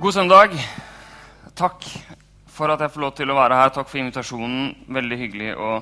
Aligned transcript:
God 0.00 0.14
søndag. 0.16 0.54
Takk 1.52 1.84
for 2.48 2.72
at 2.72 2.80
jeg 2.80 2.92
får 2.94 3.02
lov 3.02 3.10
til 3.18 3.28
å 3.28 3.34
være 3.36 3.56
her. 3.58 3.72
Takk 3.74 3.88
for 3.90 4.00
invitasjonen. 4.00 4.70
Veldig 4.96 5.16
hyggelig 5.20 5.48
å 5.60 5.72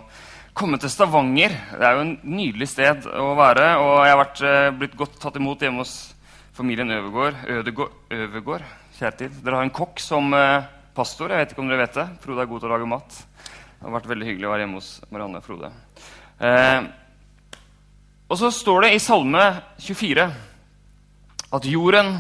komme 0.58 0.80
til 0.82 0.90
Stavanger. 0.90 1.52
Det 1.70 1.84
er 1.86 1.92
jo 1.94 2.00
en 2.02 2.16
nydelig 2.26 2.66
sted 2.66 3.04
å 3.14 3.28
være. 3.38 3.68
Og 3.78 3.92
jeg 4.02 4.10
har 4.10 4.18
vært, 4.18 4.40
eh, 4.42 4.70
blitt 4.74 4.96
godt 4.98 5.20
tatt 5.22 5.36
imot 5.38 5.60
hjemme 5.62 5.84
hos 5.84 6.14
familien 6.52 6.90
Øvergård. 6.90 7.36
Ødegård, 7.46 7.92
Øvergård. 8.10 8.64
Kjærtid. 8.98 9.38
Dere 9.44 9.54
har 9.54 9.62
en 9.62 9.70
kokk 9.70 10.00
som 10.00 10.34
eh, 10.34 10.64
pastor. 10.96 11.28
Jeg 11.28 11.38
vet 11.38 11.52
ikke 11.52 11.62
om 11.62 11.68
dere 11.68 11.86
vet 11.86 11.94
det. 11.94 12.08
Frode 12.18 12.42
er 12.42 12.46
god 12.46 12.60
til 12.60 12.68
å 12.68 12.72
lage 12.74 12.88
mat. 12.90 13.08
Det 13.38 13.86
har 13.86 14.00
vært 14.00 14.08
veldig 14.10 14.26
hyggelig 14.26 14.48
å 14.48 14.50
være 14.50 14.66
hjemme 14.66 14.80
hos 14.80 15.00
Marianne 15.12 15.36
og 15.36 15.44
Frode. 15.44 15.70
Eh, 16.40 16.82
og 18.28 18.36
så 18.36 18.50
står 18.50 18.82
det 18.82 18.94
i 18.94 18.98
Salme 18.98 19.62
24 19.78 20.26
at 21.52 21.70
jorden 21.70 22.18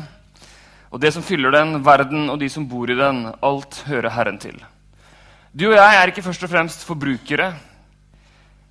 og 0.88 1.00
det 1.00 1.12
som 1.12 1.24
fyller 1.24 1.52
den, 1.52 1.78
verden 1.84 2.30
og 2.32 2.38
de 2.40 2.48
som 2.52 2.66
bor 2.68 2.88
i 2.88 2.96
den, 2.96 3.26
alt 3.44 3.82
hører 3.88 4.14
Herren 4.14 4.38
til. 4.40 4.56
Du 5.52 5.66
og 5.68 5.76
jeg 5.76 5.96
er 5.98 6.10
ikke 6.10 6.24
først 6.24 6.44
og 6.46 6.52
fremst 6.52 6.84
forbrukere. 6.86 7.52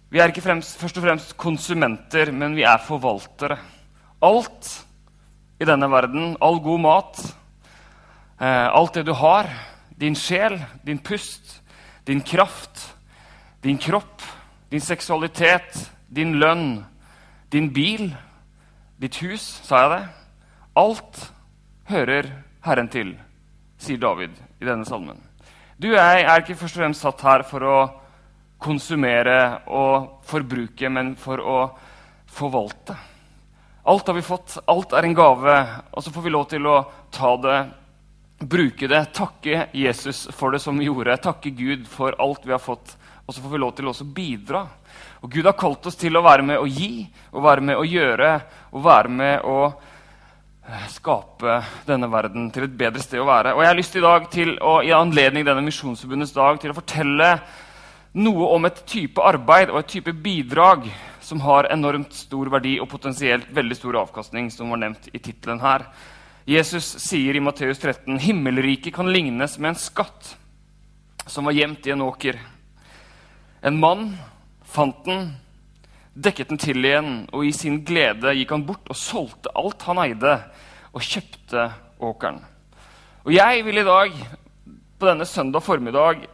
Vi 0.10 0.20
er 0.20 0.32
ikke 0.32 0.42
fremst, 0.42 0.78
først 0.80 0.98
og 0.98 1.04
fremst 1.04 1.38
konsumenter, 1.38 2.32
men 2.32 2.56
vi 2.56 2.64
er 2.66 2.82
forvaltere. 2.86 3.58
Alt 4.24 4.70
i 5.60 5.66
denne 5.66 5.90
verden, 5.92 6.36
all 6.42 6.62
god 6.64 6.80
mat, 6.80 7.22
eh, 8.40 8.68
alt 8.72 8.96
det 8.96 9.06
du 9.06 9.14
har, 9.14 9.50
din 10.00 10.16
sjel, 10.16 10.58
din 10.86 11.00
pust, 11.00 11.62
din 12.08 12.22
kraft, 12.22 12.96
din 13.64 13.78
kropp, 13.78 14.22
din 14.72 14.82
seksualitet, 14.82 15.92
din 16.16 16.38
lønn, 16.40 16.86
din 17.52 17.74
bil, 17.74 18.16
ditt 19.02 19.18
hus, 19.22 19.44
sa 19.64 19.82
jeg 19.84 19.92
det? 19.92 20.04
Alt 20.78 21.32
hører 21.88 22.30
Herren 22.66 22.90
til, 22.92 23.14
sier 23.80 24.00
David 24.02 24.36
i 24.60 24.68
denne 24.68 24.88
salmen. 24.88 25.20
Du 25.78 25.92
og 25.92 26.00
jeg 26.00 26.24
er 26.26 26.42
ikke 26.42 26.58
først 26.58 26.78
og 26.78 26.84
fremst 26.84 27.06
satt 27.06 27.24
her 27.24 27.44
for 27.48 27.64
å 27.64 27.78
konsumere 28.58 29.68
og 29.70 30.24
forbruke, 30.26 30.90
men 30.90 31.14
for 31.20 31.40
å 31.40 31.58
forvalte. 32.34 32.96
Alt 33.88 34.10
har 34.10 34.18
vi 34.18 34.26
fått, 34.26 34.58
alt 34.68 34.96
er 34.98 35.06
en 35.08 35.16
gave, 35.16 35.58
og 35.94 36.04
så 36.04 36.12
får 36.12 36.26
vi 36.26 36.34
lov 36.34 36.48
til 36.52 36.66
å 36.68 36.80
ta 37.14 37.36
det, 37.40 37.60
bruke 38.38 38.90
det, 38.90 39.04
takke 39.16 39.68
Jesus 39.78 40.26
for 40.36 40.54
det 40.54 40.60
som 40.62 40.78
vi 40.78 40.90
gjorde, 40.90 41.16
takke 41.24 41.54
Gud 41.56 41.86
for 41.90 42.18
alt 42.22 42.44
vi 42.46 42.56
har 42.56 42.62
fått, 42.62 42.98
og 43.24 43.36
så 43.36 43.44
får 43.44 43.54
vi 43.54 43.62
lov 43.64 43.76
til 43.78 43.88
å 43.90 43.96
bidra. 44.18 44.66
Og 45.22 45.32
Gud 45.32 45.48
har 45.48 45.56
kalt 45.58 45.88
oss 45.88 45.98
til 46.00 46.18
å 46.18 46.26
være 46.26 46.46
med 46.46 46.60
å 46.60 46.68
gi, 46.68 47.08
og 47.32 47.46
være 47.46 47.64
med 47.70 47.80
å 47.80 47.86
gjøre, 47.88 48.34
og 48.74 48.84
være 48.86 49.14
med 49.22 49.48
å 49.48 49.58
skape 50.92 51.62
denne 51.88 52.10
verden 52.12 52.50
til 52.52 52.66
et 52.68 52.76
bedre 52.80 53.02
sted 53.04 53.22
å 53.22 53.28
være. 53.28 53.54
Og 53.56 53.64
jeg 53.64 53.72
har 53.72 53.78
lyst 53.78 53.96
i 53.96 54.04
dag 54.04 54.28
til 54.34 54.56
å, 54.60 54.80
i 54.84 54.92
anledning 54.96 55.46
denne 55.48 55.64
Misjonsforbundets 55.64 56.36
dag 56.36 56.60
til 56.62 56.74
å 56.74 56.78
fortelle 56.78 57.30
noe 58.18 58.50
om 58.56 58.68
et 58.68 58.82
type 58.90 59.24
arbeid 59.24 59.72
og 59.72 59.80
et 59.82 59.92
type 59.96 60.14
bidrag 60.24 60.90
som 61.24 61.42
har 61.44 61.70
enormt 61.72 62.16
stor 62.16 62.52
verdi 62.52 62.78
og 62.82 62.90
potensielt 62.92 63.50
veldig 63.56 63.78
stor 63.78 64.00
avkastning, 64.04 64.52
som 64.52 64.72
var 64.72 64.82
nevnt 64.84 65.10
i 65.12 65.20
tittelen 65.20 65.62
her. 65.64 65.88
Jesus 66.48 66.94
sier 67.04 67.36
i 67.36 67.44
Matteus 67.44 67.80
13.: 67.84 68.20
Himmelriket 68.24 68.96
kan 68.96 69.12
lignes 69.12 69.58
med 69.60 69.74
en 69.74 69.82
skatt 69.82 70.36
som 71.28 71.48
var 71.48 71.56
gjemt 71.56 71.88
i 71.88 71.92
en 71.92 72.06
åker. 72.06 72.40
En 73.62 73.80
mann 73.80 74.14
fant 74.64 75.04
den 75.06 75.34
dekket 76.18 76.50
den 76.50 76.62
til 76.62 76.86
igjen, 76.86 77.12
og 77.34 77.46
i 77.46 77.54
sin 77.54 77.82
glede 77.86 78.34
gikk 78.38 78.54
han 78.56 78.66
bort 78.66 78.90
og 78.90 78.98
solgte 78.98 79.54
alt 79.58 79.86
han 79.86 80.02
eide, 80.02 80.34
og 80.96 81.06
kjøpte 81.06 81.68
åkeren. 82.02 82.42
Og 83.28 83.34
jeg 83.36 83.64
vil 83.68 83.82
i 83.82 83.86
dag, 83.86 84.18
på 84.98 85.06
denne 85.06 85.28
søndag 85.30 85.62
formiddag, 85.62 86.26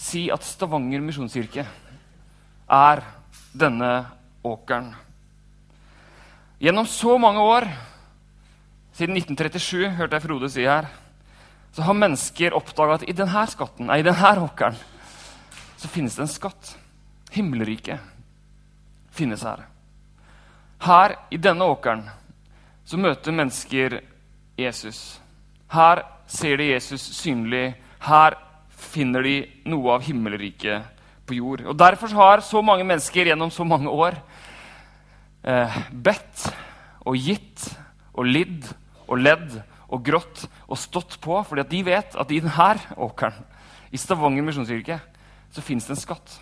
si 0.00 0.28
at 0.32 0.46
Stavanger 0.46 1.02
misjonskirke 1.02 1.64
er 2.70 3.02
denne 3.52 3.90
åkeren. 4.46 4.92
Gjennom 6.60 6.86
så 6.86 7.16
mange 7.18 7.42
år, 7.42 7.66
siden 8.94 9.16
1937, 9.16 9.90
hørte 9.96 10.16
jeg 10.16 10.26
Frode 10.28 10.52
si 10.52 10.68
her, 10.68 10.86
så 11.74 11.82
har 11.86 11.96
mennesker 11.96 12.54
oppdaga 12.54 12.98
at 12.98 13.08
i 13.08 13.16
denne 13.16 13.44
skatten, 13.50 13.88
nei, 13.90 14.00
i 14.00 14.06
denne 14.06 14.32
åkeren 14.44 14.78
så 15.80 15.88
finnes 15.88 16.16
det 16.18 16.26
en 16.26 16.32
skatt. 16.32 16.74
Himmelriket 17.32 18.19
finnes 19.10 19.42
her. 19.46 19.66
Her, 20.80 21.16
i 21.30 21.36
denne 21.36 21.66
åkeren, 21.68 22.06
så 22.84 22.98
møter 22.98 23.34
mennesker 23.36 24.00
Jesus. 24.58 25.20
Her 25.70 26.02
ser 26.30 26.56
de 26.56 26.70
Jesus 26.72 27.02
synlig. 27.18 27.74
Her 28.02 28.38
finner 28.70 29.22
de 29.22 29.36
noe 29.68 29.96
av 29.96 30.06
himmelriket 30.06 30.88
på 31.28 31.36
jord. 31.38 31.64
Og 31.68 31.78
Derfor 31.78 32.14
har 32.16 32.44
så 32.44 32.62
mange 32.64 32.86
mennesker 32.86 33.30
gjennom 33.30 33.52
så 33.54 33.66
mange 33.66 33.92
år 33.92 34.16
eh, 35.44 35.80
bedt 35.92 36.48
og 37.04 37.16
gitt 37.20 37.68
og 38.14 38.26
lidd 38.26 38.66
og 39.06 39.20
ledd 39.20 39.60
og 39.90 40.04
grått 40.06 40.44
og 40.70 40.78
stått 40.78 41.18
på, 41.22 41.38
fordi 41.46 41.64
at 41.64 41.72
de 41.72 41.80
vet 41.86 42.18
at 42.18 42.30
i 42.30 42.40
denne 42.42 42.74
åkeren, 42.96 43.46
i 43.90 43.98
Stavanger 43.98 44.44
misjonskirke, 44.46 45.00
så 45.50 45.64
fins 45.66 45.88
det 45.88 45.96
en 45.96 46.02
skatt. 46.04 46.36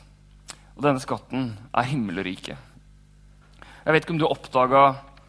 Og 0.79 0.85
denne 0.87 1.03
skatten 1.03 1.51
er 1.75 1.89
himmelriket. 1.91 2.55
Jeg 3.83 3.95
vet 3.95 4.05
ikke 4.05 4.15
om 4.15 4.21
du 4.21 4.29
oppdaga 4.29 4.83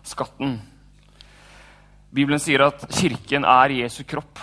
skatten. 0.05 0.59
Bibelen 2.13 2.41
sier 2.41 2.67
at 2.67 2.85
kirken 2.93 3.47
er 3.49 3.73
Jesu 3.73 4.03
kropp 4.05 4.37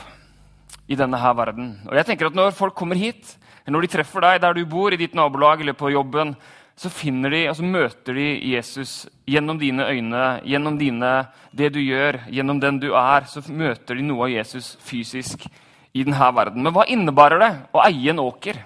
i 0.90 0.98
denne 0.98 1.20
her 1.22 1.34
verden. 1.38 1.76
Og 1.86 1.94
jeg 1.94 2.08
tenker 2.10 2.26
at 2.26 2.34
Når 2.34 2.50
folk 2.58 2.74
kommer 2.74 2.98
hit, 2.98 3.36
når 3.66 3.86
de 3.86 3.92
treffer 3.94 4.22
deg 4.22 4.42
der 4.42 4.54
du 4.54 4.64
bor, 4.66 4.92
i 4.92 4.98
ditt 4.98 5.14
nabolag 5.14 5.60
eller 5.60 5.78
på 5.78 5.94
jobben, 5.94 6.34
så 6.76 6.90
finner 6.90 7.30
de, 7.30 7.46
altså 7.48 7.64
møter 7.64 8.14
de 8.14 8.26
Jesus 8.52 9.06
gjennom 9.26 9.58
dine 9.58 9.86
øyne, 9.86 10.40
gjennom 10.44 10.76
dine, 10.78 11.12
det 11.54 11.70
du 11.72 11.80
gjør, 11.80 12.24
gjennom 12.28 12.60
den 12.60 12.82
du 12.82 12.90
er. 12.92 13.24
Så 13.30 13.46
møter 13.48 13.94
de 13.94 14.04
noe 14.04 14.26
av 14.26 14.34
Jesus 14.34 14.74
fysisk 14.82 15.46
i 15.94 16.02
denne 16.02 16.34
verden. 16.34 16.66
Men 16.66 16.74
hva 16.74 16.84
innebærer 16.90 17.42
det 17.42 17.52
å 17.72 17.86
eie 17.86 18.10
en 18.10 18.26
åker? 18.26 18.58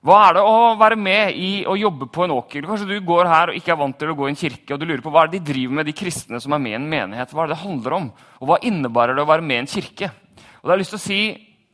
Hva 0.00 0.16
er 0.24 0.38
det 0.38 0.42
å 0.48 0.76
være 0.80 0.96
med 0.96 1.36
i 1.36 1.48
å 1.68 1.74
jobbe 1.76 2.06
på 2.08 2.24
en 2.24 2.32
åker? 2.32 2.64
Kanskje 2.64 2.88
du 2.88 2.94
går 3.04 3.28
her 3.28 3.50
og 3.52 3.58
ikke 3.58 3.74
er 3.74 3.80
vant 3.82 3.98
til 4.00 4.12
å 4.12 4.14
gå 4.16 4.28
i 4.28 4.30
en 4.32 4.38
kirke, 4.40 4.72
og 4.72 4.80
du 4.80 4.86
lurer 4.88 5.02
på 5.04 5.12
hva 5.12 5.26
er 5.26 5.28
det 5.28 5.42
de 5.42 5.52
driver 5.52 5.76
med, 5.76 5.88
de 5.90 5.96
kristne 5.96 6.40
som 6.40 6.54
er 6.56 6.62
med 6.64 6.72
i 6.72 6.78
en 6.78 6.86
menighet? 6.88 7.34
Hva 7.34 7.44
er 7.44 7.50
det 7.50 7.58
det 7.58 7.64
handler 7.66 7.96
om? 7.98 8.06
Og 8.40 8.48
hva 8.48 8.56
innebærer 8.64 9.18
det 9.18 9.26
å 9.26 9.28
være 9.28 9.44
med 9.44 9.58
i 9.58 9.62
en 9.66 9.68
kirke? 9.74 10.08
Og 10.08 10.62
da 10.62 10.72
har 10.72 10.78
jeg 10.78 10.84
lyst 10.86 10.94
til 10.96 11.00
å 11.00 11.04
si 11.04 11.20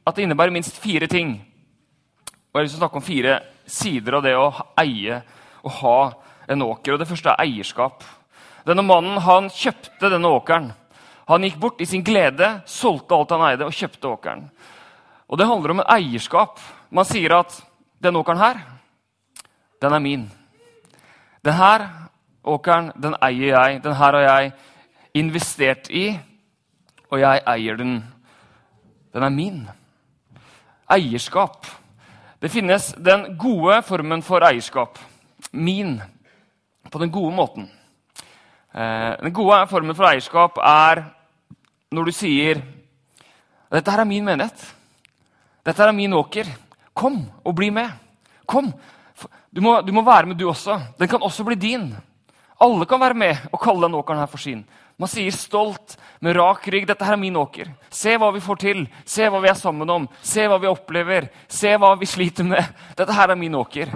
at 0.06 0.18
det 0.18 0.26
innebærer 0.26 0.54
minst 0.56 0.80
fire 0.82 1.06
ting. 1.10 1.36
Og 1.36 2.58
jeg 2.58 2.58
har 2.58 2.66
lyst 2.66 2.74
til 2.74 2.80
å 2.80 2.84
snakke 2.84 2.98
om 2.98 3.06
fire 3.06 3.36
sider 3.76 4.18
av 4.18 4.26
det 4.26 4.34
å 4.38 4.48
eie 4.82 5.20
og 5.62 5.78
ha 5.78 6.00
en 6.50 6.66
åker. 6.66 6.96
Og 6.96 7.02
det 7.02 7.08
første 7.12 7.30
er 7.30 7.46
eierskap. 7.46 8.02
Denne 8.66 8.82
mannen 8.86 9.22
han 9.22 9.52
kjøpte 9.54 10.10
denne 10.10 10.34
åkeren. 10.34 10.72
Han 11.30 11.46
gikk 11.46 11.62
bort 11.62 11.82
i 11.82 11.86
sin 11.86 12.02
glede, 12.06 12.56
solgte 12.66 13.14
alt 13.14 13.34
han 13.34 13.46
eide, 13.52 13.70
og 13.70 13.74
kjøpte 13.74 14.10
åkeren. 14.10 14.44
Og 15.30 15.38
det 15.38 15.46
handler 15.46 15.74
om 15.76 15.82
en 15.82 15.90
eierskap. 15.94 16.58
Man 16.90 17.06
sier 17.06 17.38
at 17.38 17.54
denne 18.02 18.20
åkeren 18.20 18.40
her, 18.40 18.60
den 19.82 19.92
er 19.92 20.02
min. 20.02 20.26
Denne 21.44 21.78
åkeren, 22.46 22.92
den 23.02 23.16
eier 23.22 23.54
jeg. 23.54 23.82
Den 23.84 23.94
her 23.94 24.12
har 24.12 24.24
jeg 24.24 24.52
investert 25.14 25.90
i, 25.90 26.18
og 27.10 27.20
jeg 27.20 27.42
eier 27.46 27.76
den. 27.76 27.98
Den 29.14 29.22
er 29.22 29.32
min. 29.32 29.64
Eierskap. 30.90 31.66
Det 32.42 32.50
finnes 32.50 32.92
den 32.98 33.38
gode 33.38 33.80
formen 33.82 34.22
for 34.22 34.44
eierskap. 34.46 34.98
Min. 35.52 36.00
På 36.92 36.98
den 36.98 37.10
gode 37.10 37.34
måten. 37.34 37.70
Eh, 38.74 39.16
den 39.22 39.32
gode 39.32 39.66
formen 39.66 39.96
for 39.96 40.06
eierskap 40.06 40.58
er 40.62 41.02
når 41.90 42.04
du 42.04 42.12
sier 42.12 42.60
dette 43.72 43.90
her 43.90 44.00
er 44.00 44.06
min 44.06 44.24
menighet. 44.24 44.60
Dette 45.66 45.82
her 45.82 45.90
er 45.90 45.96
min 45.96 46.12
åker. 46.14 46.46
Kom 46.96 47.20
og 47.44 47.54
bli 47.56 47.70
med. 47.74 47.92
Kom. 48.48 48.72
Du 49.52 49.60
må, 49.64 49.78
du 49.84 49.92
må, 49.92 50.04
være 50.04 50.30
med, 50.30 50.38
du 50.40 50.48
også. 50.48 50.78
Den 50.98 51.08
kan 51.08 51.22
også 51.22 51.44
bli 51.44 51.56
din. 51.60 51.90
Alle 52.60 52.86
kan 52.88 53.00
være 53.00 53.16
med 53.16 53.48
og 53.52 53.60
kalle 53.60 53.84
den 53.84 53.96
åkeren 53.98 54.22
her 54.22 54.30
for 54.32 54.40
sin. 54.40 54.62
Man 54.96 55.10
sier 55.12 55.32
stolt, 55.32 55.98
med 56.24 56.38
rak 56.38 56.64
rygg, 56.72 56.86
'Dette 56.88 57.04
her 57.04 57.12
er 57.12 57.20
min 57.20 57.36
åker.' 57.36 57.74
Se 57.90 58.16
hva 58.16 58.30
vi 58.32 58.40
får 58.40 58.56
til. 58.56 58.86
Se 59.04 59.28
hva 59.28 59.42
vi 59.42 59.48
er 59.48 59.58
sammen 59.60 59.90
om. 59.90 60.08
Se 60.22 60.46
hva 60.48 60.56
vi 60.60 60.70
opplever. 60.70 61.28
Se 61.48 61.76
hva 61.76 61.92
vi 62.00 62.06
sliter 62.06 62.44
med. 62.44 62.64
Dette 62.96 63.12
her 63.12 63.30
er 63.30 63.36
min 63.36 63.54
åker. 63.54 63.92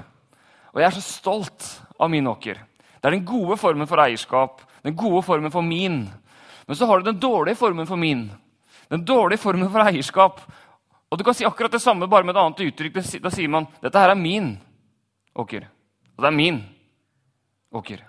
Og 0.74 0.80
jeg 0.80 0.86
er 0.86 0.98
så 0.98 1.00
stolt 1.00 1.80
av 1.98 2.10
min 2.10 2.26
åker. 2.26 2.60
Det 3.00 3.08
er 3.08 3.16
den 3.16 3.24
gode 3.24 3.56
formen 3.56 3.88
for 3.88 3.96
eierskap. 3.96 4.60
Den 4.84 4.96
gode 4.96 5.22
formen 5.22 5.50
for 5.50 5.62
min. 5.62 6.10
Men 6.66 6.76
så 6.76 6.86
har 6.86 7.00
du 7.00 7.08
den 7.10 7.20
dårlige 7.20 7.56
formen 7.56 7.86
for 7.86 7.96
min. 7.96 8.30
Den 8.90 9.04
dårlige 9.04 9.40
formen 9.40 9.70
for 9.70 9.80
eierskap 9.80 10.40
og 11.10 11.18
Du 11.18 11.24
kan 11.26 11.34
si 11.34 11.44
akkurat 11.44 11.72
det 11.72 11.82
samme, 11.82 12.06
bare 12.06 12.22
med 12.22 12.36
et 12.36 12.40
annet 12.40 12.60
uttrykk. 12.68 13.00
Da 13.22 13.30
sier 13.34 13.50
man 13.50 13.66
dette 13.82 13.98
her 13.98 14.12
er 14.12 14.18
min 14.18 14.52
åker. 15.34 15.66
Og 16.16 16.22
det 16.22 16.28
er 16.28 16.36
min 16.36 16.60
åker. 17.74 18.04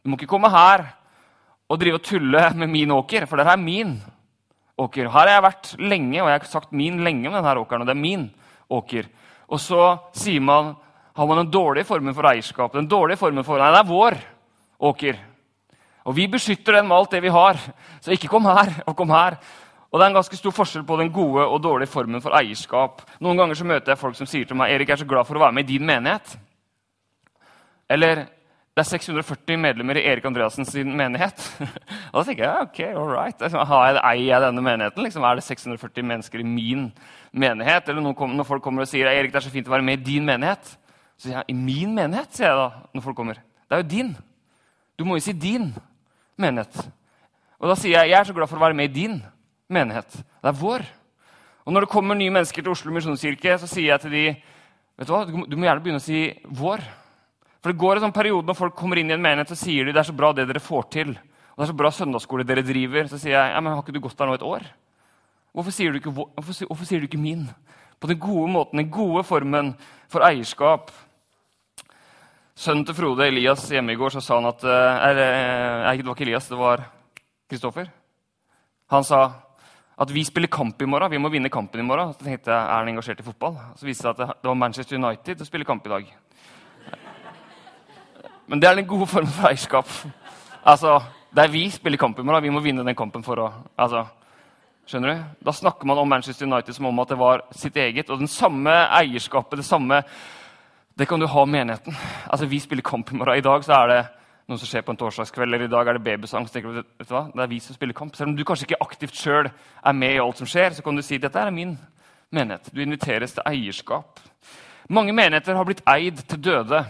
Du 0.00 0.08
må 0.08 0.16
ikke 0.16 0.30
komme 0.30 0.48
her 0.48 0.86
og 1.70 1.78
drive 1.78 2.00
og 2.00 2.06
tulle 2.06 2.46
med 2.56 2.72
min 2.72 2.90
åker, 2.96 3.26
for 3.28 3.36
dette 3.36 3.52
er 3.52 3.60
min 3.60 3.98
åker. 4.80 5.10
Her 5.10 5.12
har 5.12 5.34
jeg 5.34 5.44
vært 5.44 5.72
lenge, 5.78 6.22
og 6.22 6.30
jeg 6.30 6.38
har 6.38 6.48
sagt 6.48 6.72
min 6.72 7.02
lenge 7.04 7.28
om 7.28 7.36
denne 7.36 7.56
åkeren. 7.60 7.84
og 7.84 7.86
det 7.86 7.96
er 7.96 8.06
min 8.08 8.30
åker. 8.70 9.10
Og 9.50 9.60
så 9.60 9.98
sier 10.16 10.40
man, 10.40 10.74
har 11.14 11.26
man 11.26 11.42
den 11.44 11.50
dårlige 11.52 11.84
formen 11.84 12.14
for 12.14 12.24
eierskap. 12.30 12.72
Den 12.72 12.88
dårlige 12.88 13.20
formen 13.20 13.44
for, 13.44 13.58
Nei, 13.58 13.70
det 13.74 13.82
er 13.82 13.90
vår 13.90 14.16
åker. 14.80 15.18
Og 16.06 16.16
vi 16.16 16.26
beskytter 16.30 16.78
den 16.78 16.88
med 16.88 16.96
alt 16.96 17.10
det 17.10 17.20
vi 17.22 17.28
har. 17.34 17.58
Så 18.00 18.14
ikke 18.14 18.30
kom 18.30 18.46
her 18.48 18.72
og 18.86 18.96
kom 18.96 19.10
her. 19.12 19.36
Og 19.90 19.98
det 19.98 20.04
er 20.04 20.12
en 20.12 20.18
ganske 20.20 20.38
stor 20.38 20.54
forskjell 20.54 20.84
på 20.86 20.96
den 21.00 21.10
gode 21.10 21.42
og 21.42 21.62
dårlige 21.62 21.90
formen 21.90 22.22
for 22.22 22.36
eierskap. 22.38 23.02
Noen 23.18 23.40
ganger 23.40 23.58
så 23.58 23.66
møter 23.66 23.90
jeg 23.90 23.98
folk 23.98 24.18
som 24.18 24.28
sier 24.30 24.46
til 24.46 24.58
meg 24.58 24.70
Erik, 24.70 24.88
jeg 24.88 25.00
er 25.00 25.02
så 25.02 25.08
glad 25.10 25.26
for 25.26 25.38
å 25.38 25.42
være 25.42 25.56
med 25.56 25.66
i 25.66 25.72
din 25.72 25.86
menighet. 25.86 26.36
Eller 27.90 28.22
det 28.70 28.84
er 28.84 28.86
640 28.86 29.58
medlemmer 29.58 29.98
i 29.98 30.04
Erik 30.06 30.28
Andreassens 30.30 30.70
menighet. 30.86 31.42
og 32.12 32.20
da 32.20 32.22
tenker 32.28 32.44
jeg 32.46 32.68
ok, 32.68 32.78
all 32.86 33.10
right. 33.10 33.42
Har 33.42 33.88
jeg, 33.88 33.96
eier 34.12 34.28
jeg 34.28 34.44
denne 34.44 34.62
menigheten? 34.62 35.02
Liksom, 35.04 35.26
er 35.26 35.40
det 35.40 35.44
640 35.48 36.06
mennesker 36.12 36.44
i 36.44 36.46
min 36.46 36.86
menighet? 37.34 37.90
Eller 37.90 38.06
når 38.06 38.46
folk 38.46 38.62
kommer 38.62 38.86
og 38.86 38.92
sier 38.92 39.10
Erik, 39.10 39.34
det 39.34 39.42
er 39.42 39.48
så 39.48 39.52
fint 39.52 39.66
å 39.66 39.74
være 39.74 39.88
med 39.88 39.98
i 39.98 40.06
din 40.12 40.28
menighet. 40.28 40.70
Så 41.18 41.26
sier 41.26 41.40
jeg 41.40 41.50
i 41.50 41.58
min 41.58 41.98
menighet, 41.98 42.30
sier 42.30 42.46
jeg 42.52 42.62
da. 42.62 42.86
når 42.94 43.06
folk 43.08 43.18
kommer. 43.18 43.42
Det 43.66 43.74
er 43.74 43.82
jo 43.82 43.90
din. 43.90 44.14
Du 44.94 45.04
må 45.08 45.18
jo 45.18 45.26
si 45.26 45.34
din 45.34 45.72
menighet. 46.38 46.78
Og 47.58 47.68
da 47.68 47.76
sier 47.76 47.98
jeg 47.98 48.14
jeg 48.14 48.20
er 48.22 48.30
så 48.30 48.38
glad 48.38 48.48
for 48.48 48.60
å 48.60 48.68
være 48.68 48.78
med 48.78 48.94
i 48.94 49.00
din 49.02 49.18
menighet. 49.72 50.20
Det 50.20 50.50
er 50.50 50.60
vår. 50.60 50.84
Og 51.66 51.74
når 51.74 51.86
det 51.86 51.92
kommer 51.92 52.18
nye 52.18 52.32
mennesker 52.34 52.64
til 52.64 52.72
Oslo 52.72 52.92
misjonskirke, 52.94 53.56
så 53.60 53.68
sier 53.70 53.92
jeg 53.92 54.02
til 54.04 54.14
de, 54.16 54.24
vet 54.98 55.08
du 55.08 55.14
hva, 55.14 55.24
du 55.26 55.56
må 55.56 55.68
gjerne 55.68 55.84
begynne 55.84 56.02
å 56.02 56.04
si 56.04 56.26
'vår'. 56.44 56.86
For 57.60 57.72
det 57.72 57.80
går 57.80 57.98
en 57.98 58.06
sånn 58.06 58.16
periode 58.16 58.48
når 58.48 58.56
folk 58.56 58.76
kommer 58.76 58.96
inn 58.96 59.10
i 59.10 59.14
en 59.14 59.22
menighet, 59.22 59.52
så 59.52 59.58
sier 59.58 59.84
de 59.84 59.92
det 59.92 60.00
er 60.00 60.08
så 60.08 60.16
bra 60.16 60.32
det 60.32 60.46
dere 60.48 60.62
får 60.64 60.86
til. 60.90 61.10
Og 61.12 61.58
det 61.60 61.66
er 61.66 61.72
så 61.72 61.76
bra 61.76 61.90
søndagsskole 61.92 62.46
dere 62.48 62.64
driver. 62.64 63.04
Så 63.10 63.18
sier 63.20 63.36
jeg 63.36 63.52
ja, 63.52 63.60
men 63.60 63.74
har 63.74 63.82
ikke 63.82 63.92
du 63.92 64.00
gått 64.00 64.16
der 64.16 64.30
nå 64.30 64.38
et 64.38 64.46
år? 64.46 64.64
Hvorfor 65.52 65.74
sier, 65.74 65.94
ikke, 65.98 66.12
hvorfor, 66.14 66.66
hvorfor 66.70 66.88
sier, 66.88 67.02
du 67.02 67.08
ikke, 67.10 67.20
min? 67.20 67.50
På 68.00 68.08
den 68.08 68.20
gode 68.22 68.48
måten, 68.48 68.80
den 68.80 68.90
gode 68.90 69.24
formen 69.28 69.74
for 70.08 70.24
eierskap. 70.24 70.88
Sønnen 72.56 72.86
til 72.86 72.96
Frode, 72.96 73.26
Elias, 73.28 73.66
hjemme 73.68 73.92
i 73.92 73.98
går, 73.98 74.14
så 74.14 74.22
sa 74.24 74.38
han 74.38 74.48
at 74.48 74.64
er, 74.64 75.20
er, 75.20 75.96
Det 75.96 76.06
var 76.06 76.16
ikke 76.16 76.24
Elias, 76.28 76.48
det 76.48 76.58
var 76.58 76.86
Kristoffer. 77.50 77.90
Han 78.90 79.04
sa 79.04 79.20
at 80.00 80.10
vi 80.10 80.24
spiller 80.24 80.48
kamp 80.48 80.80
i 80.82 80.88
morgen. 80.88 81.10
Vi 81.12 81.20
må 81.20 81.28
vinne 81.28 81.50
kampen 81.52 81.82
i 81.82 81.84
morgen. 81.84 82.14
Så 82.14 82.24
tenkte 82.24 82.48
jeg, 82.48 82.56
er 82.56 82.78
han 82.78 82.88
engasjert 82.88 83.20
i 83.20 83.26
fotball? 83.26 83.58
Så 83.76 83.84
viste 83.84 84.08
det 84.08 84.16
seg 84.16 84.30
at 84.30 84.40
det 84.40 84.48
var 84.48 84.56
Manchester 84.56 84.96
United 84.96 85.38
som 85.40 85.48
spiller 85.48 85.68
kamp 85.68 85.86
i 85.86 85.92
dag. 85.92 86.14
Men 88.48 88.62
det 88.62 88.68
er 88.68 88.78
den 88.80 88.88
gode 88.88 89.06
formen 89.10 89.30
for 89.30 89.50
eierskap. 89.50 89.90
Altså, 90.64 91.00
Det 91.30 91.44
er 91.44 91.52
vi 91.52 91.68
spiller 91.70 91.98
kamp 91.98 92.18
i 92.18 92.22
morgen. 92.22 92.42
Vi 92.42 92.50
må 92.50 92.60
vinne 92.60 92.82
den 92.82 92.96
kampen 92.96 93.22
for 93.22 93.38
å 93.38 93.52
altså, 93.78 94.06
Skjønner 94.90 95.12
du? 95.14 95.26
Da 95.46 95.52
snakker 95.54 95.86
man 95.86 96.00
om 96.02 96.08
Manchester 96.08 96.48
United 96.48 96.74
som 96.74 96.88
om 96.88 96.98
at 96.98 97.12
det 97.12 97.18
var 97.18 97.44
sitt 97.54 97.76
eget. 97.76 98.08
Og 98.10 98.18
den 98.18 98.28
samme 98.28 98.72
eierskapet, 98.90 99.60
det 99.60 99.66
samme 99.68 100.02
Det 100.98 101.06
kan 101.08 101.20
du 101.20 101.26
ha 101.26 101.42
om 101.42 101.50
menigheten. 101.50 101.94
Altså, 102.28 102.46
Vi 102.46 102.58
spiller 102.58 102.82
kamp 102.82 103.12
i 103.12 103.16
morgen. 103.16 103.38
I 103.38 103.40
dag 103.40 103.64
så 103.64 103.72
er 103.72 103.86
det 103.88 104.06
noe 104.50 104.58
som 104.58 104.68
skjer 104.68 104.82
på 104.84 104.92
en 104.92 104.98
torsdagskveld, 104.98 105.54
eller 105.54 105.68
i 105.68 105.70
dag 105.70 105.88
er 105.88 105.98
det 105.98 106.04
babysang. 106.04 106.46
tenker 106.50 106.74
du, 106.74 106.82
vet 106.82 107.08
du 107.08 107.14
hva? 107.14 107.28
Det 107.30 107.44
er 107.44 107.52
vi 107.52 107.60
som 107.62 107.76
spiller 107.76 107.94
kamp. 107.94 108.16
Selv 108.16 108.32
om 108.32 108.36
du 108.36 108.44
kanskje 108.44 108.66
ikke 108.66 108.82
aktivt 108.82 109.14
sjøl 109.14 109.48
er 109.50 109.96
med 109.96 110.16
i 110.16 110.20
alt 110.22 110.40
som 110.40 110.48
skjer, 110.50 110.74
så 110.74 110.82
kan 110.82 110.96
du 110.96 111.02
si 111.06 111.18
dette 111.22 111.38
er 111.38 111.54
min 111.54 111.76
menighet. 112.34 112.70
Du 112.74 112.82
inviteres 112.82 113.34
til 113.36 113.46
eierskap. 113.46 114.20
Mange 114.90 115.14
menigheter 115.14 115.54
har 115.54 115.66
blitt 115.68 115.84
eid 115.86 116.18
til 116.26 116.42
døde 116.42 116.84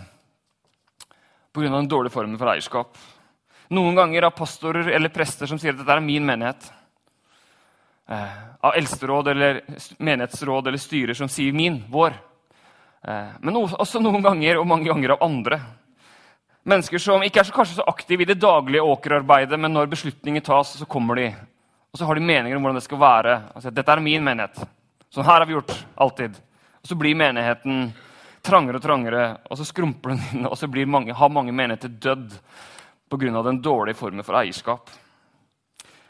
pga. 1.52 1.68
den 1.68 1.88
dårlige 1.88 2.12
formen 2.12 2.38
for 2.38 2.48
eierskap. 2.48 2.96
Noen 3.70 3.94
ganger 3.94 4.24
av 4.26 4.34
pastorer 4.34 4.88
eller 4.88 5.12
prester 5.14 5.46
som 5.46 5.58
sier 5.58 5.74
at 5.74 5.78
dette 5.78 5.92
er 5.92 6.00
min 6.00 6.26
menighet. 6.26 6.72
Eh, 8.08 8.38
av 8.60 8.74
eldsteråd 8.74 9.28
eller 9.28 9.60
menighetsråd 9.98 10.66
eller 10.66 10.78
styrer 10.78 11.14
som 11.14 11.28
sier 11.28 11.52
'min', 11.52 11.84
'vår'. 11.90 12.14
Eh, 13.04 13.28
men 13.40 13.54
også 13.56 14.00
noen 14.00 14.22
ganger 14.22 14.58
og 14.58 14.66
mange 14.66 14.88
ganger 14.88 15.10
av 15.10 15.22
andre. 15.22 15.60
Mennesker 16.62 17.00
som 17.00 17.22
ikke 17.24 17.40
er 17.40 17.48
så, 17.48 17.54
kanskje 17.54 17.78
så 17.78 17.86
aktive 17.88 18.22
i 18.22 18.28
det 18.28 18.36
daglige 18.40 18.84
åkerarbeidet, 18.84 19.56
men 19.60 19.72
når 19.72 19.88
beslutninger 19.94 20.44
tas, 20.44 20.74
så 20.76 20.88
kommer 20.88 21.16
de. 21.16 21.30
Og 21.90 21.98
så 21.98 22.04
har 22.04 22.14
de 22.14 22.24
meninger 22.24 22.56
om 22.56 22.62
hvordan 22.62 22.76
det 22.76 22.84
skal 22.84 23.00
være. 23.00 23.42
Altså, 23.54 23.70
'Dette 23.70 23.92
er 23.92 24.00
min 24.00 24.24
menighet. 24.24 24.60
Sånn 25.10 25.24
her 25.24 25.40
har 25.40 25.46
vi 25.46 25.56
gjort 25.56 25.72
alltid.' 25.96 26.36
Og 26.80 26.88
så 26.88 26.94
blir 26.96 27.16
menigheten 27.16 27.92
trangere 28.42 28.76
og 28.76 28.82
trangere, 28.82 29.24
og 29.50 29.58
så 29.58 29.64
skrumper 29.64 30.14
den 30.14 30.22
inn, 30.32 30.46
og 30.46 30.56
så 30.56 30.66
mange, 30.86 31.12
har 31.12 31.28
mange 31.28 31.52
menigheter 31.52 31.88
dødd 31.88 32.32
pga. 33.10 33.42
den 33.42 33.62
dårlige 33.62 33.96
formen 33.96 34.24
for 34.24 34.34
eierskap. 34.34 34.90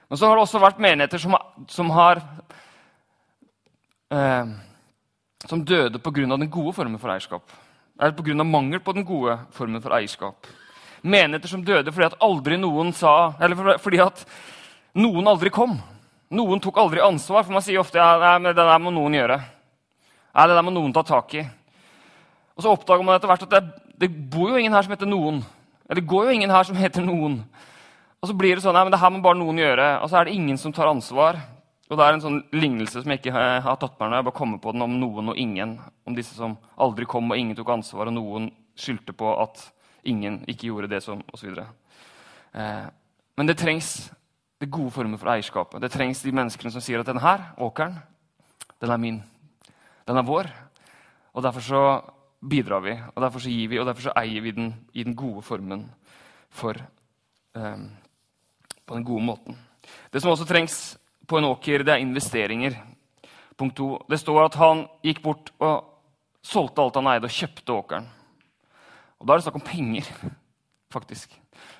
Men 0.08 0.18
så 0.18 0.26
har 0.26 0.36
det 0.36 0.42
også 0.42 0.60
vært 0.60 0.78
menigheter 0.78 1.18
som, 1.18 1.36
som 1.68 1.90
har 1.90 2.20
eh, 4.10 4.46
Som 5.46 5.64
døde 5.64 5.98
pga. 5.98 6.36
den 6.36 6.50
gode 6.50 6.72
formen 6.72 6.98
for 6.98 7.10
eierskap. 7.10 7.42
Eller 8.00 8.16
pga. 8.16 8.44
mangel 8.44 8.80
på 8.80 8.92
den 8.96 9.04
gode 9.04 9.38
formen 9.52 9.82
for 9.82 9.92
eierskap. 9.92 10.46
Menigheter 11.02 11.48
som 11.48 11.64
døde 11.64 11.92
fordi 11.92 12.06
at 12.06 12.94
sa 12.94 13.32
fordi 13.78 14.00
at 14.00 14.24
noen 14.94 15.28
aldri 15.28 15.50
kom. 15.50 15.78
Noen 16.30 16.60
tok 16.60 16.78
aldri 16.78 17.00
ansvar, 17.00 17.42
for 17.42 17.52
man 17.52 17.62
sier 17.62 17.80
ofte 17.80 17.98
ja, 17.98 18.38
det 18.38 18.54
der 18.54 18.78
må 18.78 18.90
noen 18.90 19.14
gjøre. 19.14 19.40
Nei, 20.34 20.46
det 20.46 20.54
der 20.54 20.62
må 20.62 20.70
noen 20.70 20.92
ta 20.92 21.02
tak 21.02 21.34
i. 21.34 21.42
Og 22.54 22.62
så 22.62 22.70
oppdager 22.70 23.02
man 23.02 23.16
etter 23.16 23.30
hvert 23.30 23.42
at 23.48 23.50
det, 23.50 23.62
det, 23.98 24.08
bor 24.30 24.52
jo 24.52 24.60
ingen 24.60 24.72
her 24.72 24.86
som 24.86 24.94
heter 24.94 25.10
noen. 25.10 25.40
Eller 25.88 26.00
det 26.00 26.10
går 26.10 26.28
jo 26.28 26.36
ingen 26.36 26.52
her 26.54 26.66
som 26.68 26.78
heter 26.78 27.02
noen. 27.02 27.40
Og 28.20 28.30
så 28.30 28.36
blir 28.36 28.54
det 28.54 28.62
sånn, 28.62 28.76
ja, 28.76 28.84
men 28.84 28.94
det 28.94 29.00
her 29.00 29.10
må 29.10 29.22
bare 29.24 29.40
noen 29.40 29.58
gjøre. 29.58 29.88
Og 30.04 30.10
så 30.10 30.20
er 30.20 30.28
det 30.28 30.36
ingen 30.36 30.60
som 30.60 30.72
tar 30.76 30.90
ansvar. 30.90 31.40
Og 31.90 31.98
det 31.98 32.06
er 32.06 32.14
en 32.14 32.22
sånn 32.22 32.38
lignelse 32.54 33.02
som 33.02 33.10
jeg 33.10 33.18
ikke 33.18 33.34
har 33.34 33.78
tatt 33.82 33.96
med 33.98 34.12
meg. 34.12 34.20
Jeg 34.20 34.26
bare 34.28 34.38
kommer 34.38 34.60
på 34.62 34.70
den 34.74 34.84
om 34.84 34.92
noen 35.00 35.32
og 35.32 35.38
ingen. 35.42 35.74
Om 36.06 36.14
disse 36.14 36.36
som 36.38 36.54
aldri 36.78 37.06
kom, 37.10 37.32
og 37.32 37.40
ingen 37.40 37.58
tok 37.58 37.72
ansvar, 37.74 38.06
og 38.06 38.14
noen 38.14 38.46
skyldte 38.78 39.14
på 39.16 39.32
at 39.42 39.64
ingen 40.06 40.38
ikke 40.48 40.68
gjorde 40.68 40.92
det 40.92 41.02
som 41.02 41.24
osv. 41.34 41.58
Eh, 41.58 42.86
men 43.36 43.50
det 43.50 43.58
trengs 43.58 43.90
det 44.62 44.70
gode 44.70 44.94
former 44.94 45.18
for 45.18 45.32
eierskapet. 45.32 45.82
Det 45.82 45.90
trengs 45.90 46.22
de 46.22 46.34
menneskene 46.36 46.70
som 46.70 46.84
sier 46.84 47.02
at 47.02 47.10
denne 47.10 47.24
her, 47.24 47.50
åkeren, 47.58 47.98
den 48.80 48.94
er 48.94 49.02
min. 49.02 49.18
Den 50.06 50.20
er 50.20 50.26
vår. 50.30 50.46
Og 51.34 51.42
derfor 51.42 51.64
så 51.64 51.82
bidrar 52.40 52.84
vi, 52.86 52.94
og 52.94 53.18
derfor 53.22 53.42
så 53.42 53.50
gir 53.50 53.68
vi, 53.72 53.82
og 53.82 53.90
derfor 53.90 54.06
så 54.06 54.16
eier 54.20 54.46
vi 54.46 54.54
den 54.54 54.72
i 54.94 55.02
den 55.04 55.18
gode 55.18 55.42
formen 55.42 55.88
for 56.50 56.78
eh, 56.78 57.82
På 58.86 58.96
den 58.96 59.04
gode 59.06 59.22
måten. 59.22 59.58
Det 60.10 60.22
som 60.22 60.32
også 60.32 60.46
trengs 60.46 60.98
på 61.30 61.38
en 61.38 61.46
åker, 61.46 61.84
det 61.86 61.94
er 61.94 62.02
investeringer. 62.02 62.74
Punkt 63.58 63.76
to. 63.78 63.92
Det 64.10 64.18
står 64.18 64.48
at 64.48 64.58
han 64.58 64.86
gikk 65.04 65.22
bort 65.22 65.52
og 65.62 65.86
solgte 66.42 66.82
alt 66.82 66.98
han 66.98 67.10
eide, 67.12 67.28
og 67.28 67.36
kjøpte 67.36 67.76
åkeren. 67.76 68.08
Og 69.20 69.26
Da 69.26 69.32
er 69.32 69.38
det 69.38 69.46
snakk 69.46 69.60
om 69.60 69.66
penger, 69.66 70.08
faktisk. 70.94 71.36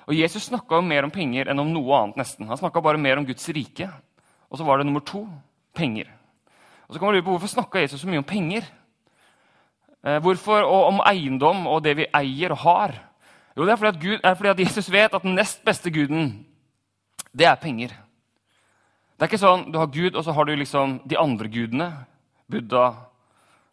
Og 0.07 0.15
Jesus 0.15 0.47
snakka 0.47 0.81
mer 0.85 1.07
om 1.07 1.13
penger 1.13 1.49
enn 1.49 1.59
om 1.59 1.71
noe 1.73 1.97
annet. 1.97 2.21
nesten. 2.21 2.47
Han 2.47 2.59
snakka 2.59 2.83
bare 2.83 3.01
mer 3.01 3.17
om 3.17 3.25
Guds 3.25 3.47
rike. 3.49 3.89
Og 4.51 4.59
så 4.59 4.67
var 4.67 4.77
det 4.77 4.85
nummer 4.85 5.01
to 5.01 5.25
penger. 5.73 6.09
Og 6.87 6.93
så 6.93 6.99
kan 6.99 7.07
man 7.07 7.15
lure 7.15 7.25
på 7.25 7.33
Hvorfor 7.37 7.47
snakka 7.47 7.81
Jesus 7.81 8.01
så 8.01 8.07
mye 8.07 8.21
om 8.21 8.27
penger? 8.27 8.67
Eh, 10.03 10.19
hvorfor? 10.19 10.61
Og 10.61 10.85
om 10.91 11.01
eiendom 11.07 11.67
og 11.67 11.83
det 11.83 11.95
vi 11.97 12.09
eier 12.13 12.51
og 12.51 12.61
har. 12.65 12.95
Jo, 13.55 13.65
det 13.65 13.73
er 13.73 13.81
fordi, 13.81 14.07
Gud, 14.07 14.19
er 14.23 14.35
fordi 14.35 14.49
at 14.49 14.59
Jesus 14.59 14.91
vet 14.91 15.13
at 15.13 15.23
den 15.23 15.35
nest 15.35 15.63
beste 15.65 15.91
guden, 15.91 16.45
det 17.33 17.47
er 17.47 17.55
penger. 17.55 17.95
Det 19.21 19.27
er 19.27 19.29
ikke 19.35 19.37
sånn 19.37 19.67
du 19.69 19.75
har 19.77 19.91
Gud, 19.93 20.15
og 20.17 20.23
så 20.25 20.33
har 20.33 20.47
du 20.49 20.55
liksom 20.57 20.95
de 21.05 21.17
andre 21.21 21.45
gudene. 21.53 21.91
Buddha, 22.49 22.87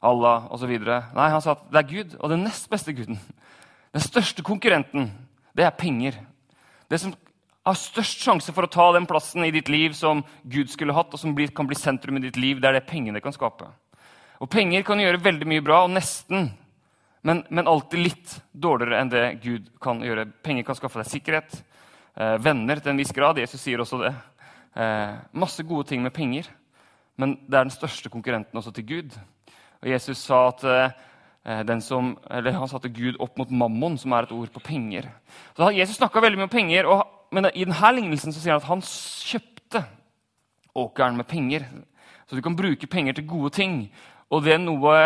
Allah 0.05 0.45
osv. 0.53 0.75
Nei, 0.77 1.29
han 1.33 1.41
sa 1.41 1.55
at 1.55 1.63
det 1.73 1.81
er 1.81 1.87
Gud 1.89 2.19
og 2.19 2.29
den 2.35 2.45
nest 2.45 2.69
beste 2.69 2.93
guden. 2.93 3.17
Den 3.97 4.05
største 4.05 4.45
konkurrenten, 4.45 5.09
det 5.57 5.65
er 5.65 5.73
penger. 5.73 6.21
Det 6.93 7.01
som 7.01 7.17
har 7.65 7.81
størst 7.81 8.21
sjanse 8.29 8.53
for 8.53 8.69
å 8.69 8.73
ta 8.77 8.91
den 8.93 9.09
plassen 9.09 9.49
i 9.49 9.51
ditt 9.57 9.73
liv 9.73 9.97
som 9.97 10.21
Gud 10.45 10.69
skulle 10.69 10.93
hatt, 10.93 11.17
og 11.17 11.25
som 11.25 11.33
kan 11.33 11.73
bli 11.73 11.81
sentrum 11.81 12.21
i 12.21 12.27
ditt 12.29 12.37
liv, 12.37 12.61
det 12.61 12.69
er 12.69 12.77
det 12.83 12.87
pengene 12.93 13.25
kan 13.25 13.33
skape. 13.33 13.73
Og 14.45 14.53
penger 14.53 14.85
kan 14.85 15.01
gjøre 15.01 15.25
veldig 15.25 15.49
mye 15.49 15.65
bra, 15.65 15.87
og 15.89 15.97
nesten, 15.97 16.51
men, 17.25 17.47
men, 17.49 17.73
alltid 17.73 18.05
litt 18.05 18.41
dårligere 18.53 19.01
enn 19.01 19.17
det 19.17 19.27
Gud 19.41 19.73
kan 19.81 20.05
gjøre. 20.05 20.29
Penger 20.45 20.69
kan 20.69 20.77
skaffe 20.77 21.01
deg 21.01 21.09
sikkerhet, 21.09 21.63
eh, 22.21 22.37
venner 22.37 22.85
til 22.85 22.93
en 22.93 23.01
viss 23.01 23.17
grad. 23.17 23.41
Jesus 23.41 23.65
sier 23.65 23.81
også 23.81 24.05
det. 24.05 24.13
Eh, 24.79 25.15
masse 25.35 25.65
gode 25.67 25.89
ting 25.89 26.03
med 26.03 26.15
penger, 26.15 26.47
men 27.19 27.35
det 27.51 27.59
er 27.59 27.67
den 27.67 27.75
største 27.75 28.11
konkurrenten 28.13 28.59
også 28.59 28.71
til 28.71 28.87
Gud. 28.87 29.17
Og 29.83 29.91
Jesus 29.91 30.21
sa 30.23 30.45
at 30.53 30.65
eh, 30.65 31.63
den 31.67 31.81
som, 31.83 32.13
eller 32.31 32.55
han 32.55 32.71
satte 32.71 32.93
Gud 32.95 33.19
opp 33.19 33.39
mot 33.41 33.51
mammon, 33.51 33.99
som 33.99 34.13
er 34.13 34.29
et 34.29 34.35
ord 34.37 34.53
på 34.55 34.63
penger. 34.63 35.09
Så 35.57 35.73
Jesus 35.75 35.99
snakka 35.99 36.23
veldig 36.23 36.39
mye 36.39 36.47
om 36.47 36.55
penger, 36.55 36.87
og, 36.87 37.03
men 37.35 37.51
i 37.55 37.65
denne 37.67 37.93
lignelsen 37.97 38.35
så 38.35 38.43
sier 38.43 38.55
han 38.55 38.63
at 38.63 38.71
han 38.71 38.85
kjøpte 38.87 39.83
åkeren 40.79 41.19
med 41.19 41.27
penger. 41.27 41.67
Så 42.29 42.37
du 42.37 42.43
kan 42.45 42.57
bruke 42.57 42.87
penger 42.87 43.19
til 43.19 43.27
gode 43.27 43.51
ting. 43.57 43.81
Og 44.31 44.45
det 44.45 44.55
er 44.55 44.63
noe, 44.63 44.97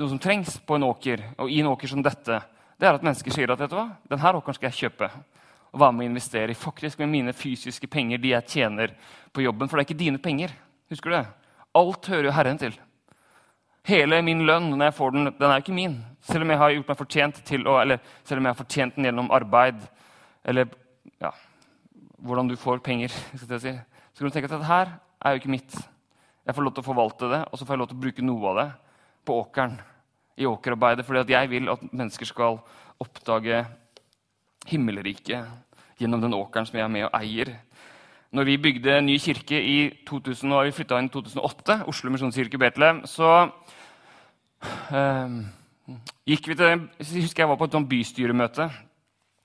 noe, 0.00 0.08
som 0.08 0.18
trengs 0.18 0.56
på 0.66 0.78
en 0.78 0.88
åker, 0.88 1.22
og 1.38 1.50
i 1.52 1.60
en 1.60 1.70
åker 1.70 1.92
som 1.92 2.02
dette, 2.02 2.40
det 2.80 2.88
er 2.88 2.96
at 2.96 3.04
mennesker 3.04 3.34
sier 3.34 3.52
at 3.52 3.60
vet 3.60 3.70
du 3.70 3.76
hva, 3.76 3.90
denne 4.08 4.38
åkeren 4.38 4.56
skal 4.56 4.70
jeg 4.72 4.86
kjøpe. 4.86 5.10
Å 5.70 5.78
være 5.78 5.94
med 5.94 6.06
å 6.06 6.10
investere 6.10 6.56
faktisk 6.58 6.98
med 7.02 7.12
mine 7.12 7.34
fysiske 7.36 7.86
penger, 7.90 8.18
de 8.18 8.32
jeg 8.32 8.54
tjener 8.54 8.94
på 9.34 9.44
jobben. 9.44 9.68
For 9.68 9.78
det 9.78 9.84
er 9.84 9.88
ikke 9.88 10.04
dine 10.04 10.22
penger. 10.22 10.54
Husker 10.90 11.10
du 11.10 11.16
det? 11.16 11.26
Alt 11.78 12.08
hører 12.10 12.30
jo 12.30 12.34
Herren 12.34 12.58
til. 12.58 12.74
Hele 13.86 14.18
min 14.26 14.42
lønn 14.46 14.72
når 14.74 14.88
jeg 14.88 14.96
får 14.98 15.14
den, 15.14 15.30
den 15.38 15.50
er 15.50 15.62
ikke 15.62 15.76
min. 15.76 15.94
Selv 16.26 16.44
om 16.44 16.50
jeg 16.52 16.60
har 16.60 16.74
gjort 16.74 16.90
meg 16.90 16.98
fortjent 16.98 17.38
til 17.48 17.68
å, 17.70 17.78
eller 17.80 18.02
selv 18.28 18.40
om 18.40 18.48
jeg 18.48 18.54
har 18.54 18.58
fortjent 18.58 18.98
den 18.98 19.08
gjennom 19.08 19.30
arbeid. 19.34 19.78
Eller 20.44 20.68
ja, 21.22 21.30
hvordan 22.20 22.50
du 22.50 22.58
får 22.60 22.82
penger. 22.84 23.14
Skal 23.38 23.56
jeg 23.56 23.64
si. 23.64 23.76
Så 24.12 24.20
kan 24.20 24.32
du 24.32 24.36
tenke 24.36 24.50
at 24.50 24.56
dette 24.58 24.68
her 24.68 24.92
er 25.22 25.34
jo 25.34 25.42
ikke 25.42 25.54
mitt. 25.54 25.78
Jeg 26.46 26.56
får 26.56 26.66
lov 26.66 26.74
til 26.74 26.82
å 26.82 26.90
forvalte 26.90 27.30
det, 27.30 27.40
og 27.46 27.60
så 27.60 27.66
får 27.66 27.76
jeg 27.76 27.82
lov 27.82 27.90
til 27.90 27.98
å 28.00 28.04
bruke 28.04 28.26
noe 28.26 28.50
av 28.50 28.60
det 28.60 28.68
på 29.28 29.38
åkeren. 29.44 29.78
i 30.40 30.46
åkerarbeidet, 30.46 31.04
Fordi 31.04 31.20
at 31.20 31.30
jeg 31.30 31.50
vil 31.50 31.68
at 31.68 31.82
mennesker 31.92 32.24
skal 32.24 32.62
oppdage 32.98 33.66
himmelriket 34.70 36.00
gjennom 36.00 36.22
den 36.22 36.36
åkeren 36.36 36.66
som 36.68 36.78
jeg 36.78 36.86
er 36.86 36.92
med 36.92 37.06
og 37.08 37.16
eier. 37.18 37.52
Når 38.30 38.46
vi 38.46 38.60
bygde 38.62 38.98
en 38.98 39.08
ny 39.10 39.16
kirke 39.18 39.58
i 39.58 39.78
2000, 40.06 40.52
og 40.54 40.68
vi 40.68 40.74
flytta 40.76 41.00
inn 41.00 41.10
i 41.10 41.14
2008, 41.14 41.80
Oslo 41.90 42.12
misjonskirke 42.14 42.60
Betlehem, 42.62 43.02
så 43.10 43.50
øh, 44.94 45.40
gikk 46.30 46.48
vi 46.48 46.54
til 46.54 46.70
Jeg 46.70 47.24
husker 47.24 47.42
jeg 47.42 47.50
var 47.50 47.58
på 47.58 47.66
et 47.66 47.74
sånt 47.74 47.90
bystyremøte 47.90 48.70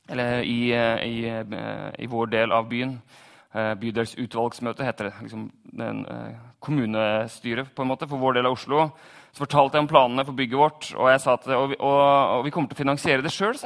eller 0.10 0.44
i, 0.46 0.70
i, 0.70 1.16
i, 1.98 2.08
vår 2.10 2.30
del 2.30 2.52
av 2.54 2.68
byen. 2.70 3.00
Uh, 3.56 3.72
bydelsutvalgsmøte 3.80 4.86
heter 4.86 5.10
det. 5.10 5.14
Liksom, 5.24 5.48
den, 5.80 6.04
kommunestyret 6.66 7.72
på 7.74 7.84
en 7.84 7.90
måte, 7.90 8.08
for 8.10 8.22
vår 8.22 8.38
del 8.38 8.50
av 8.50 8.58
Oslo. 8.58 8.90
Så 9.34 9.44
fortalte 9.44 9.78
jeg 9.78 9.86
om 9.86 9.90
planene 9.90 10.26
for 10.28 10.38
bygget 10.38 10.60
vårt, 10.60 10.88
og 10.96 11.10
jeg 11.12 11.22
sa 11.24 11.36
at, 11.40 11.48
og 11.54 11.74
og, 11.80 12.00
og 12.38 12.46
vi 12.46 12.54
kommer 12.54 12.70
til 12.70 12.78
å 12.78 12.84
finansiere 12.84 13.26
det 13.26 13.34
sjøl. 13.34 13.58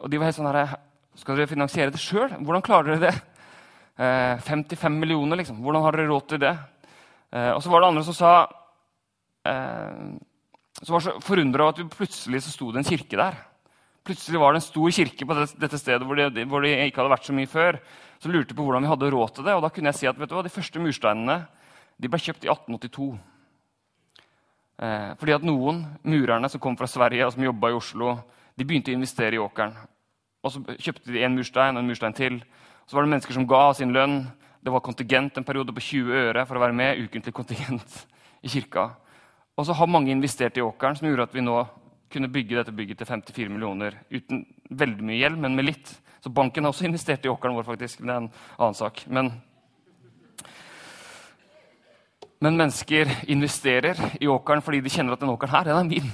Og 0.00 0.10
de 0.10 0.20
var 0.20 0.28
helt 0.28 0.36
sånn 0.36 0.48
her 0.50 0.76
Skal 1.18 1.38
dere 1.38 1.50
finansiere 1.50 1.92
det 1.92 2.00
sjøl? 2.02 2.32
Hvordan 2.38 2.64
klarer 2.64 2.94
dere 2.94 3.10
det? 3.10 3.26
55 4.00 4.86
eh, 4.86 4.96
millioner, 4.96 5.36
liksom. 5.40 5.60
Hvordan 5.60 5.84
har 5.84 5.96
dere 5.96 6.08
råd 6.08 6.26
til 6.30 6.40
det? 6.40 6.54
Eh, 7.30 7.52
og 7.52 7.60
så 7.62 7.72
var 7.72 7.82
det 7.82 7.90
andre 7.90 8.04
som 8.06 8.16
sa 8.16 8.32
eh, 9.46 9.98
Som 10.80 10.94
var 10.96 11.04
så 11.04 11.16
forundra 11.20 11.66
over 11.66 11.74
at 11.74 11.82
vi 11.82 11.92
plutselig 11.92 12.42
så 12.44 12.54
sto 12.54 12.70
det 12.72 12.80
en 12.80 12.88
kirke 12.88 13.18
der. 13.20 13.36
Plutselig 14.06 14.40
var 14.40 14.54
det 14.54 14.62
en 14.62 14.68
stor 14.68 14.94
kirke 14.96 15.26
på 15.28 15.36
dette 15.36 15.78
stedet 15.78 16.06
hvor 16.08 16.16
det, 16.16 16.46
hvor 16.48 16.64
det 16.64 16.72
ikke 16.86 17.02
hadde 17.02 17.12
vært 17.12 17.26
så 17.28 17.36
mye 17.36 17.50
før. 17.50 17.80
Så 18.20 18.32
lurte 18.32 18.56
på 18.56 18.64
hvordan 18.64 18.86
vi 18.86 18.92
hadde 18.92 19.10
råd 19.12 19.34
til 19.36 19.44
det. 19.44 19.56
Og 19.56 19.64
da 19.64 19.68
kunne 19.74 19.92
jeg 19.92 20.00
si 20.00 20.08
at 20.08 20.16
vet 20.16 20.30
du 20.30 20.38
hva, 20.38 20.44
de 20.46 20.52
første 20.52 20.80
mursteinene 20.80 21.42
de 22.00 22.08
ble 22.08 22.20
kjøpt 22.20 22.46
i 22.46 22.48
1882. 22.48 23.10
Eh, 24.80 25.10
fordi 25.20 25.36
at 25.36 25.44
noen 25.44 25.82
murerne 26.08 26.48
som 26.48 26.62
kom 26.62 26.78
fra 26.80 26.88
Sverige 26.88 27.26
og 27.26 27.34
som 27.34 27.44
jobba 27.44 27.68
i 27.68 27.76
Oslo, 27.76 28.14
de 28.60 28.66
begynte 28.68 28.92
å 28.92 28.98
investere 28.98 29.38
i 29.38 29.40
åkeren. 29.40 29.72
Og 30.44 30.52
så 30.52 30.60
kjøpte 30.76 31.12
de 31.12 31.22
en 31.24 31.36
murstein 31.36 31.76
og 31.76 31.82
en 31.82 31.88
murstein 31.88 32.16
til. 32.16 32.40
Så 32.84 32.96
var 32.96 33.06
det 33.06 33.12
mennesker 33.14 33.36
som 33.36 33.46
ga 33.48 33.62
sin 33.76 33.94
lønn. 33.96 34.22
Det 34.60 34.72
var 34.72 34.84
kontingent 34.84 35.38
en 35.40 35.46
periode 35.48 35.72
på 35.72 35.84
20 35.86 36.24
øre 36.26 36.44
for 36.48 36.58
å 36.58 36.64
være 36.64 36.76
med. 36.76 37.00
ukentlig 37.00 37.32
kontingent 37.32 38.02
i 38.42 38.48
kirka. 38.52 38.90
Og 39.56 39.66
så 39.66 39.76
har 39.76 39.88
mange 39.88 40.12
investert 40.12 40.56
i 40.56 40.64
åkeren, 40.64 40.96
som 40.96 41.08
gjorde 41.08 41.28
at 41.28 41.34
vi 41.34 41.44
nå 41.44 41.56
kunne 42.10 42.28
bygge 42.32 42.56
dette 42.56 42.74
bygget 42.74 42.98
til 42.98 43.06
54 43.06 43.52
millioner 43.52 43.96
uten 44.10 44.42
veldig 44.70 45.04
mye 45.04 45.20
gjeld, 45.20 45.38
men 45.38 45.56
med 45.56 45.68
litt. 45.68 45.92
Så 46.20 46.32
banken 46.32 46.64
har 46.64 46.72
også 46.72 46.88
investert 46.88 47.24
i 47.24 47.30
åkeren 47.30 47.56
vår, 47.56 47.68
faktisk. 47.68 48.02
Det 48.02 48.10
er 48.10 48.24
en 48.24 48.32
annen 48.58 48.76
sak. 48.76 49.04
Men, 49.06 49.30
men 52.40 52.58
mennesker 52.60 53.12
investerer 53.28 54.00
i 54.20 54.28
åkeren 54.28 54.64
fordi 54.64 54.82
de 54.84 54.92
kjenner 54.92 55.16
at 55.16 55.22
den 55.22 55.32
åkeren 55.32 55.54
her, 55.54 55.70
den 55.70 55.80
er 55.80 55.88
min. 55.88 56.12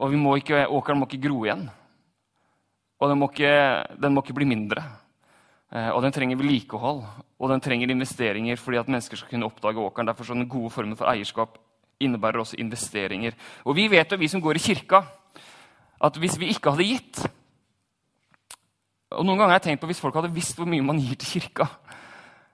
Og 0.00 0.16
må 0.16 0.38
ikke, 0.40 0.64
åkeren 0.66 0.98
må 0.98 1.08
ikke 1.08 1.28
gro 1.28 1.44
igjen. 1.44 1.66
Og 3.00 3.10
den 3.10 3.20
må 3.20 3.28
ikke, 3.28 3.52
den 4.00 4.16
må 4.16 4.24
ikke 4.24 4.36
bli 4.36 4.48
mindre. 4.48 4.84
Eh, 5.70 5.90
og 5.92 6.00
den 6.04 6.12
trenger 6.12 6.40
vedlikehold 6.40 7.04
og 7.40 7.48
den 7.48 7.62
trenger 7.64 7.90
investeringer 7.92 8.58
fordi 8.60 8.78
at 8.80 8.88
mennesker 8.88 9.16
skal 9.16 9.30
kunne 9.32 9.48
oppdage 9.48 9.80
åkeren. 9.80 10.08
Derfor 10.10 10.28
sånne 10.28 10.48
gode 10.50 10.72
former 10.74 10.98
for 10.98 11.08
eierskap 11.08 11.56
innebærer 12.00 12.42
også 12.42 12.58
investeringer. 12.60 13.36
Og 13.64 13.76
vi 13.76 13.86
vet 13.92 14.12
jo, 14.12 14.18
vi 14.20 14.28
som 14.28 14.42
går 14.44 14.60
i 14.60 14.64
kirka, 14.64 15.02
at 16.00 16.16
hvis 16.16 16.36
vi 16.40 16.50
ikke 16.52 16.72
hadde 16.72 16.88
gitt 16.88 17.22
og 19.10 19.24
Noen 19.26 19.40
ganger 19.40 19.56
har 19.56 19.58
jeg 19.58 19.64
tenkt 19.64 19.80
på 19.82 19.88
hvis 19.90 19.98
folk 19.98 20.14
hadde 20.14 20.30
visst 20.30 20.54
hvor 20.54 20.68
mye 20.70 20.84
man 20.86 21.00
gir 21.02 21.16
til 21.18 21.40
kirka. 21.40 21.64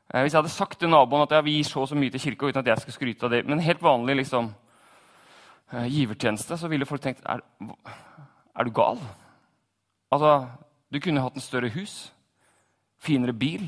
Eh, 0.09 0.23
hvis 0.25 0.33
jeg 0.33 0.39
hadde 0.39 0.55
sagt 0.55 0.79
til 0.81 0.89
naboen 0.89 1.27
at 1.27 1.35
ja, 1.37 1.43
vi 1.45 1.59
gir 1.59 1.67
så 1.69 1.83
og 1.83 1.91
så 1.91 1.99
mye 1.99 2.15
til 2.15 2.23
kirka 2.23 2.49
uten 2.49 2.63
at 2.63 2.71
jeg 2.71 2.85
skal 2.87 2.97
skryte 2.97 3.29
av 3.29 3.35
det, 3.35 3.43
men 3.45 3.61
helt 3.61 3.83
vanlig 3.85 4.23
liksom, 4.23 4.49
givertjeneste, 5.73 6.59
så 6.59 6.69
ville 6.71 6.87
folk 6.87 7.03
tenkt 7.03 7.25
er, 7.27 7.43
er 8.57 8.67
du 8.67 8.71
gal? 8.75 9.01
Altså, 10.13 10.47
du 10.93 11.01
kunne 11.03 11.25
hatt 11.25 11.37
en 11.37 11.45
større 11.45 11.73
hus 11.75 12.13
finere 13.03 13.35
bil. 13.37 13.67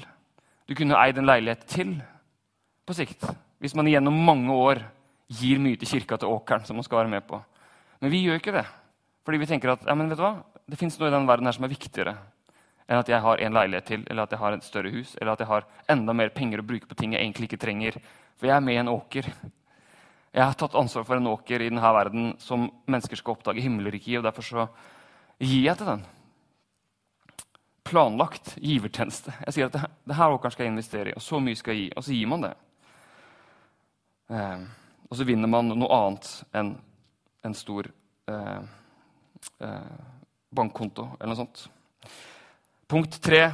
Du 0.69 0.75
kunne 0.79 0.99
eid 0.99 1.19
en 1.19 1.29
leilighet 1.29 1.67
til 1.69 1.97
på 2.87 2.97
sikt. 2.97 3.25
Hvis 3.59 3.75
man 3.75 3.91
gjennom 3.91 4.15
mange 4.15 4.55
år 4.55 4.83
gir 5.41 5.61
mye 5.61 5.77
til 5.77 5.91
kirka 5.91 6.17
til 6.17 6.31
åkeren. 6.31 6.65
som 6.65 6.77
man 6.77 6.85
skal 6.85 6.99
være 7.03 7.09
med 7.09 7.27
på. 7.27 7.43
Men 8.01 8.11
vi 8.11 8.23
gjør 8.23 8.39
ikke 8.41 8.55
det. 8.55 8.67
Fordi 9.25 9.39
vi 9.39 9.47
tenker 9.47 9.73
at 9.73 9.85
ja, 9.87 9.95
men 9.95 10.09
vet 10.09 10.19
du 10.19 10.23
hva? 10.23 10.39
det 10.69 10.79
fins 10.79 10.99
noe 11.01 11.09
i 11.09 11.15
den 11.15 11.29
verden 11.29 11.49
her 11.49 11.57
som 11.57 11.65
er 11.65 11.73
viktigere 11.73 12.15
enn 12.89 12.97
at 12.97 13.09
jeg 13.11 13.21
har 13.21 13.41
en 13.45 13.57
leilighet 13.57 13.85
til, 13.85 14.05
eller 14.09 14.25
at 14.25 14.33
jeg 14.33 14.41
har 14.41 14.55
et 14.57 14.65
større 14.65 14.91
hus, 14.93 15.11
eller 15.21 15.35
at 15.35 15.43
jeg 15.43 15.49
har 15.51 15.67
enda 15.93 16.15
mer 16.17 16.31
penger 16.33 16.63
å 16.63 16.65
bruke 16.65 16.89
på 16.89 16.97
ting 16.97 17.13
jeg 17.13 17.21
egentlig 17.21 17.51
ikke 17.51 17.61
trenger. 17.61 17.99
For 18.41 18.49
jeg 18.49 18.55
er 18.57 18.65
med 18.65 18.79
i 18.79 18.81
en 18.81 18.89
åker. 18.89 19.29
Jeg 20.35 20.45
har 20.45 20.55
tatt 20.61 20.77
ansvar 20.77 21.07
for 21.09 21.17
en 21.17 21.31
åker 21.31 21.63
i 21.65 21.71
denne 21.71 21.93
verden 21.97 22.33
som 22.43 22.69
mennesker 22.87 23.17
skal 23.19 23.37
oppdage 23.37 23.65
himmelriket 23.65 24.13
i, 24.13 24.19
og 24.21 24.27
derfor 24.29 24.45
så 24.45 24.69
gir 25.39 25.65
jeg 25.65 25.79
til 25.81 25.89
den 25.89 26.07
planlagt 27.89 28.57
givertjeneste. 28.61 29.33
Jeg 29.47 29.55
sier 29.55 29.69
at 29.69 29.77
det, 29.77 29.87
det 30.09 30.17
her 30.19 30.35
åkeren 30.35 30.53
skal 30.53 30.67
jeg 30.67 30.75
investere 30.75 31.13
i, 31.13 31.17
og 31.17 31.25
så 31.25 31.41
mye 31.41 31.59
skal 31.59 31.75
jeg 31.75 31.87
gi. 31.87 31.95
Og 31.97 32.05
så 32.05 32.17
gir 32.17 32.29
man 32.31 32.45
det. 32.45 32.53
Eh, 34.29 34.67
og 35.09 35.17
så 35.17 35.25
vinner 35.29 35.49
man 35.51 35.73
noe 35.73 35.89
annet 35.97 36.29
enn 36.59 36.75
en 37.49 37.57
stor 37.57 37.89
eh, 38.29 38.61
eh, 39.65 39.97
bankkonto 40.53 41.07
eller 41.17 41.33
noe 41.33 41.41
sånt. 41.41 41.65
Punkt 42.89 43.19
tre. 43.25 43.47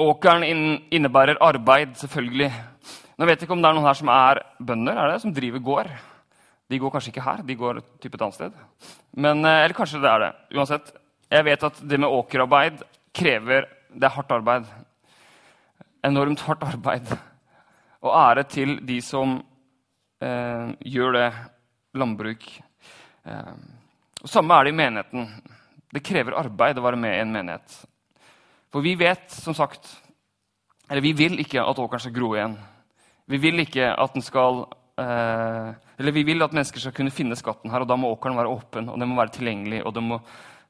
Åkeren 0.00 0.44
innebærer 0.92 1.40
arbeid, 1.44 1.94
selvfølgelig. 2.00 2.50
Nå 3.16 3.24
vet 3.24 3.40
jeg 3.40 3.48
ikke 3.48 3.56
om 3.56 3.62
det 3.64 3.70
er 3.70 3.76
noen 3.78 3.88
her 3.88 3.96
som 3.96 4.10
er 4.12 4.42
bønder, 4.60 4.98
er 5.00 5.12
det, 5.12 5.20
som 5.22 5.32
driver 5.32 5.62
gård. 5.64 5.92
De 6.68 6.80
går 6.82 6.92
kanskje 6.92 7.12
ikke 7.14 7.24
her, 7.24 7.44
de 7.46 7.56
går 7.56 7.78
type 8.02 8.18
et 8.18 8.24
annet 8.26 8.36
sted. 8.36 8.58
Men, 9.16 9.44
eh, 9.44 9.62
eller 9.64 9.76
kanskje 9.76 10.02
det 10.02 10.10
er 10.10 10.24
det. 10.24 10.32
Uansett, 10.56 10.90
jeg 11.30 11.46
vet 11.46 11.64
at 11.64 11.80
det 11.80 12.00
med 12.00 12.12
åkerarbeid 12.12 12.82
krever 13.16 13.72
Det 13.96 14.04
er 14.04 14.12
hardt 14.12 14.32
arbeid. 14.34 14.66
Enormt 16.04 16.40
hardt 16.44 16.62
arbeid. 16.62 17.06
Og 18.02 18.12
ære 18.12 18.42
til 18.44 18.76
de 18.84 19.00
som 19.00 19.38
eh, 20.20 20.74
gjør 20.84 21.12
det. 21.16 21.30
Landbruk. 21.96 22.44
Eh, 23.24 23.54
Samme 24.26 24.52
er 24.52 24.64
det 24.64 24.74
i 24.74 24.76
menigheten. 24.76 25.30
Det 25.94 26.04
krever 26.04 26.36
arbeid 26.36 26.76
å 26.76 26.84
være 26.84 27.00
med 27.00 27.14
i 27.14 27.22
en 27.22 27.32
menighet. 27.32 27.78
For 28.68 28.84
vi 28.84 28.92
vet, 29.00 29.30
som 29.32 29.54
sagt 29.54 30.02
Eller 30.90 31.00
vi 31.00 31.12
vil 31.12 31.40
ikke 31.40 31.64
at 31.64 31.78
åkeren 31.78 32.00
skal 32.00 32.12
gro 32.14 32.34
igjen. 32.36 32.58
Vi 33.26 33.40
vil 33.42 33.62
ikke 33.62 33.88
at 33.90 34.14
den 34.14 34.22
skal 34.22 34.64
eh, 34.98 35.70
Eller 35.98 36.14
vi 36.14 36.22
vil 36.22 36.44
at 36.44 36.52
mennesker 36.54 36.80
skal 36.80 36.94
kunne 36.94 37.14
finne 37.14 37.36
skatten 37.38 37.72
her, 37.72 37.82
og 37.82 37.88
da 37.88 37.96
må 37.96 38.12
åkeren 38.12 38.36
være 38.36 38.52
åpen, 38.52 38.90
og 38.92 39.00
den 39.00 39.08
må 39.08 39.16
være 39.18 39.34
tilgjengelig, 39.38 39.80
og 39.86 39.94
den 39.96 40.08
må 40.10 40.20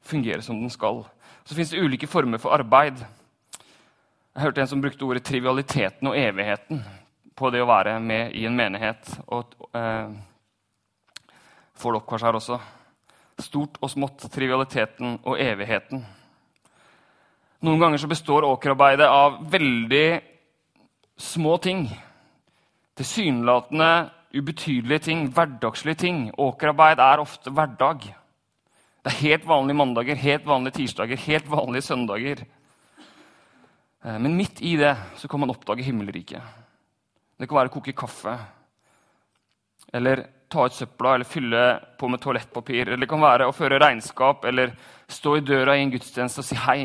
fungere 0.06 0.42
som 0.42 0.60
den 0.60 0.70
skal. 0.70 1.02
Så 1.44 1.54
fins 1.54 1.70
det 1.70 1.82
ulike 1.82 2.06
former 2.06 2.38
for 2.38 2.54
arbeid. 2.54 3.02
Jeg 4.36 4.42
hørte 4.42 4.60
en 4.60 4.70
som 4.70 4.80
brukte 4.80 5.02
ordet 5.02 5.25
'trivialiteten 5.25 6.06
og 6.06 6.16
evigheten' 6.16 6.84
på 7.36 7.50
det 7.50 7.60
å 7.62 7.68
være 7.68 7.98
med 8.00 8.32
i 8.32 8.46
en 8.46 8.56
menighet. 8.56 9.18
Og 9.26 9.54
eh, 9.76 10.08
får 11.75 11.92
det 11.92 12.00
oppkvars 12.00 12.22
her 12.22 12.38
også. 12.38 12.58
Stort 13.38 13.76
og 13.80 13.90
smått, 13.90 14.30
trivialiteten 14.32 15.18
og 15.25 15.40
evigheten. 15.40 16.06
Noen 17.66 17.80
ganger 17.80 18.00
så 18.00 18.08
består 18.08 18.46
åkerarbeidet 18.48 19.08
av 19.08 19.40
veldig 19.52 20.20
små 21.16 21.56
ting. 21.64 21.86
Tilsynelatende 22.96 24.10
ubetydelige 24.36 25.04
ting, 25.08 25.26
hverdagslige 25.32 26.00
ting. 26.00 26.20
Åkerarbeid 26.40 27.00
er 27.00 27.22
ofte 27.22 27.52
hverdag. 27.52 28.06
Det 29.04 29.12
er 29.12 29.22
helt 29.22 29.44
vanlige 29.46 29.78
mandager, 29.78 30.18
helt 30.18 30.46
vanlige 30.46 30.78
tirsdager, 30.80 31.20
helt 31.28 31.50
vanlige 31.50 31.86
søndager. 31.86 32.40
Eh, 34.04 34.18
men 34.18 34.36
midt 34.36 34.62
i 34.64 34.76
det 34.80 34.96
så 35.16 35.28
kan 35.28 35.40
man 35.40 35.52
oppdage 35.52 35.84
himmelriket. 35.86 36.42
Det 37.36 37.48
kan 37.48 37.60
være 37.60 37.70
å 37.70 37.74
koke 37.76 37.92
kaffe, 37.92 38.32
eller 39.92 40.24
ta 40.48 40.64
ut 40.66 40.74
søpla 40.74 41.14
eller 41.14 41.28
fylle 41.28 41.62
på 41.98 42.08
med 42.08 42.22
toalettpapir. 42.22 42.86
Eller 42.86 43.04
det 43.04 43.10
kan 43.10 43.22
være 43.22 43.48
å 43.48 43.54
føre 43.54 43.80
regnskap 43.82 44.44
eller 44.48 44.72
stå 45.08 45.36
i 45.36 45.44
døra 45.44 45.76
i 45.76 45.84
en 45.84 45.92
gudstjeneste 45.92 46.42
og 46.42 46.48
si 46.48 46.58
hei. 46.64 46.80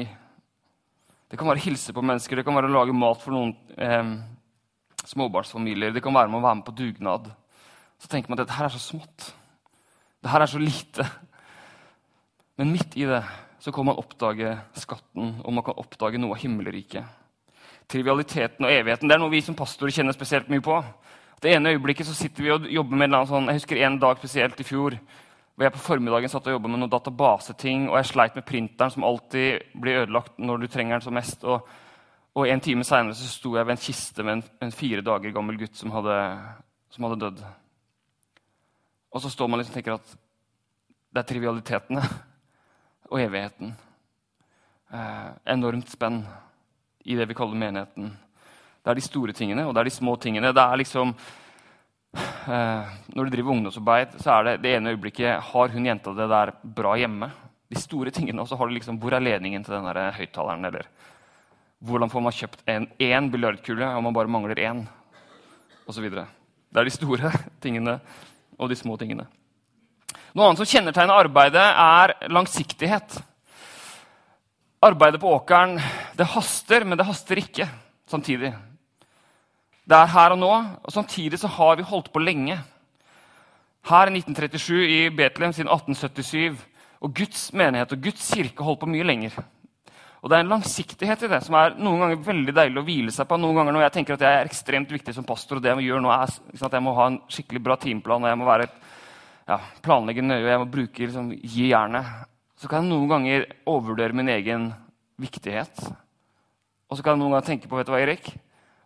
Det 1.32 1.40
kan 1.40 1.48
være 1.48 1.62
å 1.62 1.66
hilse 1.70 1.96
på 1.96 2.04
mennesker, 2.04 2.36
det 2.36 2.46
kan 2.46 2.58
være 2.58 2.68
å 2.68 2.76
lage 2.76 2.96
mat 2.96 3.22
for 3.24 3.32
noen 3.32 3.56
eh, 3.80 4.14
småbarnsfamilier. 5.10 5.94
Det 5.94 6.04
kan 6.04 6.16
være 6.16 6.30
med 6.32 6.42
å 6.42 6.46
være 6.46 6.60
med 6.60 6.68
på 6.68 6.76
dugnad. 6.78 7.30
Så 8.02 8.10
tenker 8.10 8.30
man 8.30 8.40
at 8.40 8.46
dette 8.46 8.58
her 8.58 8.68
er 8.68 8.76
så 8.76 8.82
smått. 8.82 9.32
Dette 10.22 10.42
er 10.42 10.52
så 10.52 10.62
lite. 10.62 11.06
Men 12.60 12.74
midt 12.76 12.98
i 12.98 13.08
det 13.10 13.24
så 13.62 13.72
kan 13.74 13.86
man 13.86 14.00
oppdage 14.02 14.56
skatten, 14.78 15.36
og 15.46 15.54
man 15.54 15.66
kan 15.66 15.78
oppdage 15.78 16.18
noe 16.22 16.34
av 16.34 16.42
himmelriket. 16.42 17.06
Trivialiteten 17.92 18.66
og 18.66 18.74
evigheten 18.74 19.10
det 19.10 19.18
er 19.18 19.22
noe 19.22 19.34
vi 19.34 19.42
som 19.46 19.58
pastorer 19.58 19.94
kjenner 19.94 20.16
spesielt 20.16 20.50
mye 20.50 20.64
på. 20.66 20.80
Det 21.42 21.54
ene 21.56 21.74
øyeblikket 21.74 22.08
så 22.08 22.16
sitter 22.16 22.46
vi 22.46 22.54
og 22.54 22.70
jobber 22.70 22.98
med 22.98 23.14
en 23.14 23.28
sånn, 23.30 23.50
Jeg 23.50 23.62
husker 23.62 23.82
en 23.82 24.00
dag 24.00 24.18
spesielt 24.18 24.60
i 24.60 24.66
fjor 24.66 24.98
hvor 25.56 25.66
jeg 25.66 25.74
på 25.76 25.84
formiddagen 25.84 26.32
satt 26.32 26.48
og 26.48 26.56
jobbet 26.56 26.72
med 26.72 26.80
noen 26.82 26.90
databaseting, 26.90 27.90
og 27.90 27.98
jeg 28.00 28.10
sleit 28.10 28.36
med 28.38 28.46
printeren, 28.48 28.92
som 28.94 29.04
alltid 29.04 29.74
blir 29.78 30.04
ødelagt 30.04 30.40
når 30.40 30.64
du 30.64 30.68
trenger 30.68 30.96
den 30.96 31.04
som 31.06 31.14
mest. 31.14 31.44
Og, 31.44 31.68
og 32.32 32.48
en 32.48 32.64
time 32.64 32.86
seinere 32.88 33.16
sto 33.18 33.58
jeg 33.58 33.68
ved 33.68 33.76
en 33.76 33.82
kiste 33.82 34.24
med 34.24 34.38
en, 34.38 34.44
en, 34.64 34.72
fire 34.72 35.04
dager 35.04 35.34
gammel 35.36 35.58
gutt 35.60 35.76
som 35.76 35.92
hadde, 35.92 36.18
som 36.94 37.08
hadde 37.08 37.20
dødd. 37.26 37.42
Og 39.12 39.24
så 39.24 39.32
står 39.34 39.50
man 39.52 39.60
liksom 39.60 39.74
og 39.74 39.80
tenker 39.80 39.98
at 39.98 40.14
det 41.12 41.20
er 41.20 41.28
trivialitetene 41.28 42.04
og 43.12 43.20
evigheten. 43.20 43.74
Eh, 44.96 45.28
enormt 45.52 45.92
spenn 45.92 46.22
i 47.04 47.20
det 47.20 47.28
vi 47.28 47.36
kaller 47.36 47.60
menigheten. 47.60 48.14
Det 48.82 48.92
er 48.92 48.98
de 48.98 49.04
store 49.04 49.36
tingene, 49.36 49.68
og 49.68 49.76
det 49.76 49.84
er 49.84 49.92
de 49.92 49.98
små 49.98 50.16
tingene. 50.16 50.54
Det 50.56 50.64
er 50.64 50.80
liksom 50.80 51.14
eh, 52.16 52.96
Når 53.12 53.28
du 53.28 53.36
driver 53.36 53.52
ungdomsarbeid, 53.58 54.16
så 54.24 54.38
er 54.38 54.44
det 54.48 54.58
det 54.64 54.76
ene 54.78 54.96
øyeblikket 54.96 55.52
Har 55.52 55.70
hun 55.70 55.86
jenta 55.86 56.16
det 56.16 56.30
der 56.32 56.56
bra 56.64 56.96
hjemme? 56.96 57.32
De 57.72 57.80
store 57.80 58.12
tingene, 58.12 58.42
og 58.42 58.48
så 58.48 58.56
har 58.56 58.68
du 58.68 58.74
liksom 58.74 59.00
Hvor 59.00 59.14
er 59.14 59.24
ledningen 59.24 59.64
til 59.64 59.76
den 59.76 60.14
høyttaleren? 60.16 60.66
Eller 60.66 60.88
hvordan 61.82 62.12
får 62.12 62.22
man 62.22 62.36
kjøpt 62.36 62.66
én 63.02 63.30
biljardkule 63.34 63.88
om 63.98 64.06
man 64.06 64.14
bare 64.16 64.32
mangler 64.32 64.60
én? 64.62 64.84
Videre. 65.92 66.24
Det 66.72 66.80
er 66.80 66.88
de 66.88 66.94
store 66.94 67.32
tingene 67.64 67.98
og 68.56 68.70
de 68.72 68.78
små 68.80 68.96
tingene. 68.96 69.26
Noe 70.32 70.48
annet 70.48 70.62
som 70.62 70.70
kjennetegner 70.70 71.20
arbeidet, 71.20 71.60
er 71.60 72.14
langsiktighet. 72.32 73.18
Arbeidet 74.80 75.20
på 75.20 75.34
åkeren 75.36 75.76
det 76.16 76.30
haster, 76.32 76.86
men 76.88 76.96
det 76.96 77.10
haster 77.10 77.42
ikke 77.42 77.68
samtidig. 78.08 78.54
Det 79.84 79.98
er 79.98 80.14
her 80.14 80.38
og 80.38 80.40
nå, 80.40 80.52
og 80.80 80.94
samtidig 80.96 81.42
så 81.42 81.52
har 81.52 81.76
vi 81.76 81.90
holdt 81.90 82.14
på 82.14 82.24
lenge. 82.24 82.56
Her 83.90 84.08
i 84.08 84.16
1937 84.16 84.88
i 84.88 85.00
Betlehem 85.10 85.52
siden 85.58 85.72
1877. 85.74 86.62
Og 87.02 87.16
Guds 87.18 87.50
menighet 87.58 87.92
og 87.92 88.04
Guds 88.06 88.32
kirke 88.32 88.64
holdt 88.64 88.80
på 88.86 88.90
mye 88.94 89.04
lenger. 89.04 89.36
Og 90.22 90.30
Det 90.30 90.38
er 90.38 90.44
en 90.46 90.54
langsiktighet 90.54 91.24
i 91.26 91.30
det 91.32 91.40
som 91.42 91.56
er 91.58 91.78
noen 91.82 92.04
ganger 92.04 92.20
veldig 92.26 92.54
deilig 92.54 92.78
å 92.78 92.86
hvile 92.86 93.14
seg 93.14 93.26
på. 93.28 93.40
Noen 93.42 93.58
ganger 93.58 93.74
når 93.74 93.88
jeg 93.88 93.94
tenker 93.96 94.18
at 94.18 94.26
jeg 94.26 94.42
er 94.42 94.50
ekstremt 94.50 94.92
viktig 94.94 95.16
som 95.16 95.26
pastor, 95.26 95.58
og 95.58 95.64
det 95.64 95.72
jeg 95.72 95.80
må 95.80 95.86
gjøre 95.88 96.04
nå 96.06 96.12
er 96.14 96.36
at 96.68 96.78
jeg 96.78 96.86
må 96.86 96.94
ha 96.98 97.08
en 97.10 97.18
skikkelig 97.32 97.64
bra 97.66 97.78
timeplan, 97.82 98.28
og 98.28 98.30
jeg 98.30 98.38
må 98.38 98.46
være, 98.46 98.68
ja, 99.50 99.58
planlegge 99.82 100.26
nøye, 100.26 100.44
og 100.44 100.52
jeg 100.52 100.62
må 100.62 100.70
bruke, 100.76 101.08
liksom, 101.08 101.34
gi 101.42 101.72
jernet, 101.72 102.14
så 102.54 102.70
kan 102.70 102.86
jeg 102.86 102.94
noen 102.94 103.10
ganger 103.10 103.50
overvurdere 103.66 104.18
min 104.20 104.30
egen 104.30 104.70
viktighet. 105.22 105.82
Og 105.90 107.00
så 107.00 107.02
kan 107.02 107.16
jeg 107.16 107.24
noen 107.24 107.34
ganger 107.34 107.50
tenke 107.50 107.72
på 107.72 107.82
vet 107.82 107.90
du 107.90 107.96
hva, 107.96 108.06
Erik? 108.06 108.30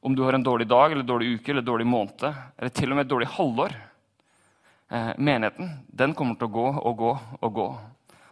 om 0.06 0.16
du 0.16 0.24
har 0.24 0.34
en 0.34 0.44
dårlig 0.44 0.68
dag, 0.68 0.92
eller 0.92 1.04
dårlig 1.04 1.32
uke 1.36 1.52
eller 1.52 1.64
dårlig 1.66 1.86
måned, 1.90 2.34
eller 2.58 2.70
til 2.70 2.92
og 2.92 2.98
med 2.98 3.08
et 3.08 3.10
dårlig 3.10 3.28
halvår 3.34 3.72
eh, 3.74 5.08
Menigheten 5.18 5.72
den 5.90 6.14
kommer 6.14 6.38
til 6.38 6.46
å 6.46 6.54
gå 6.54 6.66
og 6.78 7.00
gå 7.00 7.14
og 7.40 7.56
gå. 7.56 7.66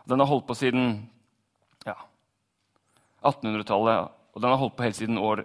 Den 0.05 0.21
har 0.21 0.29
holdt 0.29 0.45
på 0.51 0.57
siden 0.59 0.91
1800-tallet, 3.23 4.11
og 4.33 4.41
den 4.41 4.51
har 4.53 4.61
holdt 4.61 4.75
på 4.77 4.85
helt 4.85 4.97
siden 4.99 5.17
år 5.17 5.43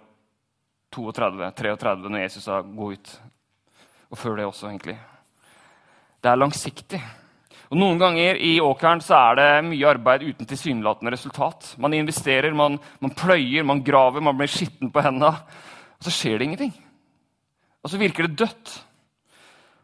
32-33, 0.95 2.09
når 2.09 2.21
Jesus 2.23 2.43
sa 2.43 2.61
'gå 2.61 2.93
ut'. 2.93 3.19
Og 4.11 4.17
før 4.17 4.35
det 4.35 4.45
også, 4.45 4.67
egentlig. 4.67 4.97
Det 6.23 6.29
er 6.31 6.35
langsiktig. 6.35 7.01
Og 7.69 7.77
Noen 7.77 7.99
ganger 7.99 8.35
i 8.41 8.59
åkeren 8.59 9.01
så 9.01 9.13
er 9.13 9.35
det 9.35 9.65
mye 9.69 9.85
arbeid 9.87 10.23
uten 10.25 10.47
tilsynelatende 10.49 11.11
resultat. 11.13 11.75
Man 11.77 11.93
investerer, 11.93 12.53
man, 12.53 12.79
man 12.99 13.13
pløyer, 13.13 13.63
man 13.63 13.83
graver, 13.83 14.21
man 14.21 14.37
blir 14.37 14.49
skitten 14.49 14.89
på 14.91 15.03
hendene. 15.05 15.35
Og 15.99 16.07
så 16.07 16.09
skjer 16.09 16.39
det 16.39 16.47
ingenting. 16.47 16.73
Og 17.83 17.89
så 17.89 17.97
virker 18.01 18.25
det 18.25 18.39
dødt. 18.41 18.73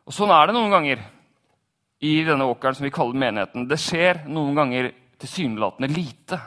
Og 0.05 0.13
sånn 0.13 0.33
er 0.33 0.47
det 0.47 0.55
noen 0.57 0.73
ganger 0.73 1.05
i 2.01 2.23
denne 2.25 2.49
åkeren 2.49 2.75
som 2.75 2.87
vi 2.87 2.93
kaller 2.93 3.21
menigheten. 3.21 3.69
Det 3.69 3.77
skjer 3.81 4.25
noen 4.33 4.57
ganger 4.57 4.89
tilsynelatende 5.21 5.93
lite. 5.93 6.41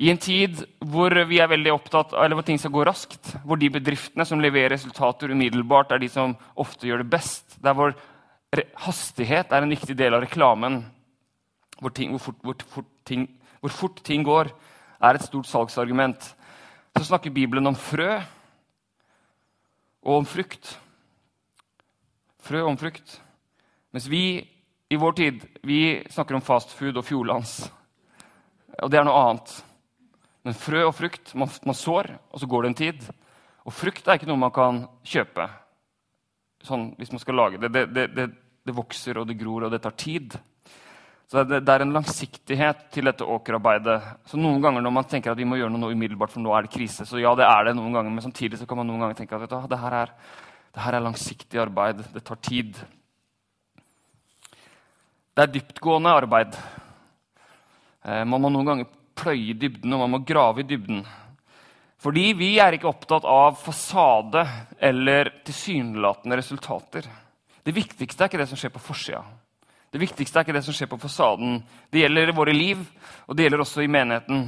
I 0.00 0.08
en 0.08 0.20
tid 0.20 0.62
hvor 0.88 1.12
vi 1.28 1.42
er 1.42 1.50
veldig 1.50 1.74
opptatt 1.74 2.14
eller 2.16 2.38
hvor 2.38 2.46
ting 2.46 2.58
skal 2.60 2.72
gå 2.72 2.84
raskt, 2.88 3.34
hvor 3.44 3.60
de 3.60 3.68
bedriftene 3.72 4.24
som 4.24 4.40
leverer 4.40 4.72
resultater 4.72 5.34
umiddelbart, 5.34 5.92
er 5.92 6.00
de 6.00 6.08
som 6.08 6.32
ofte 6.56 6.88
gjør 6.88 7.02
det 7.02 7.12
best, 7.12 7.58
der 7.60 7.76
hvor 7.76 7.92
hastighet 8.86 9.52
er 9.52 9.62
en 9.62 9.76
viktig 9.76 9.96
del 9.98 10.16
av 10.16 10.24
reklamen, 10.24 10.80
hvor, 11.80 11.92
ting, 11.92 12.14
hvor, 12.14 12.24
fort, 12.24 12.40
hvor, 12.42 12.56
fort 12.72 12.90
ting, 13.04 13.28
hvor 13.60 13.76
fort 13.76 14.00
ting 14.06 14.24
går, 14.24 14.50
er 15.00 15.16
et 15.16 15.28
stort 15.28 15.48
salgsargument, 15.48 16.32
så 16.96 17.04
snakker 17.04 17.36
Bibelen 17.36 17.68
om 17.68 17.76
frø 17.76 18.18
og 20.02 20.14
om 20.16 20.26
frukt. 20.26 20.78
Frø 22.40 22.64
om 22.64 22.76
frukt. 22.80 23.20
Mens 23.92 24.08
vi 24.08 24.40
i 24.90 24.98
vår 24.98 25.12
tid 25.12 25.44
vi 25.62 26.00
snakker 26.08 26.36
om 26.36 26.44
fastfood 26.44 26.96
og 26.96 27.04
fjordlands. 27.04 27.66
Og 28.80 28.88
det 28.90 29.00
er 29.00 29.04
noe 29.04 29.26
annet. 29.28 29.60
Men 30.46 30.56
frø 30.56 30.84
og 30.86 30.94
frukt 30.96 31.34
man, 31.36 31.50
man, 31.68 31.76
sår, 31.76 32.14
og 32.32 32.40
så 32.40 32.48
går 32.48 32.62
det 32.62 32.70
en 32.70 32.78
tid. 32.78 33.08
Og 33.68 33.74
frukt 33.76 34.06
er 34.06 34.16
ikke 34.16 34.28
noe 34.30 34.40
man 34.40 34.54
kan 34.54 34.84
kjøpe 35.04 35.48
sånn 36.64 36.90
hvis 36.98 37.12
man 37.12 37.22
skal 37.22 37.38
lage 37.38 37.60
det. 37.60 37.72
Det, 37.72 37.84
det, 37.94 38.06
det, 38.16 38.26
det 38.66 38.76
vokser 38.76 39.20
og 39.20 39.28
det 39.28 39.38
gror, 39.40 39.66
og 39.66 39.72
det 39.72 39.80
tar 39.84 39.96
tid. 39.96 40.36
Så 41.30 41.44
det, 41.46 41.60
er 41.62 41.84
en 41.84 41.94
langsiktighet 41.94 42.88
til 42.90 43.06
dette 43.06 43.26
åkerarbeidet. 43.26 43.98
Så 44.26 44.38
noen 44.40 44.58
ganger 44.64 44.82
når 44.82 44.94
man 44.96 45.06
tenker 45.08 45.30
at 45.30 45.38
vi 45.38 45.46
må 45.46 45.60
gjøre 45.60 45.70
noe 45.76 45.94
umiddelbart, 45.94 46.32
for 46.34 46.42
nå 46.42 46.52
er 46.56 46.66
det 46.66 46.72
krise, 46.74 47.06
så 47.06 47.20
ja, 47.22 47.30
det 47.38 47.46
er 47.46 47.68
det 47.68 47.76
noen 47.78 47.94
ganger, 47.94 48.10
men 48.10 48.24
samtidig 48.24 48.58
så 48.58 48.66
kan 48.66 48.80
man 48.80 48.90
noen 48.90 49.04
ganger 49.04 49.20
tenke 49.20 49.38
at 49.38 49.46
du, 49.46 49.54
det, 49.70 49.78
her 49.78 49.98
er, 50.00 50.14
det 50.74 50.82
her 50.82 50.98
er 50.98 51.04
langsiktig 51.04 51.62
arbeid. 51.62 52.02
Det 52.16 52.24
tar 52.26 52.40
tid. 52.42 52.80
Det 55.30 55.44
er 55.44 55.54
dyptgående 55.54 56.16
arbeid. 56.18 56.58
Eh, 58.02 58.24
man 58.26 58.42
må 58.42 58.50
noen 58.50 58.72
ganger 58.72 58.90
pløye 59.20 59.56
dybden, 59.58 59.92
og 59.94 60.04
man 60.04 60.14
må 60.16 60.22
grave 60.26 60.62
i 60.62 60.68
dybden. 60.68 61.04
Fordi 62.00 62.30
vi 62.32 62.54
er 62.62 62.74
ikke 62.74 62.88
opptatt 62.88 63.26
av 63.28 63.58
fasade 63.60 64.46
eller 64.80 65.28
tilsynelatende 65.44 66.38
resultater. 66.40 67.04
Det 67.60 67.76
viktigste 67.76 68.24
er 68.24 68.30
ikke 68.30 68.40
det 68.40 68.48
som 68.48 68.60
skjer 68.60 68.72
på 68.72 68.82
forsida. 68.82 69.20
Det 69.90 70.00
viktigste 70.00 70.38
er 70.38 70.46
ikke 70.46 70.54
det 70.56 70.64
som 70.64 70.74
skjer 70.76 70.88
på 70.88 71.00
fasaden. 71.02 71.58
Det 71.90 72.04
gjelder 72.04 72.30
i 72.30 72.36
våre 72.36 72.54
liv, 72.54 72.82
og 73.26 73.36
det 73.36 73.44
gjelder 73.44 73.64
også 73.64 73.84
i 73.84 73.90
menigheten. 73.90 74.46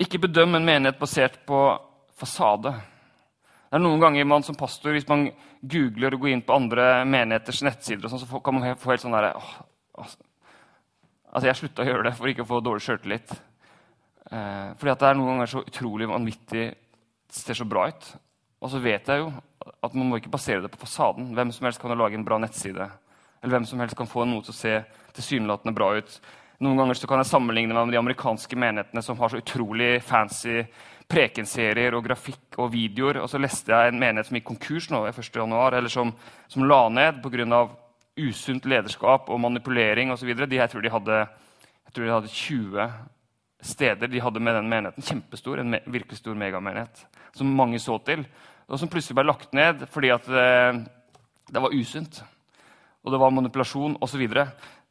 Ikke 0.00 0.22
bedøm 0.22 0.56
en 0.56 0.66
menighet 0.66 1.00
basert 1.00 1.40
på 1.46 1.58
fasade. 2.16 2.72
Det 3.68 3.76
er 3.76 3.82
noen 3.82 4.00
ganger 4.00 4.28
man 4.28 4.44
som 4.46 4.56
pastor, 4.56 4.92
Hvis 4.92 5.08
man 5.08 5.30
googler 5.60 6.14
og 6.14 6.20
går 6.20 6.32
inn 6.32 6.42
på 6.46 6.54
andre 6.54 7.04
menigheters 7.04 7.62
nettsider, 7.62 8.08
sånt, 8.08 8.24
så 8.24 8.40
kan 8.40 8.54
man 8.54 8.76
få 8.76 8.94
helt 8.94 9.04
sånn 9.04 9.16
derre 9.16 9.36
Altså, 11.32 11.48
jeg 11.48 11.58
slutta 11.58 11.84
å 11.84 11.88
gjøre 11.88 12.06
det 12.08 12.14
for 12.18 12.30
ikke 12.30 12.44
å 12.44 12.50
få 12.50 12.60
dårlig 12.64 12.84
sjøltillit. 12.84 13.32
Eh, 14.32 14.68
fordi 14.78 14.92
at 14.92 15.02
det 15.02 15.08
er 15.08 15.18
noen 15.18 15.34
ganger 15.34 15.52
så 15.52 15.64
utrolig 15.64 16.10
vanvittig 16.10 16.66
det 17.32 17.40
ser 17.40 17.56
så 17.56 17.64
bra 17.68 17.86
ut. 17.88 18.10
Og 18.62 18.70
så 18.70 18.80
vet 18.82 19.08
jeg 19.08 19.22
jo 19.22 19.32
at 19.82 19.94
man 19.96 20.10
må 20.10 20.18
ikke 20.20 20.32
basere 20.32 20.62
det 20.62 20.70
på 20.72 20.82
fasaden. 20.84 21.32
Hvem 21.34 21.54
som 21.54 21.66
helst 21.66 21.80
kan 21.80 21.96
lage 21.96 22.18
en 22.18 22.26
bra 22.26 22.38
nettside 22.42 22.90
eller 23.42 23.56
hvem 23.56 23.66
som 23.66 23.80
helst 23.82 23.98
kan 23.98 24.06
få 24.06 24.24
noe 24.28 24.44
til 24.46 24.54
å 24.54 24.56
se 24.56 24.76
tilsynelatende 25.16 25.74
bra 25.74 25.90
ut. 25.98 26.14
Noen 26.62 26.78
ganger 26.78 26.94
så 26.94 27.08
kan 27.10 27.18
jeg 27.18 27.30
sammenligne 27.32 27.74
meg 27.74 27.88
med 27.88 27.96
de 27.96 27.98
amerikanske 27.98 28.58
menighetene 28.58 29.02
som 29.02 29.18
har 29.18 29.32
så 29.32 29.40
utrolig 29.42 29.96
fancy 30.06 30.60
prekenserier 31.10 31.96
og 31.98 32.04
grafikk 32.06 32.60
og 32.62 32.70
videoer. 32.70 33.18
Og 33.24 33.30
så 33.30 33.40
leste 33.42 33.74
jeg 33.74 33.90
en 33.90 33.98
menighet 33.98 34.28
som 34.28 34.38
gikk 34.38 34.46
konkurs 34.52 34.86
nå 34.92 35.02
1. 35.10 35.18
Januar, 35.34 35.74
eller 35.74 35.90
som, 35.90 36.14
som 36.46 36.66
la 36.68 36.84
ned 36.94 37.18
pga. 37.24 37.64
Usunt 38.18 38.66
lederskap 38.68 39.30
og 39.32 39.40
manipulering 39.40 40.12
osv. 40.12 40.28
Jeg, 40.28 40.36
tror 40.70 40.84
jeg 40.84 41.94
tror 41.94 42.04
de 42.04 42.12
hadde 42.12 42.28
20 42.28 42.88
steder 43.62 44.10
de 44.10 44.20
hadde 44.20 44.40
med 44.40 44.58
den 44.58 44.68
menigheten. 44.68 45.06
Kjempestor, 45.06 45.60
en 45.60 45.78
virkelig 45.86 46.18
stor 46.18 46.34
megamenighet 46.34 47.06
som 47.36 47.46
mange 47.46 47.78
så 47.80 47.98
til. 48.04 48.26
Og 48.68 48.78
som 48.78 48.90
plutselig 48.90 49.16
ble 49.16 49.28
lagt 49.28 49.54
ned 49.56 49.86
fordi 49.92 50.12
at 50.12 50.28
eh, 50.28 50.82
det 51.52 51.62
var 51.62 51.74
usunt 51.74 52.22
og 53.02 53.10
det 53.10 53.18
var 53.18 53.34
manipulasjon 53.34 53.96
osv. 54.02 54.22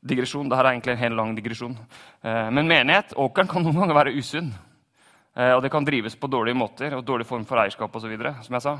Digresjon. 0.01 0.49
Dette 0.49 0.63
er 0.63 0.71
egentlig 0.73 0.95
en 0.95 1.03
helt 1.03 1.17
lang 1.19 1.35
digresjon. 1.37 1.77
Eh, 2.25 2.49
men 2.51 2.67
menighet, 2.67 3.13
åkeren, 3.15 3.47
kan 3.47 3.63
noen 3.63 3.83
ganger 3.83 3.97
være 3.97 4.15
usunn. 4.17 4.49
Eh, 5.37 5.53
og 5.55 5.61
det 5.63 5.71
kan 5.71 5.85
drives 5.87 6.17
på 6.19 6.27
dårlige 6.27 6.57
måter 6.57 6.97
og 6.97 7.05
dårlig 7.07 7.27
form 7.29 7.45
for 7.47 7.61
eierskap 7.61 7.95
osv. 7.95 8.17
som 8.43 8.57
jeg 8.57 8.65
sa. 8.65 8.75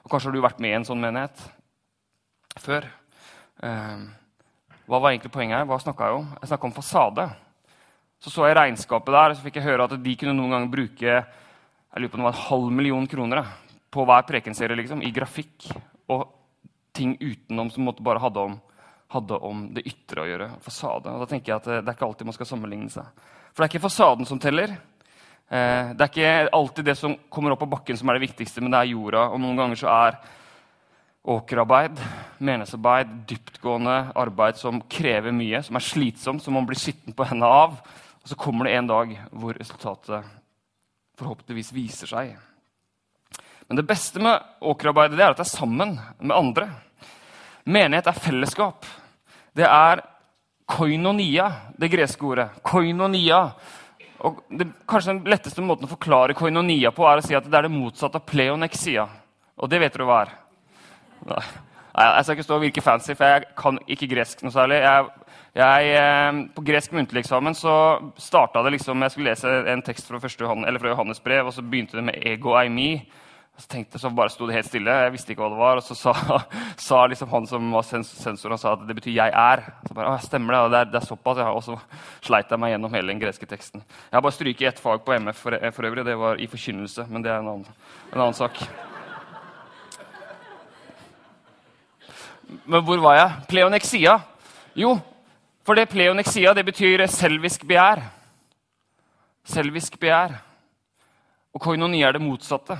Og 0.00 0.10
kanskje 0.10 0.30
har 0.30 0.36
du 0.36 0.46
vært 0.46 0.62
med 0.62 0.72
i 0.72 0.78
en 0.78 0.88
sånn 0.88 1.02
menighet 1.02 1.44
før. 2.56 2.88
Eh, 3.62 4.02
hva 4.90 4.98
var 5.00 5.12
egentlig 5.12 5.32
poenget 5.32 5.60
her? 5.60 5.68
Hva 5.68 5.78
snakka 5.82 6.08
jeg 6.08 6.18
om? 6.22 6.32
Jeg 6.40 6.52
snakka 6.52 6.68
om 6.68 6.76
fasade. 6.76 7.28
Så 8.20 8.32
så 8.32 8.48
jeg 8.48 8.56
regnskapet 8.56 9.14
der, 9.14 9.30
og 9.30 9.36
så 9.36 9.44
fikk 9.46 9.60
jeg 9.60 9.68
høre 9.70 9.86
at 9.86 10.02
de 10.02 10.16
kunne 10.16 10.36
noen 10.36 10.52
ganger 10.52 10.72
bruke 10.72 11.20
jeg 11.90 12.04
lurer 12.04 12.10
på 12.12 12.18
om 12.18 12.22
det 12.22 12.28
var 12.28 12.36
en 12.36 12.48
halv 12.48 12.66
million 12.70 13.06
kroner 13.10 13.46
på 13.90 14.04
hver 14.06 14.26
prekenserie 14.28 14.78
liksom, 14.78 15.00
i 15.02 15.10
grafikk 15.10 15.72
og 16.12 16.28
ting 16.94 17.16
utenom 17.18 17.70
som 17.74 17.88
bare 17.98 18.22
hadde 18.22 18.44
om 18.50 18.60
hadde 19.10 19.38
om 19.42 19.64
det 19.74 19.82
ytre 19.90 20.22
å 20.22 20.28
gjøre. 20.28 20.48
fasade. 20.62 21.10
Og 21.10 21.24
da 21.24 21.26
tenker 21.26 21.50
jeg 21.50 21.56
at 21.56 21.64
Det 21.64 21.88
er 21.88 21.96
ikke 21.96 22.06
alltid 22.06 22.28
man 22.28 22.36
skal 22.36 22.46
sammenligne 22.46 22.90
seg. 22.90 23.08
For 23.50 23.58
det 23.58 23.66
er 23.66 23.72
ikke 23.72 23.88
fasaden 23.88 24.26
som 24.26 24.38
teller. 24.38 24.76
Eh, 25.50 25.90
det 25.98 26.04
er 26.04 26.12
ikke 26.12 26.52
alltid 26.54 26.84
det 26.84 26.94
som 26.94 27.16
kommer 27.28 27.50
opp 27.50 27.64
av 27.66 27.72
bakken, 27.72 27.98
som 27.98 28.08
er 28.08 28.18
det 28.20 28.28
viktigste, 28.28 28.62
men 28.62 28.70
det 28.70 28.78
er 28.78 28.92
jorda. 28.92 29.24
Og 29.34 29.40
noen 29.42 29.58
ganger 29.58 29.80
så 29.80 29.90
er 29.90 30.20
åkerarbeid, 31.24 32.00
menighetsarbeid, 32.38 33.08
dyptgående 33.28 33.96
arbeid 34.16 34.56
som 34.56 34.80
krever 34.88 35.34
mye, 35.36 35.62
som 35.62 35.76
er 35.76 35.84
slitsomt, 35.84 36.42
som 36.42 36.56
man 36.56 36.68
blir 36.68 36.80
skitten 36.80 37.16
på 37.16 37.26
hendene 37.28 37.50
av. 37.50 37.80
Og 38.20 38.30
så 38.30 38.36
kommer 38.40 38.66
det 38.66 38.76
en 38.76 38.88
dag 38.88 39.12
hvor 39.30 39.56
resultatet 39.56 40.30
forhåpentligvis 41.20 41.74
viser 41.76 42.10
seg. 42.10 42.36
Men 43.68 43.78
det 43.78 43.86
beste 43.86 44.22
med 44.22 44.40
åkerarbeidet 44.66 45.18
det 45.18 45.24
er 45.24 45.34
at 45.34 45.42
det 45.42 45.46
er 45.46 45.52
sammen 45.52 45.94
med 46.18 46.36
andre. 46.36 46.70
Menighet 47.68 48.08
er 48.10 48.18
fellesskap. 48.18 48.88
Det 49.54 49.66
er 49.66 50.02
koinonia, 50.70 51.50
det 51.78 51.90
greske 51.92 52.26
ordet. 52.26 52.48
Koinonia. 52.66 53.44
Og 54.26 54.42
det, 54.48 54.66
kanskje 54.88 55.14
Den 55.14 55.30
letteste 55.32 55.62
måten 55.64 55.86
å 55.86 55.92
forklare 55.92 56.36
koinonia 56.36 56.92
på 56.92 57.06
er 57.08 57.20
å 57.20 57.24
si 57.24 57.36
at 57.36 57.46
det 57.46 57.56
er 57.56 57.68
det 57.68 57.76
motsatte 57.76 58.20
av 58.20 58.26
pleonexia. 58.28 59.06
Og 59.60 59.70
det 59.70 59.80
vet 59.84 59.96
du 59.96 60.04
hva 60.08 60.24
er. 60.24 60.39
Nei. 61.26 61.42
Jeg 62.00 62.24
skal 62.24 62.36
ikke 62.36 62.46
stå 62.46 62.54
og 62.54 62.62
virke 62.62 62.82
fancy, 62.84 63.14
for 63.18 63.26
jeg 63.26 63.48
kan 63.58 63.78
ikke 63.90 64.08
gresk 64.12 64.44
noe 64.44 64.54
særlig. 64.54 64.78
Jeg, 64.84 65.08
jeg, 65.58 65.88
eh, 65.98 66.28
på 66.54 66.62
gresk 66.64 66.92
muntlig 66.94 67.24
eksamen 67.24 67.56
så 67.58 67.74
starta 68.16 68.62
det 68.62 68.76
liksom 68.76 69.02
Jeg 69.02 69.10
skulle 69.10 69.32
lese 69.32 69.56
en 69.72 69.82
tekst 69.82 70.06
fra, 70.06 70.20
Johannes, 70.22 70.80
fra 70.80 70.92
Johannes 70.92 71.20
brev, 71.20 71.46
og 71.46 71.52
så 71.52 71.62
begynte 71.62 71.98
det 71.98 72.04
med 72.04 72.14
'ego 72.14 72.54
eimi'. 72.54 73.02
Så 73.60 73.68
tenkte 73.68 73.98
så 73.98 74.08
bare 74.10 74.30
sto 74.30 74.46
det 74.46 74.54
helt 74.54 74.66
stille. 74.66 74.90
Jeg 74.90 75.12
visste 75.12 75.32
ikke 75.32 75.42
hva 75.42 75.50
det 75.50 75.58
var. 75.58 75.76
Og 75.76 75.82
så 75.82 75.94
sa, 75.94 76.14
sa 76.88 77.06
liksom 77.06 77.28
han 77.28 77.46
som 77.46 77.72
var 77.72 77.82
sensor, 77.82 78.48
han 78.48 78.58
sa 78.58 78.72
at 78.72 78.86
det 78.88 78.96
betyr 78.96 79.12
'jeg 79.12 79.32
er'. 79.32 79.72
Så 79.88 79.94
bare, 79.94 80.18
Stemmer 80.18 80.54
det? 80.54 80.70
Det 80.70 80.78
er, 80.78 80.84
det 80.84 81.02
er 81.02 81.06
såpass. 81.06 81.38
Ja. 81.38 81.50
Og 81.52 81.62
så 81.62 81.78
sleit 82.22 82.50
jeg 82.50 82.58
meg 82.58 82.72
gjennom 82.72 82.94
hele 82.94 83.12
den 83.12 83.20
greske 83.20 83.46
teksten. 83.46 83.82
Jeg 83.82 84.16
har 84.16 84.22
bare 84.22 84.32
stryket 84.32 84.68
ett 84.68 84.80
fag 84.80 85.04
på 85.04 85.12
MF 85.12 85.36
for, 85.36 85.70
for, 85.72 85.82
øvrig. 85.82 86.06
Det 86.06 86.18
var 86.18 86.34
i 86.36 86.46
forkynnelse, 86.46 87.06
men 87.10 87.22
det 87.22 87.30
er 87.30 87.38
en 87.38 87.48
annen, 87.48 87.66
en 88.14 88.20
annen 88.20 88.34
sak. 88.34 88.89
Men 92.64 92.82
hvor 92.84 92.98
var 93.02 93.16
jeg? 93.16 93.42
Pleonexia. 93.50 94.16
Jo, 94.78 94.96
for 95.66 95.78
det 95.78 95.90
pleonexia 95.90 96.54
det 96.56 96.64
betyr 96.66 97.04
selvisk 97.10 97.66
begjær. 97.68 98.02
Selvisk 99.46 99.98
begjær. 100.00 100.34
Og 101.54 101.62
koinonia 101.62 102.08
er 102.08 102.18
det 102.18 102.24
motsatte. 102.24 102.76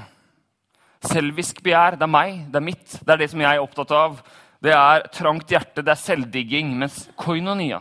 Selvisk 1.00 1.62
begjær, 1.64 1.96
det 1.96 2.06
er 2.06 2.12
meg, 2.12 2.42
det 2.50 2.60
er 2.60 2.66
mitt. 2.66 2.98
Det 2.98 3.14
er 3.14 3.22
det 3.22 3.30
som 3.32 3.42
jeg 3.42 3.56
er 3.56 3.62
opptatt 3.62 3.94
av. 3.96 4.18
Det 4.60 4.74
er 4.76 5.06
trangt 5.14 5.50
hjerte, 5.50 5.84
det 5.84 5.94
er 5.94 6.02
selvdigging. 6.02 6.74
Mens 6.82 7.04
koinonia, 7.18 7.80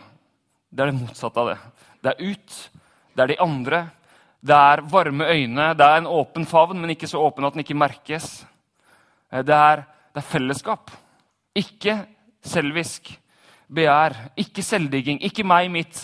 det 0.70 0.86
er 0.86 0.92
det 0.92 1.02
motsatte 1.02 1.42
av 1.42 1.52
det. 1.52 1.58
Det 2.00 2.14
er 2.14 2.32
ut, 2.32 2.60
det 3.16 3.26
er 3.26 3.34
de 3.34 3.42
andre. 3.44 3.84
Det 4.40 4.56
er 4.56 4.86
varme 4.88 5.26
øyne, 5.28 5.74
det 5.76 5.84
er 5.84 6.00
en 6.00 6.08
åpen 6.08 6.46
favn, 6.48 6.80
men 6.80 6.94
ikke 6.94 7.10
så 7.12 7.20
åpen 7.20 7.44
at 7.44 7.58
den 7.58 7.66
ikke 7.66 7.76
merkes. 7.76 8.30
Det 9.30 9.56
er, 9.58 9.84
det 9.84 10.22
er 10.22 10.30
fellesskap. 10.32 10.94
Ikke 11.58 11.96
selvisk 12.46 13.10
begjær, 13.70 14.16
ikke 14.40 14.64
selvdigging, 14.66 15.22
ikke 15.26 15.46
meg, 15.48 15.70
mitt, 15.74 16.04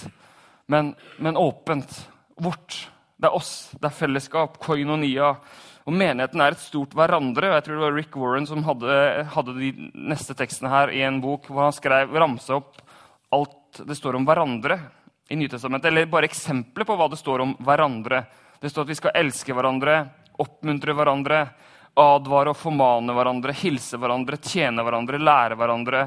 men, 0.71 0.93
men 1.21 1.38
åpent. 1.38 1.91
Vårt. 2.41 2.86
Det 3.15 3.29
er 3.29 3.38
oss, 3.38 3.71
det 3.79 3.88
er 3.88 3.95
fellesskap, 3.95 4.58
koinonia. 4.62 5.36
Og 5.86 5.93
Menigheten 5.93 6.41
er 6.41 6.55
et 6.55 6.63
stort 6.63 6.95
hverandre. 6.97 7.53
Jeg 7.53 7.65
tror 7.65 7.77
det 7.77 7.86
var 7.86 7.95
Rick 7.95 8.17
Warren 8.17 8.47
som 8.49 8.65
hadde, 8.65 8.95
hadde 9.31 9.55
de 9.60 9.71
neste 9.93 10.36
tekstene 10.38 10.71
her 10.73 10.91
i 10.91 11.03
en 11.05 11.21
bok 11.23 11.47
hvor 11.47 11.67
han 11.67 11.75
skrev, 11.75 12.13
ramsa 12.17 12.58
opp 12.58 12.81
alt 13.36 13.81
det 13.86 13.97
står 13.97 14.17
om 14.17 14.25
hverandre 14.27 14.79
i 15.29 15.38
Nytestamentet. 15.38 15.91
Eller 15.91 16.10
bare 16.10 16.29
eksempler 16.29 16.88
på 16.88 16.97
hva 16.97 17.08
det 17.12 17.19
står 17.21 17.43
om 17.45 17.53
hverandre. 17.65 18.23
Det 18.62 18.71
står 18.71 18.86
at 18.86 18.93
vi 18.93 18.99
skal 18.99 19.17
elske 19.21 19.55
hverandre, 19.55 19.99
oppmuntre 20.41 20.95
hverandre, 20.97 21.41
advare 21.95 22.51
og 22.51 22.60
formane 22.60 23.13
hverandre, 23.15 23.55
hilse 23.55 23.97
hverandre, 23.99 24.39
tjene 24.43 24.84
hverandre, 24.84 25.19
lære 25.21 25.55
hverandre, 25.60 26.01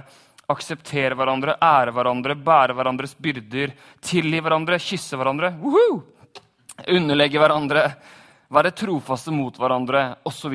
akseptere 0.48 1.16
hverandre, 1.16 1.56
ære 1.60 1.92
hverandre, 1.96 2.36
bære 2.44 2.76
hverandres 2.76 3.16
byrder, 3.20 3.74
tilgi 4.04 4.40
hverandre, 4.44 4.78
kysse 4.80 5.18
hverandre, 5.18 5.52
Woohoo! 5.60 6.02
underlegge 6.86 7.40
hverandre, 7.40 7.84
være 8.54 8.72
trofaste 8.76 9.32
mot 9.34 9.56
hverandre 9.58 10.02
osv. 10.28 10.54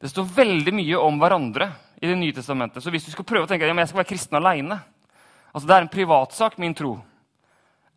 Det 0.00 0.08
står 0.08 0.28
veldig 0.36 0.74
mye 0.76 1.00
om 1.00 1.18
hverandre 1.20 1.72
i 2.00 2.08
Det 2.08 2.16
nye 2.16 2.32
testamentet. 2.32 2.80
Så 2.80 2.88
hvis 2.88 3.04
du 3.04 3.10
skal 3.12 3.26
prøve 3.28 3.44
å 3.44 3.48
tenke 3.50 3.66
at 3.68 3.76
jeg 3.76 3.88
skal 3.90 4.00
være 4.00 4.08
kristen 4.08 4.38
aleine 4.38 4.78
altså 5.52 5.66
Det 5.66 5.74
er 5.74 5.82
en 5.82 5.90
privatsak, 5.92 6.58
min 6.58 6.74
tro. 6.74 6.94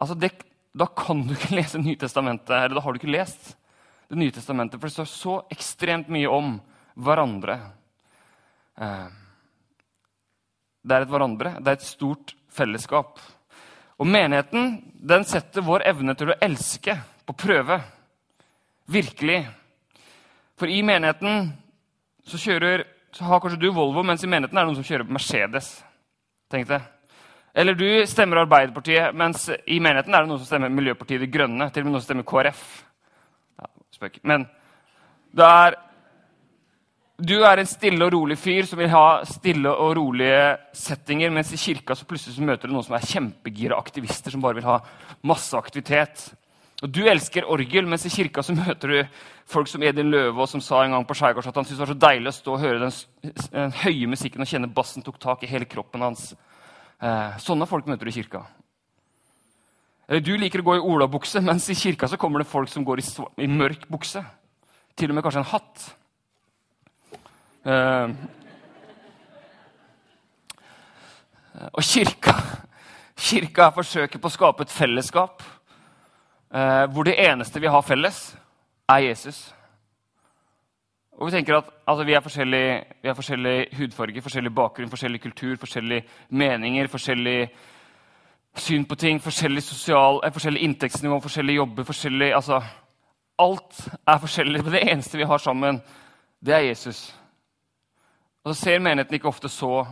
Altså 0.01 0.15
det, 0.17 0.31
da 0.73 0.87
kan 0.89 1.21
du 1.23 1.35
ikke 1.35 1.55
lese 1.59 1.79
Nytestamentet, 1.79 2.51
eller 2.51 2.75
da 2.75 2.81
har 2.81 2.91
du 2.91 2.99
ikke 2.99 3.13
lest 3.13 3.53
det 4.13 4.21
nye 4.21 4.33
testamentet, 4.33 4.79
for 4.79 4.87
det 4.87 4.95
står 4.95 5.09
så 5.09 5.35
ekstremt 5.53 6.11
mye 6.13 6.29
om 6.29 6.55
hverandre. 6.93 7.57
Eh, 8.77 9.07
det 10.83 10.95
er 10.95 11.05
et 11.05 11.11
hverandre, 11.13 11.55
det 11.59 11.71
er 11.71 11.79
et 11.79 11.87
stort 11.87 12.35
fellesskap. 12.53 13.19
Og 14.01 14.09
menigheten 14.09 14.77
den 14.93 15.25
setter 15.27 15.65
vår 15.65 15.85
evne 15.89 16.15
til 16.17 16.33
å 16.33 16.39
elske 16.43 16.97
på 17.25 17.35
prøve. 17.39 17.79
Virkelig. 18.91 19.43
For 20.59 20.69
i 20.69 20.81
menigheten 20.85 21.51
så, 22.27 22.37
kjører, 22.37 22.85
så 23.15 23.27
har 23.29 23.41
kanskje 23.43 23.61
du 23.61 23.69
Volvo, 23.73 24.03
mens 24.05 24.23
i 24.23 24.29
menigheten 24.29 24.57
er 24.57 24.65
det 24.65 24.71
noen 24.71 24.81
som 24.81 24.87
kjører 24.87 25.09
Mercedes. 25.09 25.75
Tenk 26.51 26.67
det. 26.69 26.81
Eller 27.53 27.77
du 27.77 27.87
stemmer 28.09 28.41
Arbeiderpartiet, 28.43 29.13
mens 29.15 29.45
i 29.49 29.77
menigheten 29.79 30.13
er 30.13 30.23
det 30.23 30.31
noen 30.31 30.41
som 30.41 30.49
stemmer 30.49 30.73
Miljøpartiet 30.73 31.21
De 31.21 31.29
Grønne. 31.29 31.69
Til 31.69 31.83
og 31.83 31.87
med 31.87 31.95
noen 31.95 32.03
som 32.03 32.09
stemmer 32.09 32.27
KrF. 32.27 32.63
Spøk. 33.93 34.19
Men 34.23 34.45
det 35.33 35.47
er 35.47 35.79
Du 37.23 37.35
er 37.45 37.61
en 37.61 37.69
stille 37.69 38.01
og 38.03 38.11
rolig 38.11 38.35
fyr 38.41 38.65
som 38.65 38.79
vil 38.81 38.89
ha 38.89 39.23
stille 39.29 39.69
og 39.69 39.91
rolige 39.99 40.57
settinger, 40.75 41.29
mens 41.31 41.51
i 41.53 41.59
kirka 41.61 41.95
så 41.95 42.07
plutselig 42.09 42.35
så 42.35 42.43
møter 42.43 42.67
du 42.67 42.73
noen 42.73 42.83
som 42.83 42.95
er 42.97 43.05
kjempegira 43.05 43.77
aktivister 43.77 44.33
som 44.33 44.41
bare 44.41 44.57
vil 44.57 44.65
ha 44.65 44.79
masse 45.21 45.53
aktivitet. 45.55 46.33
Og 46.81 46.89
Du 46.91 47.05
elsker 47.07 47.45
orgel, 47.45 47.85
mens 47.87 48.03
i 48.05 48.11
kirka 48.11 48.43
så 48.43 48.55
møter 48.57 48.91
du 48.91 48.97
folk 49.45 49.69
som 49.69 49.83
Edin 49.83 50.09
Løvaas, 50.11 50.51
som 50.51 50.61
sa 50.61 50.81
en 50.83 50.97
gang 50.97 51.05
på 51.07 51.15
Skjærgårds 51.15 51.47
at 51.47 51.55
han 51.55 51.69
syntes 51.69 51.77
det 51.77 51.85
var 51.85 51.93
så 51.93 52.01
deilig 52.07 52.33
å 52.33 52.35
stå 52.39 52.55
og 52.57 52.65
høre 52.65 52.81
den, 52.81 53.37
den 53.53 53.77
høye 53.85 54.09
musikken 54.09 54.43
og 54.43 54.49
kjenne 54.49 54.73
bassen 54.73 55.05
tok 55.05 55.21
tak 55.21 55.45
i 55.45 55.51
hele 55.53 55.69
kroppen 55.69 56.03
hans. 56.03 56.33
Eh, 56.99 57.39
sånne 57.39 57.69
folk 57.69 57.87
møter 57.87 58.09
du 58.09 58.11
i 58.11 58.17
kirka. 58.17 58.43
Du 60.07 60.33
liker 60.35 60.59
å 60.59 60.67
gå 60.67 60.75
i 60.77 60.83
olabukse, 60.83 61.41
mens 61.47 61.69
i 61.71 61.77
kirka 61.79 62.09
så 62.11 62.19
kommer 62.19 62.43
det 62.43 62.51
folk 62.51 62.71
som 62.71 62.85
går 62.85 62.99
i, 62.99 63.05
i 63.45 63.47
mørk 63.47 63.87
bukse. 63.91 64.23
Til 64.99 65.09
og 65.09 65.17
med 65.17 65.25
kanskje 65.25 65.41
en 65.41 65.51
hatt. 65.53 65.89
Uh, 67.63 68.11
og 71.71 71.83
kirka 71.87 72.33
Kirka 73.23 73.69
er 73.69 73.75
forsøket 73.77 74.19
på 74.19 74.27
å 74.27 74.33
skape 74.33 74.65
et 74.65 74.73
fellesskap 74.73 75.43
uh, 75.45 76.89
hvor 76.91 77.07
det 77.07 77.13
eneste 77.23 77.61
vi 77.63 77.69
har 77.71 77.85
felles, 77.85 78.33
er 78.89 79.05
Jesus. 79.05 79.45
Og 81.13 81.29
Vi 81.29 81.37
tenker 81.37 81.55
at 81.61 81.69
altså, 81.87 82.03
vi, 82.03 82.17
er 82.17 83.15
forskjellig 83.15 83.59
hudfarge, 83.77 84.21
forskjellig 84.25 84.51
bakgrunn, 84.51 84.91
forskjellig 84.91 85.21
kultur, 85.23 85.55
forskjellige 85.61 86.03
meninger, 86.35 86.89
forskjellig 86.91 87.37
syn 88.55 88.85
på 88.85 88.95
ting, 88.95 89.19
forskjellig, 89.19 89.63
sosial, 89.63 90.21
eh, 90.23 90.31
forskjellig 90.31 90.61
inntektsnivå, 90.61 91.19
forskjellige 91.21 91.61
jobber 91.61 91.83
forskjellig, 91.83 92.33
altså, 92.35 92.61
Alt 93.39 93.87
er 94.07 94.19
forskjellig. 94.21 94.63
Men 94.63 94.73
det 94.75 94.83
eneste 94.91 95.17
vi 95.17 95.25
har 95.25 95.37
sammen, 95.41 95.81
det 96.39 96.53
er 96.53 96.67
Jesus. 96.67 97.15
Og 98.45 98.53
så 98.53 98.59
ser 98.59 98.83
menigheten 98.83 99.17
ikke 99.17 99.27
ofte 99.27 99.49
så, 99.49 99.87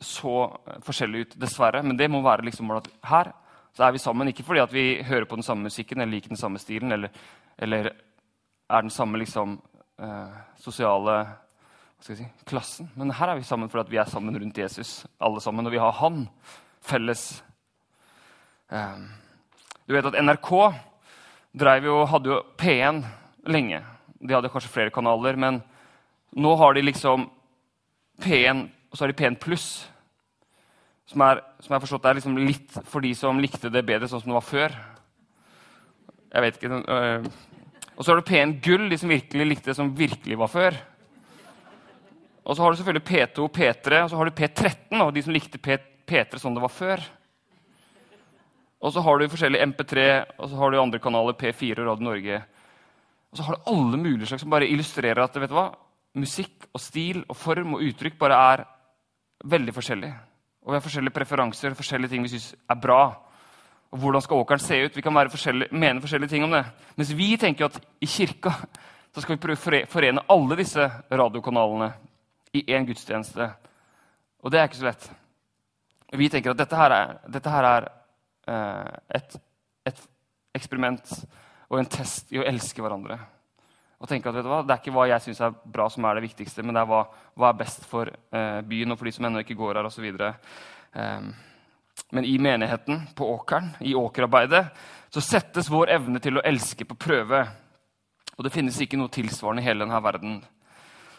så 0.00 0.46
forskjellig 0.86 1.20
ut, 1.20 1.36
dessverre. 1.36 1.82
Men 1.82 1.98
det 1.98 2.08
må 2.10 2.22
være 2.24 2.46
liksom 2.48 2.70
at 2.72 2.88
her 3.04 3.32
så 3.76 3.84
er 3.84 3.92
vi 3.92 4.00
sammen. 4.02 4.28
Ikke 4.28 4.42
fordi 4.42 4.64
vi 4.72 5.02
hører 5.02 5.28
på 5.28 5.36
den 5.36 5.44
samme 5.44 5.68
musikken 5.68 6.00
eller 6.00 6.16
liker 6.16 6.32
den 6.32 6.40
samme 6.40 6.58
stilen 6.58 6.92
eller, 6.92 7.12
eller 7.58 7.90
er 8.70 8.80
den 8.80 8.90
samme 8.90 9.18
liksom, 9.18 9.60
eh, 10.00 10.40
sosiale 10.56 11.18
si, 12.00 12.16
klassen. 12.46 12.90
Men 12.96 13.10
her 13.10 13.28
er 13.28 13.36
vi 13.36 13.46
sammen 13.46 13.68
fordi 13.68 13.90
vi 13.90 14.00
er 14.00 14.08
sammen 14.08 14.40
rundt 14.40 14.58
Jesus, 14.58 15.06
alle 15.20 15.40
sammen. 15.40 15.66
Og 15.66 15.72
vi 15.72 15.82
har 15.82 15.92
han 15.92 16.28
felles 16.80 17.42
du 18.68 19.94
vet 19.96 20.04
at 20.04 20.18
NRK 20.20 20.50
jo, 21.84 21.94
hadde 22.10 22.28
jo 22.28 22.40
P1 22.60 23.00
lenge. 23.48 23.80
De 24.20 24.34
hadde 24.34 24.50
kanskje 24.52 24.72
flere 24.72 24.92
kanaler, 24.92 25.38
men 25.40 25.62
nå 26.36 26.54
har 26.60 26.74
de 26.76 26.84
liksom 26.84 27.28
P1, 28.20 28.66
og 28.90 28.96
så 28.96 29.04
har 29.04 29.12
de 29.12 29.16
P1 29.16 29.38
pluss. 29.40 29.88
Som, 31.08 31.24
er, 31.24 31.40
som 31.64 31.72
jeg 31.72 31.84
forstått 31.86 32.04
er 32.04 32.18
liksom 32.18 32.36
litt 32.36 32.74
for 32.84 33.00
de 33.00 33.14
som 33.16 33.40
likte 33.40 33.70
det 33.72 33.86
bedre 33.88 34.10
sånn 34.10 34.20
som 34.20 34.34
det 34.34 34.36
var 34.36 34.44
før. 34.44 34.74
Jeg 36.28 36.44
vet 36.44 36.58
ikke. 36.58 36.80
Øh. 36.84 37.28
Og 37.96 38.04
så 38.04 38.12
har 38.12 38.20
du 38.20 38.28
P1 38.28 38.58
gull, 38.62 38.84
de 38.92 38.98
som 39.00 39.10
virkelig 39.10 39.46
likte 39.48 39.70
det 39.70 39.78
som 39.78 39.94
virkelig 39.96 40.36
var 40.38 40.52
før. 40.52 40.76
Og 42.44 42.56
så 42.56 42.62
har 42.62 42.72
du 42.72 42.78
selvfølgelig 42.78 43.08
P2 43.08 43.46
og 43.46 43.56
P3, 43.56 44.02
og 44.02 44.10
så 44.10 44.20
har 44.20 44.28
du 44.28 44.36
P13, 44.36 45.00
og 45.00 45.14
de 45.16 45.22
som 45.24 45.34
likte 45.34 45.60
P, 45.60 45.78
P3 46.08 46.40
sånn 46.40 46.54
det 46.56 46.64
var 46.64 46.72
før. 46.72 47.02
Og 48.78 48.94
så 48.94 49.02
har 49.02 49.18
du 49.18 49.28
forskjellige 49.28 49.66
MP3, 49.72 50.06
og 50.38 50.48
så 50.50 50.56
har 50.56 50.70
du 50.70 50.80
andre 50.80 51.00
kanaler, 51.02 51.34
P4 51.34 51.80
og 51.82 51.90
Radio 51.90 52.04
Norge. 52.06 52.40
Og 53.32 53.36
så 53.38 53.44
har 53.44 53.56
du 53.56 53.70
alle 53.72 53.98
mulige 53.98 54.30
slags 54.30 54.44
som 54.46 54.50
bare 54.50 54.68
illustrerer 54.68 55.22
at 55.24 55.36
vet 55.36 55.50
du 55.50 55.56
hva? 55.58 55.70
musikk 56.18 56.68
og 56.72 56.82
stil 56.82 57.22
og 57.28 57.36
form 57.36 57.76
og 57.76 57.84
uttrykk 57.84 58.18
bare 58.20 58.40
er 58.52 58.64
veldig 59.48 59.74
forskjellig. 59.74 60.10
Og 60.64 60.72
vi 60.72 60.76
har 60.76 60.84
forskjellige 60.84 61.14
preferanser, 61.14 61.76
forskjellige 61.78 62.12
ting 62.12 62.24
vi 62.24 62.32
syns 62.32 62.52
er 62.68 62.80
bra. 62.80 63.02
Og 63.92 64.02
hvordan 64.02 64.22
skal 64.24 64.42
åkeren 64.42 64.60
se 64.60 64.80
ut? 64.84 64.96
Vi 64.96 65.02
kan 65.02 65.14
forskjellige, 65.30 65.72
mene 65.72 66.00
forskjellige 66.00 66.28
ting 66.28 66.44
om 66.44 66.52
det. 66.52 66.64
Mens 66.96 67.14
vi 67.16 67.36
tenker 67.36 67.68
at 67.68 67.80
i 68.00 68.06
kirka 68.06 68.52
så 69.14 69.22
skal 69.22 69.36
vi 69.36 69.42
prøve 69.42 69.56
å 69.82 69.86
forene 69.88 70.26
alle 70.28 70.58
disse 70.58 70.90
radiokanalene 71.10 71.92
i 72.52 72.64
én 72.74 72.86
gudstjeneste. 72.86 73.48
Og 74.44 74.52
det 74.52 74.60
er 74.60 74.68
ikke 74.68 74.80
så 74.80 74.90
lett. 74.90 75.08
Vi 76.12 76.28
tenker 76.28 76.52
at 76.52 76.60
dette 76.60 76.76
her 76.76 76.92
er, 76.92 77.16
dette 77.28 77.50
her 77.52 77.64
er 77.64 77.88
et, 78.48 79.34
et 79.86 80.00
eksperiment 80.56 81.12
og 81.68 81.80
en 81.80 81.90
test 81.90 82.32
i 82.32 82.40
å 82.40 82.46
elske 82.48 82.82
hverandre. 82.82 83.18
Og 83.98 84.06
tenke 84.06 84.30
at 84.30 84.36
vet 84.36 84.46
du 84.46 84.50
hva, 84.50 84.62
Det 84.62 84.74
er 84.74 84.80
ikke 84.82 84.94
hva 84.94 85.08
jeg 85.10 85.24
syns 85.24 85.40
er 85.42 85.56
bra, 85.64 85.88
som 85.90 86.06
er 86.06 86.18
det 86.18 86.28
viktigste, 86.28 86.62
men 86.62 86.76
det 86.76 86.84
er 86.84 86.90
hva, 86.90 87.02
hva 87.34 87.50
er 87.50 87.58
best 87.58 87.86
for 87.90 88.08
eh, 88.08 88.60
byen 88.66 88.94
og 88.94 88.98
for 88.98 89.08
de 89.08 89.14
som 89.16 89.26
ennå 89.26 89.42
ikke 89.42 89.58
går 89.58 89.80
her 89.80 89.88
osv. 89.88 90.06
Um, 90.94 91.32
men 92.14 92.24
i 92.24 92.36
menigheten, 92.38 93.02
på 93.18 93.26
åkeren, 93.34 93.72
i 93.80 93.96
åkerarbeidet, 93.98 94.62
så 95.10 95.24
settes 95.24 95.70
vår 95.72 95.90
evne 95.96 96.22
til 96.22 96.38
å 96.38 96.44
elske 96.46 96.86
på 96.86 96.96
prøve. 97.00 97.42
Og 98.38 98.46
det 98.46 98.54
finnes 98.54 98.78
ikke 98.80 99.00
noe 99.00 99.10
tilsvarende 99.12 99.64
i 99.64 99.66
hele 99.66 99.82
denne 99.82 99.98
verden. 100.04 100.38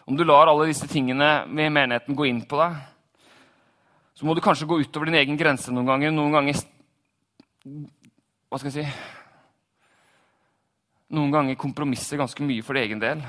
Om 0.07 0.17
du 0.17 0.23
lar 0.23 0.47
alle 0.47 0.69
disse 0.71 0.87
tingene 0.89 1.43
med 1.51 1.75
menigheten 1.75 2.15
gå 2.17 2.29
inn 2.29 2.41
på 2.47 2.57
deg, 2.63 2.79
så 4.15 4.25
må 4.25 4.33
du 4.33 4.41
kanskje 4.43 4.67
gå 4.67 4.79
utover 4.79 5.11
din 5.11 5.19
egen 5.19 5.37
grense 5.39 5.71
noen 5.71 5.87
ganger. 5.87 6.15
Noen 6.15 6.33
ganger 6.33 6.57
Hva 7.65 8.59
skal 8.59 8.69
jeg 8.71 8.85
si 8.85 9.15
Noen 11.09 11.33
ganger 11.33 11.57
kompromisser 11.57 12.19
ganske 12.21 12.45
mye 12.45 12.61
for 12.61 12.77
din 12.77 12.85
egen 12.85 12.99
del. 13.01 13.23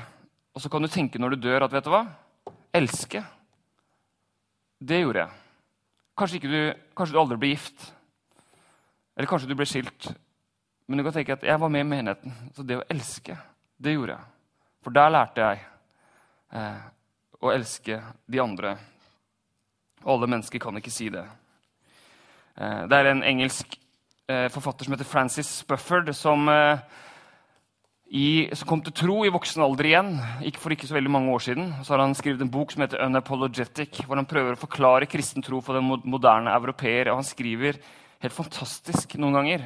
Og 0.53 0.61
så 0.61 0.69
kan 0.69 0.83
du 0.83 0.89
tenke 0.91 1.17
når 1.17 1.33
du 1.33 1.47
dør, 1.47 1.65
at 1.65 1.73
vet 1.73 1.87
du 1.87 1.89
hva? 1.89 2.03
Elske. 2.77 3.23
Det 4.77 4.99
gjorde 5.01 5.23
jeg. 5.23 5.39
Kanskje, 6.21 6.41
du, 6.45 6.59
kanskje, 6.93 7.15
du, 7.15 7.19
aldri 7.23 7.39
blir 7.41 7.55
gift. 7.55 7.87
Eller 9.17 9.31
kanskje 9.31 9.49
du 9.49 9.55
blir 9.57 9.69
skilt. 9.69 10.11
Men 10.85 11.01
du 11.01 11.07
kan 11.07 11.17
tenke 11.17 11.33
at 11.33 11.47
jeg 11.49 11.57
var 11.57 11.73
med 11.73 11.81
i 11.81 11.89
menigheten. 11.89 12.37
Så 12.53 12.67
det 12.69 12.77
å 12.77 12.85
elske, 12.93 13.39
det 13.81 13.95
gjorde 13.95 14.19
jeg. 14.19 14.29
For 14.85 14.93
der 14.93 15.13
lærte 15.17 15.49
jeg 15.49 15.65
eh, 16.61 16.87
å 17.41 17.53
elske 17.57 17.97
de 18.29 18.45
andre. 18.45 18.77
Og 20.05 20.15
alle 20.19 20.33
mennesker 20.35 20.61
kan 20.61 20.77
ikke 20.77 20.93
si 20.93 21.09
det. 21.13 21.25
Eh, 22.61 22.81
det 22.85 23.01
er 23.01 23.15
en 23.15 23.25
engelsk 23.25 23.80
forfatter 24.53 24.87
som 24.87 24.95
heter 24.95 25.07
Francis 25.07 25.49
Spufford, 25.61 26.11
som 26.17 26.49
eh, 26.51 26.83
i, 28.11 28.49
som 28.51 28.67
kom 28.67 28.81
til 28.83 28.95
tro 28.95 29.21
i 29.23 29.31
voksen 29.31 29.63
alder 29.63 29.87
igjen 29.87 30.09
ikke 30.43 30.59
for 30.59 30.75
ikke 30.75 30.89
så 30.89 30.97
veldig 30.97 31.13
mange 31.13 31.31
år 31.31 31.43
siden. 31.45 31.69
Så 31.79 31.93
har 31.93 32.01
han 32.03 32.15
skrevet 32.17 32.43
en 32.43 32.51
bok 32.51 32.73
som 32.73 32.83
heter 32.83 32.99
Unapologetic, 33.05 34.01
hvor 34.03 34.19
han 34.19 34.27
prøver 34.27 34.57
å 34.57 34.59
forklare 34.59 35.07
kristen 35.07 35.45
tro 35.45 35.61
for 35.63 35.79
den 35.79 35.87
moderne 35.87 36.51
europeer. 36.51 37.07
Og 37.11 37.21
han 37.21 37.27
skriver 37.27 37.79
helt 38.21 38.35
fantastisk 38.35 39.15
noen 39.15 39.39
ganger 39.39 39.63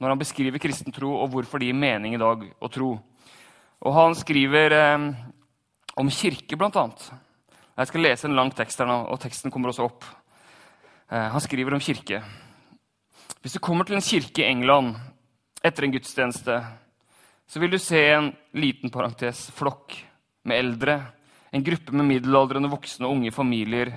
når 0.00 0.12
han 0.12 0.20
beskriver 0.20 0.60
kristen 0.60 0.92
tro 0.96 1.14
og 1.22 1.32
hvorfor 1.32 1.60
det 1.60 1.70
gir 1.70 1.80
mening 1.80 2.16
i 2.16 2.20
dag 2.20 2.44
å 2.44 2.70
tro. 2.72 2.92
Og 3.80 3.96
han 3.96 4.16
skriver 4.16 4.76
eh, 4.76 5.08
om 6.00 6.12
kirke, 6.12 6.56
blant 6.60 6.76
annet. 6.80 7.08
Jeg 7.80 7.88
skal 7.88 8.04
lese 8.04 8.28
en 8.28 8.36
lang 8.36 8.52
tekst 8.52 8.80
her 8.80 8.88
nå, 8.88 8.96
og 9.08 9.20
teksten 9.20 9.52
kommer 9.52 9.72
også 9.72 9.88
opp. 9.88 10.04
Eh, 11.08 11.28
han 11.32 11.44
skriver 11.44 11.76
om 11.76 11.80
kirke. 11.84 12.20
Hvis 13.40 13.56
du 13.56 13.60
kommer 13.64 13.88
til 13.88 13.96
en 13.96 14.04
kirke 14.04 14.42
i 14.42 14.50
England 14.50 14.98
etter 15.64 15.86
en 15.86 15.92
gudstjeneste 15.94 16.58
så 17.48 17.58
vil 17.58 17.72
du 17.72 17.78
se 17.80 17.98
en 18.12 18.26
liten 18.52 18.92
parentes 18.92 19.46
flokk 19.56 19.96
med 20.44 20.58
eldre, 20.58 21.00
en 21.50 21.64
gruppe 21.64 21.94
med 21.96 22.06
middelaldrende 22.06 22.68
voksne 22.70 23.08
og 23.08 23.16
unge 23.16 23.32
familier 23.32 23.94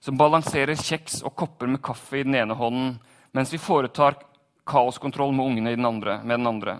som 0.00 0.16
balanserer 0.16 0.80
kjeks 0.80 1.20
og 1.28 1.36
kopper 1.36 1.68
med 1.68 1.82
kaffe 1.84 2.18
i 2.18 2.24
den 2.24 2.34
ene 2.40 2.56
hånden, 2.56 2.94
mens 3.36 3.52
vi 3.52 3.60
foretar 3.60 4.16
kaoskontroll 4.66 5.36
med 5.36 5.44
ungene 5.44 5.74
den 5.76 5.86
andre, 5.86 6.16
med 6.24 6.40
den 6.40 6.48
andre. 6.48 6.78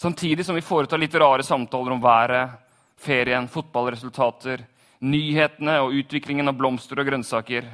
Samtidig 0.00 0.46
som 0.48 0.56
vi 0.56 0.64
foretar 0.64 0.98
litt 0.98 1.14
rare 1.14 1.44
samtaler 1.44 1.92
om 1.92 2.02
været, 2.02 2.56
ferien, 2.96 3.50
fotballresultater, 3.52 4.64
nyhetene 5.04 5.76
og 5.84 5.92
utviklingen 6.00 6.48
av 6.48 6.56
blomster 6.56 6.98
og 6.98 7.12
grønnsaker. 7.12 7.68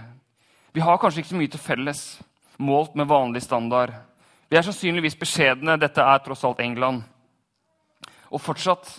Vi 0.74 0.83
har 0.83 0.98
kanskje 0.98 1.22
ikke 1.22 1.33
så 1.33 1.40
mye 1.40 1.54
til 1.54 1.64
felles, 1.64 2.02
målt 2.60 2.94
med 2.94 3.08
vanlig 3.08 3.42
standard. 3.42 3.92
Vi 4.48 4.58
er 4.58 4.66
sannsynligvis 4.66 5.16
beskjedne. 5.18 5.78
Dette 5.80 6.04
er 6.04 6.20
tross 6.24 6.44
alt 6.44 6.60
England. 6.60 7.02
Og 8.30 8.42
fortsatt 8.42 8.90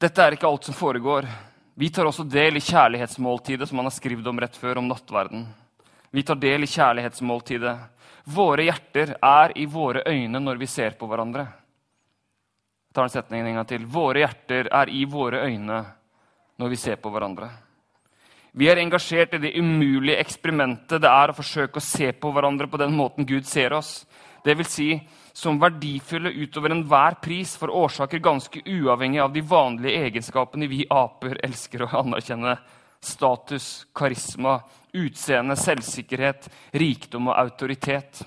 dette 0.00 0.22
er 0.22 0.36
ikke 0.36 0.46
alt 0.46 0.66
som 0.66 0.76
foregår. 0.76 1.26
Vi 1.74 1.88
tar 1.90 2.06
også 2.06 2.26
del 2.28 2.58
i 2.58 2.62
kjærlighetsmåltidet 2.62 3.68
som 3.68 3.80
han 3.80 3.88
har 3.88 3.94
skrevet 3.94 4.26
om 4.26 4.40
rett 4.40 4.56
før, 4.56 4.78
om 4.78 4.88
nattverden. 4.88 5.46
Vi 6.10 6.22
tar 6.22 6.38
del 6.38 6.66
i 6.66 6.70
kjærlighetsmåltidet. 6.70 7.74
Våre 8.24 8.66
hjerter 8.68 9.16
er 9.18 9.54
i 9.58 9.66
våre 9.66 10.04
øyne 10.06 10.40
når 10.40 10.60
vi 10.60 10.68
ser 10.70 10.94
på 10.98 11.08
hverandre. 11.10 11.46
Jeg 12.86 12.94
tar 12.94 13.08
en 13.08 13.14
setning 13.14 13.46
en 13.48 13.58
gang 13.58 13.68
til. 13.68 13.86
Våre 13.90 14.22
hjerter 14.22 14.70
er 14.70 14.92
i 14.92 15.04
våre 15.10 15.42
øyne 15.48 15.80
når 16.60 16.74
vi 16.74 16.78
ser 16.78 17.00
på 17.02 17.10
hverandre. 17.10 17.50
Vi 18.54 18.68
er 18.70 18.78
engasjert 18.78 19.32
i 19.34 19.40
det 19.42 19.56
umulige 19.58 20.20
eksperimentet 20.22 21.02
det 21.02 21.10
er 21.10 21.32
å 21.32 21.34
forsøke 21.34 21.80
å 21.80 21.82
se 21.82 22.12
på 22.14 22.30
hverandre 22.30 22.68
på 22.70 22.78
den 22.78 22.92
måten 22.94 23.26
Gud 23.26 23.48
ser 23.50 23.74
oss. 23.74 24.04
Det 24.46 24.54
vil 24.54 24.68
si, 24.70 24.88
som 25.34 25.58
verdifulle 25.58 26.30
utover 26.30 26.70
enhver 26.70 27.16
pris 27.18 27.56
for 27.58 27.72
årsaker 27.74 28.22
ganske 28.22 28.62
uavhengig 28.62 29.18
av 29.24 29.32
de 29.34 29.42
vanlige 29.42 30.04
egenskapene 30.06 30.68
vi 30.70 30.84
aper 30.86 31.40
elsker 31.42 31.82
å 31.82 31.88
anerkjenne. 32.04 32.54
Status, 33.02 33.88
karisma, 33.92 34.60
utseende, 34.94 35.58
selvsikkerhet, 35.58 36.46
rikdom 36.78 37.32
og 37.32 37.40
autoritet. 37.40 38.22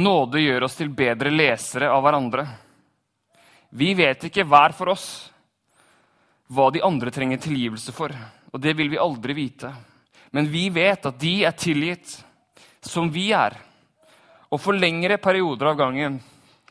Nåde 0.00 0.40
gjør 0.40 0.70
oss 0.70 0.78
til 0.80 0.88
bedre 0.96 1.34
lesere 1.34 1.92
av 1.92 2.00
hverandre. 2.06 2.46
Vi 3.76 3.92
vet 3.92 4.24
ikke 4.30 4.48
hver 4.48 4.72
for 4.72 4.96
oss 4.96 5.08
hva 6.48 6.70
de 6.72 6.80
andre 6.80 7.12
trenger 7.12 7.44
tilgivelse 7.44 7.92
for, 7.92 8.14
og 8.52 8.60
det 8.60 8.74
vil 8.78 8.90
vi 8.92 9.00
aldri 9.00 9.36
vite. 9.36 9.72
Men 10.30 10.48
vi 10.50 10.68
vet 10.72 11.06
at 11.08 11.20
de 11.20 11.34
er 11.48 11.56
tilgitt 11.56 12.18
som 12.84 13.10
vi 13.12 13.30
er. 13.36 13.56
Og 14.48 14.60
for 14.60 14.76
lengre 14.76 15.18
perioder 15.20 15.72
av 15.72 15.78
gangen 15.80 16.20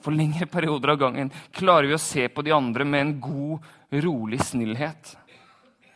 for 0.02 0.16
lengre 0.16 0.46
perioder 0.46 0.94
av 0.94 0.98
gangen 0.98 1.32
klarer 1.52 1.90
vi 1.90 1.96
å 1.98 2.02
se 2.02 2.30
på 2.30 2.44
de 2.46 2.54
andre 2.56 2.86
med 2.86 3.02
en 3.02 3.14
god, 3.20 3.64
rolig 3.92 4.40
snillhet. 4.46 5.18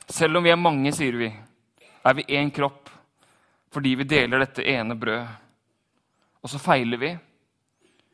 Selv 0.10 0.38
om 0.38 0.44
vi 0.44 0.52
er 0.52 0.60
mange, 0.60 0.92
sier 0.92 1.16
vi, 1.16 1.30
er 2.04 2.18
vi 2.18 2.26
én 2.36 2.52
kropp 2.52 2.90
fordi 3.72 3.94
vi 3.96 4.04
deler 4.04 4.44
dette 4.44 4.66
ene 4.68 4.98
brødet. 5.00 5.30
Og 6.44 6.50
så 6.52 6.60
feiler 6.60 7.00
vi, 7.00 7.12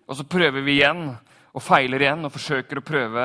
og 0.05 0.17
så 0.19 0.25
prøver 0.27 0.61
vi 0.61 0.75
igjen 0.75 1.07
og 1.09 1.63
feiler 1.63 2.03
igjen 2.03 2.27
og 2.27 2.33
forsøker 2.35 2.77
å 2.77 2.85
prøve. 2.85 3.23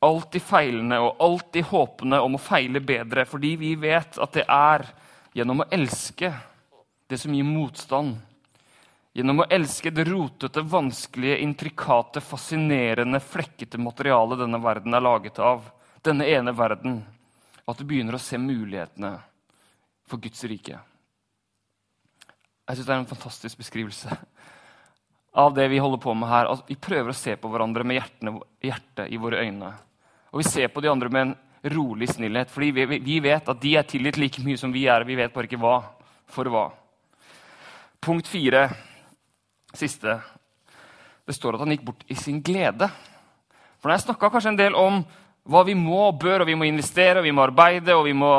Alltid 0.00 0.42
feilende 0.42 1.00
og 1.02 1.16
alltid 1.24 1.64
håpende 1.72 2.20
om 2.22 2.36
å 2.38 2.42
feile 2.42 2.80
bedre, 2.80 3.24
fordi 3.26 3.56
vi 3.58 3.74
vet 3.74 4.18
at 4.22 4.36
det 4.36 4.44
er 4.46 4.86
gjennom 5.34 5.64
å 5.64 5.68
elske 5.74 6.30
det 7.08 7.18
som 7.18 7.34
gir 7.34 7.46
motstand 7.46 8.18
Gjennom 9.18 9.40
å 9.42 9.48
elske 9.50 9.90
det 9.90 10.04
rotete, 10.06 10.62
vanskelige, 10.62 11.40
intrikate, 11.42 12.20
fascinerende, 12.22 13.18
flekkete 13.18 13.80
materialet 13.82 14.38
denne 14.38 14.60
verden 14.62 14.94
er 14.94 15.02
laget 15.02 15.40
av, 15.42 15.64
denne 16.06 16.28
ene 16.30 16.52
verden, 16.54 17.00
at 17.66 17.80
du 17.80 17.82
begynner 17.88 18.14
å 18.14 18.20
se 18.22 18.38
mulighetene 18.38 19.10
for 20.06 20.22
Guds 20.22 20.44
rike. 20.46 20.78
Jeg 22.68 22.78
syns 22.78 22.86
det 22.86 22.94
er 22.94 23.00
en 23.00 23.10
fantastisk 23.10 23.58
beskrivelse 23.58 24.20
av 25.42 25.50
det 25.56 25.66
vi 25.72 25.82
holder 25.82 26.04
på 26.04 26.14
med 26.14 26.30
her. 26.30 26.52
Altså, 26.52 26.68
vi 26.68 26.78
prøver 26.78 27.10
å 27.10 27.18
se 27.18 27.34
på 27.34 27.50
hverandre 27.50 27.88
med 27.90 27.98
hjertet 27.98 29.08
i 29.10 29.18
våre 29.18 29.42
øyne. 29.42 29.72
Og 30.32 30.42
vi 30.42 30.48
ser 30.48 30.68
på 30.72 30.82
de 30.84 30.90
andre 30.90 31.08
med 31.08 31.26
en 31.26 31.36
rolig 31.74 32.08
snillhet, 32.12 32.50
fordi 32.50 32.70
vi, 32.70 32.98
vi 32.98 33.20
vet 33.24 33.48
at 33.48 33.60
de 33.62 33.76
er 33.76 33.86
tilgitt 33.88 34.18
like 34.20 34.42
mye 34.44 34.60
som 34.60 34.72
vi 34.72 34.86
er. 34.86 35.06
Vi 35.08 35.16
vet 35.18 35.32
bare 35.34 35.48
ikke 35.48 35.60
hva 35.60 35.78
for 36.28 36.50
hva. 36.52 36.68
Punkt 38.04 38.28
fire 38.30 38.68
siste 39.74 40.20
Det 41.26 41.34
står 41.36 41.56
at 41.56 41.60
han 41.60 41.72
gikk 41.74 41.82
bort 41.84 42.04
i 42.08 42.14
sin 42.16 42.38
glede. 42.40 42.86
For 43.78 43.88
når 43.88 43.98
jeg 43.98 44.04
snakka 44.06 44.30
kanskje 44.32 44.52
en 44.54 44.60
del 44.60 44.76
om 44.78 45.02
hva 45.48 45.60
vi 45.66 45.74
må 45.76 46.06
og 46.06 46.20
bør, 46.22 46.40
og 46.42 46.48
vi 46.48 46.56
må 46.56 46.64
investere, 46.64 47.20
og 47.20 47.26
vi 47.26 47.34
må 47.36 47.44
arbeide, 47.44 47.92
og 47.96 48.06
vi 48.06 48.14
må 48.16 48.30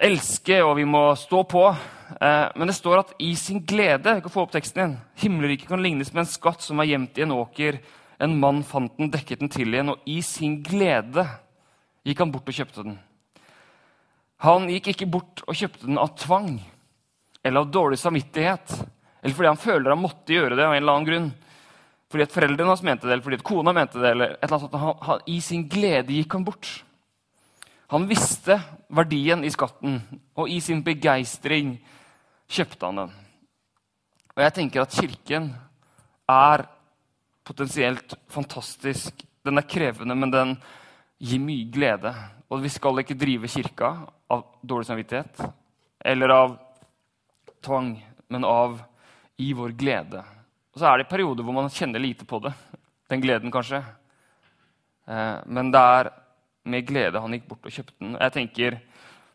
elske, 0.00 0.56
og 0.64 0.78
vi 0.78 0.86
må 0.88 1.02
stå 1.20 1.42
på 1.48 1.66
eh, 1.68 2.46
Men 2.56 2.70
det 2.70 2.76
står 2.78 3.02
at 3.02 3.12
i 3.22 3.34
sin 3.36 3.60
glede 3.60 4.16
jeg 4.16 4.24
kan 4.24 4.32
få 4.32 4.46
opp 4.46 4.54
teksten 4.54 4.80
igjen, 4.80 4.96
Himmelriket 5.20 5.68
kan 5.68 5.84
lignes 5.84 6.12
med 6.14 6.24
en 6.24 6.32
skatt 6.32 6.64
som 6.64 6.80
er 6.80 6.90
gjemt 6.90 7.20
i 7.20 7.26
en 7.26 7.36
åker. 7.36 7.78
En 8.24 8.36
mann 8.40 8.62
fant 8.64 8.92
den, 8.96 9.10
dekket 9.12 9.42
den 9.42 9.52
til 9.52 9.74
igjen, 9.74 9.92
og 9.92 10.06
i 10.08 10.20
sin 10.24 10.60
glede 10.64 11.26
gikk 12.06 12.22
han 12.22 12.32
bort 12.32 12.48
og 12.48 12.56
kjøpte 12.56 12.84
den. 12.86 12.98
Han 14.44 14.68
gikk 14.72 14.92
ikke 14.92 15.08
bort 15.12 15.42
og 15.46 15.56
kjøpte 15.56 15.88
den 15.88 16.00
av 16.00 16.14
tvang. 16.20 16.56
eller 17.44 17.60
av 17.60 17.66
dårlig 17.68 17.98
samvittighet, 18.00 18.70
eller 19.20 19.34
fordi 19.36 19.48
han 19.50 19.58
føler 19.60 19.92
han 19.92 20.00
måtte 20.00 20.32
gjøre 20.32 20.56
det 20.56 20.64
av 20.64 20.70
en 20.72 20.78
eller 20.80 20.94
annen 20.94 21.08
grunn, 21.08 21.26
fordi 22.08 22.24
at 22.24 22.32
foreldrene 22.32 22.70
hans 22.72 22.82
mente 22.86 23.04
det, 23.04 23.12
eller 23.12 23.24
fordi 23.26 23.36
at 23.36 23.44
kona 23.44 23.74
mente 23.76 24.00
det, 24.00 24.12
eller 24.14 24.30
et 24.32 24.46
eller 24.46 24.54
annet 24.54 24.64
sånt, 24.64 24.78
han, 24.80 24.94
han, 25.04 25.20
I 25.28 25.36
sin 25.44 25.66
glede 25.68 26.14
gikk 26.16 26.36
han 26.38 26.46
bort. 26.46 26.70
Han 27.92 28.06
visste 28.08 28.56
verdien 28.88 29.44
i 29.44 29.52
skatten, 29.52 29.98
og 30.40 30.48
i 30.48 30.56
sin 30.64 30.80
begeistring 30.86 31.74
kjøpte 32.48 32.88
han 32.88 33.02
den. 33.02 33.12
Og 34.32 34.44
jeg 34.46 34.56
tenker 34.56 34.86
at 34.86 34.96
Kirken 34.96 35.50
er 36.32 36.64
potensielt 37.44 38.16
fantastisk. 38.32 39.24
Den 39.44 39.60
er 39.60 39.68
krevende, 39.68 40.16
men 40.16 40.32
den 40.32 40.56
gir 41.20 41.42
mye 41.42 41.68
glede. 41.72 42.14
Og 42.50 42.62
vi 42.64 42.72
skal 42.72 43.02
ikke 43.02 43.16
drive 43.18 43.50
kirka 43.50 43.92
av 44.32 44.44
dårlig 44.62 44.88
samvittighet 44.88 45.44
eller 46.04 46.32
av 46.34 46.56
tvang, 47.64 47.94
men 48.28 48.44
av 48.44 48.76
i 49.40 49.52
vår 49.56 49.72
glede. 49.78 50.20
Og 50.74 50.80
så 50.80 50.90
er 50.90 51.00
det 51.00 51.10
perioder 51.10 51.46
hvor 51.46 51.56
man 51.56 51.72
kjenner 51.72 52.02
lite 52.02 52.26
på 52.28 52.40
det. 52.44 52.52
Den 53.10 53.22
gleden, 53.22 53.52
kanskje. 53.52 53.80
Eh, 55.08 55.38
men 55.46 55.70
det 55.72 55.80
er 55.80 56.10
med 56.64 56.86
glede 56.88 57.20
han 57.20 57.36
gikk 57.36 57.48
bort 57.48 57.68
og 57.68 57.74
kjøpte 57.74 57.96
den. 58.00 58.16
Jeg 58.20 58.34
tenker 58.34 58.78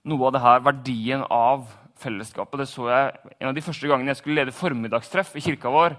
noe 0.09 0.27
av 0.27 0.35
det 0.35 0.43
her, 0.43 0.63
Verdien 0.65 1.25
av 1.25 1.67
fellesskapet 1.99 2.61
det 2.61 2.69
så 2.71 2.87
jeg 2.87 3.33
en 3.35 3.49
av 3.49 3.55
de 3.57 3.63
første 3.63 3.89
gangene 3.89 4.13
jeg 4.13 4.21
skulle 4.21 4.39
lede 4.39 4.55
formiddagstreff 4.55 5.33
i 5.35 5.43
kirka 5.43 5.71
vår. 5.73 5.97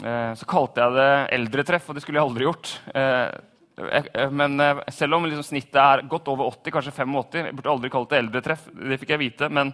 Eh, 0.00 0.32
så 0.34 0.48
kalte 0.48 0.80
jeg 0.80 0.96
det 0.96 1.08
eldretreff, 1.36 1.88
og 1.88 1.96
det 1.96 2.04
skulle 2.04 2.20
jeg 2.20 2.28
aldri 2.28 2.46
gjort. 2.46 2.74
Eh, 2.94 4.28
men 4.32 4.60
selv 4.92 5.16
om 5.16 5.24
liksom 5.24 5.46
snittet 5.46 5.78
er 5.80 6.04
godt 6.08 6.28
over 6.28 6.50
80, 6.50 6.72
kanskje 6.74 6.92
85 6.92 7.38
Jeg 7.38 7.54
burde 7.56 7.70
aldri 7.72 7.90
kalt 7.92 8.10
det 8.10 8.18
eldretreff. 8.20 8.66
det 8.76 8.98
fikk 9.00 9.14
jeg 9.14 9.22
vite, 9.22 9.48
Men 9.48 9.72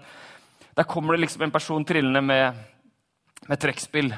der 0.77 0.85
kommer 0.85 1.15
det 1.17 1.25
liksom 1.25 1.43
en 1.43 1.51
person 1.51 1.85
trillende 1.85 2.23
med, 2.23 2.55
med 3.49 3.59
trekkspill. 3.59 4.13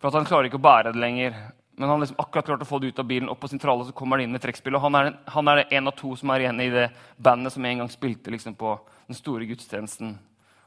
For 0.00 0.08
at 0.08 0.18
han 0.18 0.28
klarer 0.28 0.50
ikke 0.50 0.60
å 0.60 0.66
bære 0.66 0.92
det 0.92 1.00
lenger. 1.00 1.36
Men 1.76 1.88
han 1.88 2.00
liksom 2.00 2.18
akkurat 2.18 2.46
klarte 2.48 2.64
å 2.64 2.68
få 2.68 2.78
det 2.80 2.88
ut 2.88 2.98
av 2.98 3.06
bilen, 3.08 3.28
opp 3.28 3.40
på 3.40 3.48
sentralen, 3.52 3.84
så 3.84 3.92
kommer 3.92 4.16
han 4.16 4.24
inn 4.24 4.32
med 4.32 4.40
trekkspill. 4.40 4.76
Og 4.78 4.84
han 4.86 4.96
er, 4.96 5.10
han 5.28 5.48
er 5.52 5.66
en 5.66 5.90
av 5.90 5.94
to 5.96 6.14
som 6.16 6.32
er 6.32 6.46
igjen 6.46 6.62
i 6.64 6.70
det 6.72 6.86
bandet 7.16 7.52
som 7.52 7.64
en 7.68 7.82
gang 7.82 7.90
spilte 7.92 8.32
liksom, 8.32 8.56
på 8.56 8.72
den 9.06 9.18
store 9.18 9.48
gudstjenesten. 9.48 10.14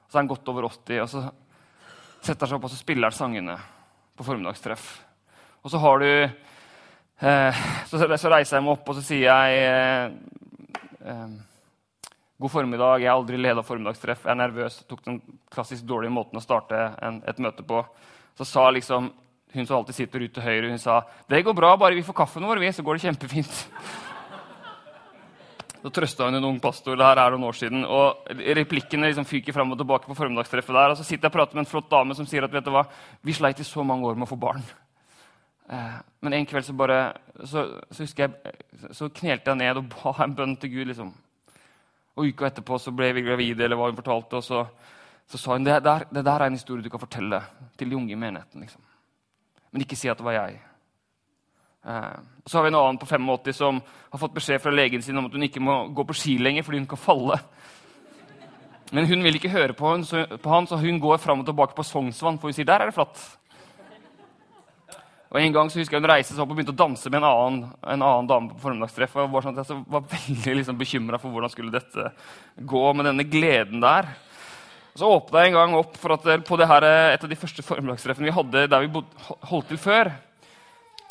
Så 0.05 0.17
er 0.17 0.21
han 0.21 0.29
godt 0.29 0.51
over 0.53 0.69
80, 0.69 1.01
og 1.01 1.09
så 1.09 1.23
setter 2.21 2.45
han 2.45 2.51
seg 2.51 2.57
opp 2.59 2.67
og 2.67 2.73
så 2.73 2.79
spiller 2.79 3.09
han 3.09 3.17
sangene 3.17 3.57
på 4.19 4.25
formiddagstreff. 4.27 4.87
Og 5.63 5.71
så 5.71 5.79
har 5.79 6.03
du 6.03 6.09
eh, 6.09 7.61
så, 7.87 7.99
reiser 8.03 8.57
jeg 8.57 8.65
meg 8.65 8.73
opp 8.73 8.91
og 8.91 8.97
så 8.97 9.03
sier 9.05 9.29
jeg 9.29 9.61
eh, 9.63 10.11
eh, 11.07 11.37
God 12.39 12.51
formiddag. 12.51 13.01
Jeg 13.03 13.11
har 13.11 13.19
aldri 13.19 13.39
leda 13.39 13.63
formiddagstreff. 13.63 14.25
Jeg 14.27 14.31
er 14.31 14.41
nervøs. 14.41 14.81
Jeg 14.81 14.91
tok 14.91 15.01
den 15.07 15.17
klassisk 15.51 15.87
dårlige 15.87 16.15
måten 16.15 16.39
å 16.39 16.43
starte 16.43 16.77
en, 17.03 17.23
et 17.27 17.41
møte 17.43 17.65
på. 17.67 17.81
Så 18.39 18.47
sa 18.47 18.69
liksom 18.71 19.09
hun 19.55 19.65
som 19.65 19.79
alltid 19.79 19.97
sitter 19.97 20.23
ute 20.23 20.35
til 20.37 20.45
høyre, 20.45 20.69
hun 20.69 20.79
sa 20.79 20.99
det 21.29 21.41
går 21.41 21.55
bra, 21.57 21.71
bare 21.79 21.97
vi 21.97 22.03
får 22.05 22.15
kaffen 22.19 22.45
vår, 22.45 22.61
så 22.69 22.83
går 22.85 22.99
det 22.99 23.07
kjempefint. 23.07 23.63
Så 25.79 25.91
trøsta 25.95 26.27
hun 26.27 26.35
en 26.35 26.47
ung 26.49 26.59
pastor. 26.59 26.97
det 26.97 27.05
her 27.05 27.21
er 27.21 27.31
noen 27.31 27.47
år 27.47 27.55
siden, 27.55 27.85
og 27.85 28.27
Replikkene 28.29 29.07
liksom 29.07 29.25
fyker 29.25 29.53
fram 29.53 29.71
og 29.71 29.77
tilbake. 29.77 30.07
på 30.07 30.15
formiddagstreffet 30.15 30.75
der, 30.75 30.89
og 30.89 30.97
Så 30.97 31.03
sitter 31.03 31.27
jeg 31.27 31.31
og 31.31 31.37
prater 31.37 31.55
med 31.55 31.65
en 31.65 31.71
flott 31.71 31.89
dame 31.89 32.15
som 32.15 32.25
sier 32.25 32.43
at 32.43 32.51
vet 32.51 32.65
du 32.65 32.71
hva, 32.71 32.85
vi 33.23 33.33
sleit 33.33 33.59
i 33.59 33.63
så 33.63 33.83
mange 33.83 34.05
år 34.05 34.15
med 34.15 34.27
å 34.27 34.33
få 34.33 34.39
barn. 34.39 34.63
Eh, 35.69 35.97
men 36.21 36.33
en 36.33 36.45
kveld 36.45 36.65
så 36.65 36.73
bare, 36.73 37.13
så, 37.45 37.81
så 37.91 38.03
husker 38.03 38.27
jeg, 38.27 38.53
så 38.91 39.09
knelte 39.09 39.51
jeg 39.51 39.57
ned 39.57 39.77
og 39.77 39.89
ba 39.89 40.23
en 40.23 40.35
bønn 40.35 40.57
til 40.57 40.69
Gud. 40.69 40.87
liksom. 40.87 41.13
Og 42.17 42.25
Uka 42.25 42.47
etterpå 42.47 42.79
så 42.79 42.91
ble 42.91 43.13
vi 43.13 43.21
gravide, 43.21 43.63
eller 43.63 43.75
hva 43.77 43.91
hun 43.91 43.95
fortalte. 43.95 44.35
og 44.35 44.43
så 44.43 44.65
så 45.29 45.37
sa 45.37 45.53
hun 45.53 45.63
det 45.63 45.83
der, 45.85 46.07
det 46.09 46.25
der 46.25 46.41
er 46.41 46.47
en 46.49 46.57
historie 46.57 46.83
du 46.83 46.89
kan 46.89 46.99
fortelle 46.99 47.41
til 47.77 47.89
de 47.89 47.95
unge 47.95 48.11
i 48.11 48.17
menigheten. 48.17 48.61
Liksom. 48.61 48.81
Men 49.71 49.81
ikke 49.81 49.95
si 49.95 50.09
at 50.09 50.17
det 50.17 50.25
var 50.25 50.33
jeg. 50.33 50.57
Eh, 51.85 52.19
så 52.45 52.57
har 52.57 52.63
vi 52.63 52.71
en 52.73 52.79
annen 52.79 52.97
på 52.97 53.05
85 53.05 53.53
som 53.53 53.81
har 54.09 54.19
fått 54.19 54.35
beskjed 54.35 54.61
fra 54.61 54.73
legen 54.73 55.01
sin 55.01 55.17
om 55.17 55.29
at 55.29 55.35
hun 55.35 55.47
ikke 55.47 55.63
må 55.63 55.81
gå 55.95 56.05
på 56.09 56.17
ski 56.17 56.37
lenger 56.41 56.65
fordi 56.67 56.81
hun 56.81 56.89
kan 56.89 57.01
falle. 57.01 57.39
Men 58.91 59.05
hun 59.05 59.21
vil 59.23 59.37
ikke 59.37 59.53
høre 59.53 59.75
på, 59.77 59.91
hun, 59.93 60.05
på 60.41 60.49
han, 60.49 60.67
så 60.67 60.79
hun 60.81 60.97
går 61.01 61.19
fram 61.21 61.43
og 61.43 61.49
tilbake 61.49 61.77
på 61.77 61.85
Sognsvann, 61.85 62.39
for 62.41 62.49
hun 62.49 62.57
sier 62.57 62.67
der 62.67 62.81
er 62.81 62.89
det 62.89 62.97
flatt. 62.97 63.21
Og 65.29 65.37
En 65.37 65.53
gang 65.53 65.67
så 65.69 65.77
husker 65.77 65.93
jeg 65.93 66.01
hun 66.01 66.09
reiste 66.09 66.33
seg 66.33 66.41
opp 66.41 66.49
og 66.49 66.57
begynte 66.57 66.73
å 66.73 66.79
danse 66.79 67.09
med 67.11 67.19
en 67.19 67.27
annen, 67.27 67.57
en 67.85 68.01
annen 68.01 68.29
dame 68.31 68.49
på 68.49 68.63
formiddagstreff. 68.63 69.13
Og 69.21 69.29
var, 69.29 69.45
sånn 69.45 69.59
at 69.61 69.69
jeg 69.69 69.83
var 69.93 70.07
veldig 70.15 70.55
liksom, 70.57 70.79
bekymra 70.79 71.19
for 71.21 71.29
hvordan 71.29 71.53
skulle 71.53 71.75
dette 71.75 72.07
gå 72.57 72.81
med 72.97 73.05
denne 73.11 73.27
gleden 73.29 73.83
der. 73.83 74.09
Og 74.89 75.03
Så 75.03 75.11
åpna 75.19 75.43
jeg 75.43 75.51
en 75.51 75.59
gang 75.59 75.75
opp 75.77 75.99
for 76.01 76.15
at 76.15 76.25
på 76.47 76.57
her, 76.57 76.87
et 77.13 77.23
av 77.23 77.29
de 77.29 77.37
første 77.37 77.65
formiddagstreffene 77.67 78.31
vi 78.31 78.33
hadde 78.39 78.65
der 78.73 78.87
vi 78.87 78.89
bod, 78.97 79.13
holdt 79.51 79.69
til 79.69 79.77
før, 79.77 80.09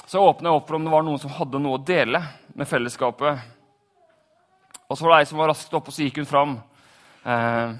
så 0.08 0.22
åpna 0.24 0.48
jeg 0.48 0.56
opp 0.56 0.70
for 0.70 0.78
om 0.78 0.86
det 0.86 0.92
var 0.92 1.04
noen 1.04 1.20
som 1.20 1.32
hadde 1.36 1.60
noe 1.60 1.76
å 1.76 1.84
dele 1.84 2.22
med 2.56 2.68
fellesskapet. 2.68 3.42
Og 4.88 4.96
så 4.96 5.04
var 5.04 5.12
det 5.12 5.18
ei 5.20 5.28
som 5.28 5.40
var 5.40 5.50
raskt 5.52 5.74
oppe, 5.76 5.92
og 5.92 5.96
så 5.96 6.06
gikk 6.06 6.22
hun 6.22 6.28
fram 6.30 6.54
eh, 7.28 7.74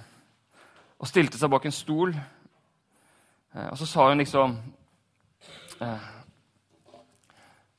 og 1.01 1.09
stilte 1.09 1.41
seg 1.41 1.49
bak 1.49 1.65
en 1.65 1.73
stol. 1.73 2.13
Eh, 2.13 3.71
og 3.71 3.81
så 3.81 3.89
sa 3.89 4.11
hun 4.11 4.21
liksom 4.21 4.59
eh, 5.81 6.05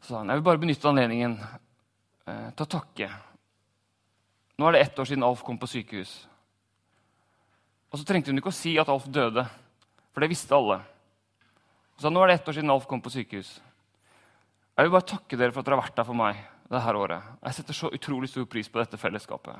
Så 0.02 0.10
sa 0.10 0.24
hun 0.24 0.34
jeg 0.34 0.42
vil 0.42 0.48
bare 0.50 0.64
benytte 0.66 0.90
anledningen 0.90 1.38
eh, 1.38 2.50
til 2.50 2.66
å 2.66 2.72
takke. 2.74 3.14
Nå 4.58 4.66
er 4.66 4.80
det 4.80 4.86
ett 4.88 4.98
år 5.00 5.14
siden 5.14 5.30
Alf 5.30 5.46
kom 5.46 5.62
på 5.62 5.70
sykehus. 5.70 6.18
Og 7.94 8.02
så 8.02 8.06
trengte 8.06 8.34
hun 8.34 8.42
ikke 8.42 8.50
å 8.50 8.62
si 8.66 8.80
at 8.82 8.90
Alf 8.90 9.06
døde, 9.06 9.46
for 10.10 10.26
det 10.26 10.34
visste 10.34 10.58
alle. 10.58 10.82
Sa 12.02 12.10
nå 12.10 12.26
er 12.26 12.34
det 12.34 12.42
ett 12.42 12.50
år 12.50 12.64
siden 12.64 12.74
Alf 12.74 12.90
kom 12.90 13.06
på 13.06 13.14
sykehus. 13.14 13.60
Jeg 14.80 14.88
vil 14.88 14.94
bare 14.96 15.12
takke 15.12 15.36
dere 15.36 15.52
for 15.52 15.60
at 15.60 15.68
dere 15.68 15.76
har 15.76 15.84
vært 15.84 15.98
der 15.98 16.06
for 16.08 16.16
meg 16.16 16.38
dette 16.72 16.92
året. 16.96 17.32
Jeg 17.44 17.56
setter 17.58 17.76
så 17.76 17.90
utrolig 17.92 18.30
stor 18.32 18.46
pris 18.48 18.70
på 18.72 18.80
dette 18.80 18.96
fellesskapet. 18.96 19.58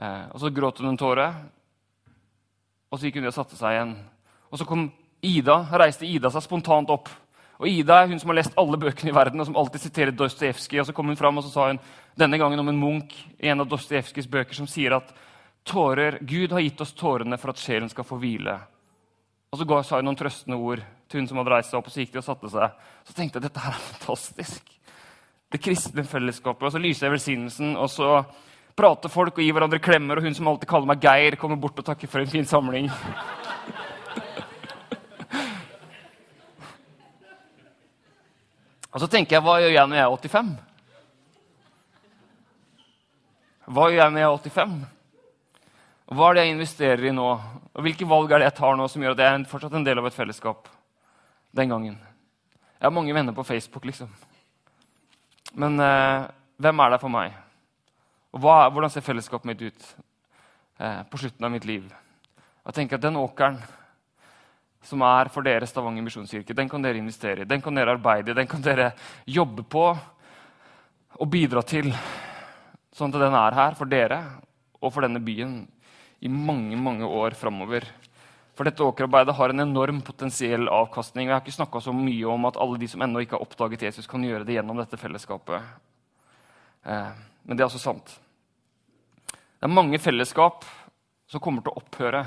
Eh, 0.00 0.22
og 0.32 0.38
så 0.40 0.48
gråt 0.56 0.78
hun 0.80 0.88
en 0.88 0.96
tåre, 0.96 1.26
og 2.88 2.96
så 2.96 3.04
gikk 3.04 3.18
hun 3.18 3.26
ned 3.26 3.32
og 3.34 3.36
satte 3.36 3.58
seg 3.58 3.74
igjen. 3.74 3.90
Og 4.48 4.56
så 4.56 4.64
kom 4.64 4.86
Ida, 5.20 5.58
reiste 5.76 6.08
Ida 6.08 6.30
seg 6.32 6.46
spontant 6.46 6.88
opp. 6.94 7.10
Og 7.60 7.68
Ida 7.68 7.98
er 8.00 8.08
hun 8.08 8.22
som 8.22 8.32
har 8.32 8.38
lest 8.38 8.56
alle 8.62 8.78
bøkene 8.80 9.12
i 9.12 9.16
verden, 9.18 9.42
og 9.42 9.50
som 9.50 9.58
alltid 9.60 9.84
siterer 9.84 10.16
Dostojevskij. 10.16 10.80
Og 10.80 10.88
så 10.88 10.94
kom 10.96 11.12
hun 11.12 11.20
fram 11.20 11.36
og 11.36 11.44
så 11.44 11.52
sa 11.52 11.66
hun 11.68 11.80
denne 12.16 12.38
gangen 12.40 12.62
om 12.62 12.70
en 12.72 12.80
munk 12.80 13.12
i 13.36 13.50
en 13.52 13.60
av 13.60 13.68
Dostojevskijs 13.68 14.30
bøker 14.32 14.56
som 14.56 14.70
sier 14.70 14.96
at 14.96 15.12
tårer, 15.68 16.16
Gud 16.24 16.56
har 16.56 16.64
gitt 16.64 16.80
oss 16.80 16.96
tårene 16.96 17.36
for 17.36 17.52
at 17.52 17.60
sjelen 17.60 17.92
skal 17.92 18.08
få 18.08 18.16
hvile. 18.24 18.56
Og 19.52 19.60
så 19.60 19.68
sa 19.84 20.00
hun 20.00 20.08
noen 20.08 20.16
trøstende 20.16 20.56
ord 20.56 20.86
til 21.10 21.20
hun 21.20 21.28
som 21.28 21.38
hadde 21.40 21.52
reist 21.52 21.70
seg 21.72 21.78
opp, 21.80 21.88
og 21.90 21.94
så 21.94 22.00
gikk 22.04 22.12
de 22.14 22.20
og 22.20 22.26
satte 22.26 22.48
seg. 22.52 22.68
Så 23.08 23.12
tenkte 23.16 23.36
jeg 23.38 23.44
dette 23.48 23.62
her 23.64 23.74
er 23.74 23.82
fantastisk. 23.88 24.62
Det 25.50 25.58
kristne 25.58 26.04
fellesskapet. 26.06 26.62
Og 26.68 26.72
så 26.74 26.78
lyser 26.82 27.06
jeg 27.08 27.14
velsignelsen, 27.16 27.70
og 27.74 27.88
så 27.90 28.08
prater 28.78 29.10
folk 29.12 29.34
og 29.34 29.42
gir 29.42 29.54
hverandre 29.56 29.82
klemmer, 29.82 30.16
og 30.16 30.24
hun 30.24 30.36
som 30.38 30.48
alltid 30.50 30.68
kaller 30.70 30.88
meg 30.92 31.02
Geir, 31.02 31.34
kommer 31.40 31.58
bort 31.60 31.78
og 31.82 31.86
takker 31.88 32.08
for 32.10 32.18
en 32.22 32.30
fin 32.30 32.46
samling. 32.46 32.86
og 38.94 38.98
så 39.02 39.06
tenker 39.10 39.36
jeg, 39.36 39.44
hva 39.44 39.54
gjør 39.64 39.74
jeg 39.74 39.86
når 39.90 39.96
jeg 39.98 40.06
er 40.06 40.14
85? 40.30 40.50
Hva 43.70 43.84
gjør 43.90 44.02
jeg 44.04 44.12
når 44.14 44.20
jeg 44.22 44.28
er 44.30 44.34
85? 44.38 44.78
Hva 46.10 46.24
er 46.26 46.32
det 46.34 46.42
jeg 46.42 46.54
investerer 46.56 47.04
i 47.06 47.14
nå? 47.14 47.28
Og 47.70 47.80
hvilke 47.86 48.06
valg 48.10 48.32
er 48.32 48.38
det 48.42 48.48
jeg 48.48 48.58
tar 48.58 48.74
nå 48.78 48.84
som 48.90 49.02
gjør 49.02 49.14
at 49.14 49.22
jeg 49.22 49.30
er 49.34 49.50
fortsatt 49.50 49.74
en 49.78 49.86
del 49.86 49.98
av 50.00 50.06
et 50.08 50.16
fellesskap? 50.16 50.60
Den 51.50 51.72
gangen. 51.72 51.98
Jeg 52.78 52.86
har 52.86 52.94
mange 52.94 53.14
venner 53.14 53.34
på 53.36 53.44
Facebook, 53.44 53.84
liksom. 53.84 54.10
Men 55.52 55.80
eh, 55.82 56.28
hvem 56.62 56.80
er 56.80 56.92
der 56.92 57.02
for 57.02 57.12
meg? 57.12 57.34
Og 58.30 58.44
hva, 58.44 58.68
hvordan 58.70 58.92
ser 58.92 59.04
fellesskapet 59.04 59.50
mitt 59.50 59.64
ut 59.64 59.88
eh, 60.78 61.02
på 61.10 61.18
slutten 61.18 61.44
av 61.44 61.52
mitt 61.52 61.66
liv? 61.66 61.88
Jeg 62.64 62.76
tenker 62.76 63.00
at 63.00 63.04
Den 63.04 63.18
åkeren 63.18 63.58
som 64.86 65.02
er 65.04 65.28
for 65.32 65.44
dere 65.44 65.66
Stavanger 65.68 66.04
misjonskirke, 66.06 66.56
den 66.56 66.70
kan 66.70 66.82
dere 66.82 67.00
investere 67.00 67.42
i, 67.42 67.48
den 67.48 67.60
kan 67.60 67.76
dere 67.76 67.96
arbeide 67.96 68.32
i, 68.32 68.36
den 68.38 68.48
kan 68.48 68.62
dere 68.64 68.92
jobbe 69.28 69.66
på 69.68 69.84
og 71.20 71.28
bidra 71.28 71.60
til, 71.66 71.90
sånn 72.96 73.12
at 73.12 73.20
den 73.20 73.36
er 73.36 73.58
her 73.58 73.76
for 73.76 73.90
dere 73.90 74.22
og 74.80 74.94
for 74.94 75.04
denne 75.04 75.20
byen 75.20 75.58
i 76.24 76.30
mange 76.32 76.78
mange 76.80 77.04
år 77.04 77.36
framover. 77.36 77.84
For 78.60 78.68
dette 78.68 78.84
åkerarbeidet 78.84 79.32
har 79.38 79.48
en 79.54 79.62
enorm 79.62 80.02
potensiell 80.04 80.68
avkastning. 80.68 81.24
og 81.24 81.30
Jeg 81.30 81.34
har 81.34 81.40
ikke 81.40 81.52
snakka 81.54 81.80
så 81.80 81.94
mye 81.96 82.26
om 82.28 82.42
at 82.44 82.58
alle 82.60 82.76
de 82.76 82.88
som 82.92 83.00
ennå 83.00 83.22
ikke 83.24 83.38
har 83.38 83.44
oppdaget 83.46 83.86
Jesus, 83.86 84.04
kan 84.06 84.20
gjøre 84.20 84.44
det 84.44 84.58
gjennom 84.58 84.76
dette 84.76 84.98
fellesskapet. 85.00 85.62
Eh, 86.84 87.08
men 87.44 87.56
det 87.56 87.62
er 87.64 87.70
altså 87.70 87.80
sant. 87.80 88.12
Det 89.32 89.64
er 89.64 89.72
mange 89.72 89.96
fellesskap 89.96 90.66
som 91.24 91.40
kommer 91.40 91.64
til 91.64 91.72
å 91.72 91.80
opphøre 91.80 92.20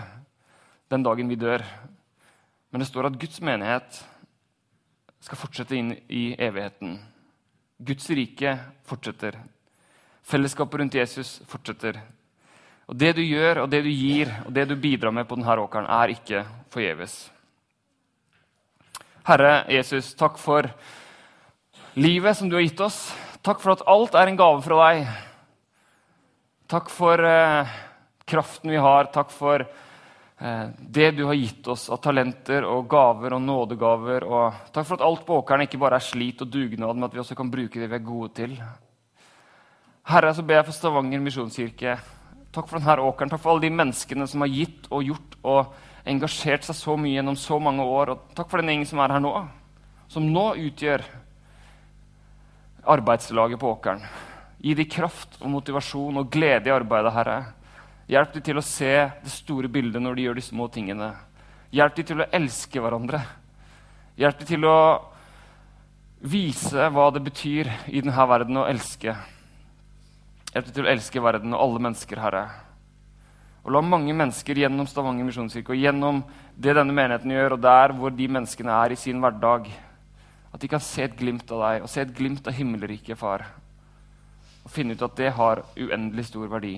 den 0.90 1.06
dagen 1.06 1.30
vi 1.30 1.38
dør. 1.38 1.62
Men 2.72 2.82
det 2.82 2.90
står 2.90 3.12
at 3.12 3.22
Guds 3.22 3.38
menighet 3.38 4.02
skal 5.22 5.38
fortsette 5.44 5.78
inn 5.78 5.94
i 6.10 6.32
evigheten. 6.34 6.98
Guds 7.78 8.10
rike 8.10 8.58
fortsetter. 8.90 9.38
Fellesskapet 10.26 10.82
rundt 10.82 10.98
Jesus 10.98 11.44
fortsetter. 11.46 12.02
Og 12.90 12.98
det 13.00 13.14
du 13.16 13.22
gjør, 13.24 13.64
og 13.64 13.70
det 13.72 13.84
du 13.86 13.92
gir, 13.92 14.32
og 14.46 14.52
det 14.56 14.66
du 14.68 14.76
bidrar 14.76 15.14
med 15.16 15.28
på 15.28 15.38
denne 15.40 15.56
åkeren, 15.64 15.88
er 15.88 16.12
ikke 16.12 16.44
forgjeves. 16.74 17.16
Herre 19.24 19.64
Jesus, 19.72 20.12
takk 20.20 20.36
for 20.42 20.68
livet 21.96 22.36
som 22.36 22.50
du 22.52 22.58
har 22.58 22.66
gitt 22.66 22.82
oss. 22.84 23.06
Takk 23.44 23.62
for 23.64 23.76
at 23.76 23.86
alt 23.88 24.18
er 24.20 24.28
en 24.28 24.40
gave 24.40 24.60
fra 24.66 24.80
deg. 24.82 25.06
Takk 26.74 26.92
for 26.92 27.24
eh, 27.28 27.72
kraften 28.28 28.72
vi 28.74 28.82
har. 28.84 29.08
Takk 29.16 29.32
for 29.32 29.64
eh, 29.64 30.66
det 30.76 31.12
du 31.16 31.24
har 31.30 31.40
gitt 31.40 31.68
oss 31.72 31.86
av 31.92 32.02
talenter 32.04 32.68
og 32.68 32.88
gaver 32.92 33.38
og 33.38 33.44
nådegaver. 33.44 34.28
Og 34.28 34.72
takk 34.76 34.90
for 34.90 34.98
at 35.00 35.06
alt 35.08 35.24
på 35.28 35.38
åkeren 35.40 35.64
ikke 35.68 35.80
bare 35.80 36.02
er 36.02 36.08
slit 36.08 36.44
og 36.44 36.52
dugnad, 36.52 36.96
men 36.98 37.08
at 37.08 37.16
vi 37.16 37.24
også 37.24 37.40
kan 37.40 37.52
bruke 37.52 37.80
det 37.80 37.88
vi 37.92 38.00
er 38.00 38.04
gode 38.04 38.34
til. 38.42 38.58
Herre, 40.12 40.34
så 40.36 40.44
ber 40.44 40.60
jeg 40.60 40.68
for 40.68 40.76
Stavanger 40.76 41.24
misjonskirke. 41.24 41.96
Takk 42.54 42.70
for 42.70 42.78
denne 42.78 43.02
åkeren. 43.02 43.32
Takk 43.34 43.42
for 43.42 43.56
alle 43.56 43.66
de 43.66 43.74
menneskene 43.74 44.28
som 44.30 44.44
har 44.46 44.52
gitt 44.54 44.86
og 44.94 45.08
gjort 45.08 45.38
og 45.42 45.74
engasjert 46.06 46.68
seg 46.68 46.78
så 46.78 46.96
mye 47.00 47.16
gjennom 47.16 47.38
så 47.40 47.58
mange 47.58 47.86
år. 47.86 48.14
Og 48.14 48.36
takk 48.38 48.52
for 48.52 48.62
den 48.62 48.70
gjengen 48.70 48.90
som 48.90 49.02
er 49.02 49.16
her 49.16 49.24
nå, 49.24 49.34
som 50.12 50.28
nå 50.30 50.46
utgjør 50.62 51.06
arbeidslaget 52.94 53.60
på 53.60 53.72
åkeren. 53.74 54.06
Gi 54.64 54.76
dem 54.78 54.90
kraft 54.92 55.40
og 55.42 55.50
motivasjon 55.56 56.22
og 56.22 56.30
glede 56.32 56.70
i 56.70 56.76
arbeidet, 56.76 57.16
Herre. 57.16 57.38
Hjelp 58.12 58.36
dem 58.36 58.46
til 58.46 58.60
å 58.60 58.66
se 58.68 58.94
det 59.24 59.32
store 59.32 59.72
bildet 59.72 60.04
når 60.04 60.16
de 60.16 60.28
gjør 60.28 60.38
de 60.38 60.46
små 60.46 60.68
tingene. 60.72 61.10
Hjelp 61.74 61.98
dem 61.98 62.08
til 62.12 62.22
å 62.22 62.30
elske 62.38 62.84
hverandre. 62.84 63.24
Hjelp 64.20 64.44
dem 64.44 64.50
til 64.54 64.68
å 64.70 64.80
vise 66.24 66.90
hva 66.94 67.10
det 67.12 67.24
betyr 67.26 67.72
i 67.90 68.04
denne 68.04 68.28
verden 68.30 68.62
å 68.62 68.68
elske. 68.70 69.16
Hjelp 70.54 70.70
til 70.70 70.86
å 70.86 70.92
elske 70.92 71.22
verden 71.24 71.56
og 71.56 71.64
alle 71.64 71.82
mennesker, 71.88 72.20
Herre. 72.22 72.44
Og 73.64 73.72
la 73.74 73.82
mange 73.82 74.14
mennesker 74.14 74.60
gjennom 74.62 74.86
Stavanger 74.90 75.26
misjonskirke 75.26 75.74
og 75.74 75.80
gjennom 75.80 76.20
det 76.54 76.76
denne 76.78 76.94
menigheten 76.94 77.32
gjør, 77.34 77.56
og 77.56 77.64
der 77.64 77.96
hvor 77.98 78.14
de 78.14 78.28
menneskene 78.30 78.76
er 78.76 78.94
i 78.94 79.00
sin 79.00 79.24
hverdag, 79.24 79.72
at 80.54 80.62
de 80.62 80.70
kan 80.70 80.84
se 80.84 81.08
et 81.08 81.18
glimt 81.18 81.50
av 81.50 81.64
deg 81.64 81.86
og 81.86 81.90
se 81.90 82.04
et 82.04 82.14
glimt 82.14 82.46
av 82.46 82.54
himmelriket, 82.54 83.18
far. 83.18 83.48
Og 84.64 84.72
finne 84.72 84.94
ut 84.94 85.06
at 85.08 85.18
det 85.18 85.32
har 85.34 85.64
uendelig 85.74 86.28
stor 86.30 86.52
verdi. 86.52 86.76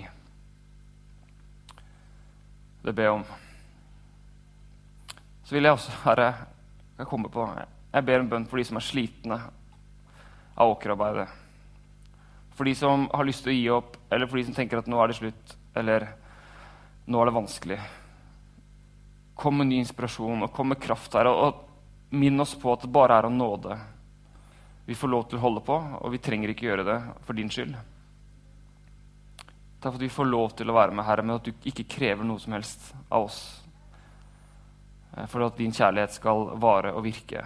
Det 2.86 2.94
ber 2.96 3.10
jeg 3.10 3.18
om. 3.20 3.26
Så 5.44 5.58
vil 5.58 5.68
jeg 5.68 5.76
også, 5.76 6.00
Herre, 6.06 6.34
jeg 6.96 7.10
komme 7.10 7.30
på 7.30 7.44
Jeg 7.92 8.06
ber 8.06 8.22
en 8.22 8.30
bønn 8.30 8.46
for 8.48 8.58
de 8.58 8.64
som 8.68 8.80
er 8.80 8.86
slitne 8.86 9.40
av 10.56 10.72
åkerarbeidet. 10.72 11.28
For 12.56 12.68
de 12.68 12.76
som 12.76 13.10
har 13.12 13.28
lyst 13.28 13.44
til 13.44 13.52
å 13.52 13.56
gi 13.56 13.66
opp, 13.76 13.98
eller 14.10 14.30
for 14.32 14.40
de 14.40 14.46
som 14.48 14.56
tenker 14.56 14.80
at 14.80 14.88
nå 14.88 15.00
er 15.02 15.12
det 15.12 15.20
slutt. 15.20 15.58
eller 15.76 16.08
nå 17.06 17.22
er 17.22 17.26
det 17.26 17.36
vanskelig. 17.36 17.80
Kom 19.36 19.58
med 19.60 19.68
ny 19.68 19.82
inspirasjon 19.84 20.46
og 20.46 20.54
kom 20.56 20.72
med 20.72 20.80
kraft 20.82 21.14
her. 21.14 21.28
Og, 21.30 21.42
og 21.44 22.16
minn 22.16 22.40
oss 22.40 22.56
på 22.56 22.72
at 22.74 22.86
det 22.86 22.94
bare 22.96 23.20
er 23.20 23.28
av 23.28 23.34
nåde. 23.34 23.76
Vi 24.86 24.96
får 24.96 25.12
lov 25.12 25.28
til 25.28 25.40
å 25.40 25.44
holde 25.44 25.66
på, 25.66 25.76
og 25.76 26.14
vi 26.14 26.22
trenger 26.22 26.54
ikke 26.54 26.70
gjøre 26.70 26.86
det 26.88 26.98
for 27.28 27.38
din 27.38 27.52
skyld. 27.52 27.76
Takk 29.82 29.92
for 29.92 30.00
at 30.00 30.06
vi 30.06 30.14
får 30.14 30.30
lov 30.30 30.56
til 30.58 30.70
å 30.70 30.78
være 30.78 30.96
med, 30.98 31.06
Herre, 31.06 31.26
men 31.26 31.38
at 31.38 31.46
du 31.46 31.68
ikke 31.70 31.88
krever 31.90 32.26
noe 32.26 32.42
som 32.42 32.56
helst 32.56 32.88
av 33.10 33.28
oss. 33.28 33.40
Eh, 35.16 35.28
for 35.30 35.46
at 35.46 35.58
din 35.58 35.74
kjærlighet 35.74 36.16
skal 36.18 36.56
vare 36.62 36.94
og 36.94 37.06
virke. 37.06 37.44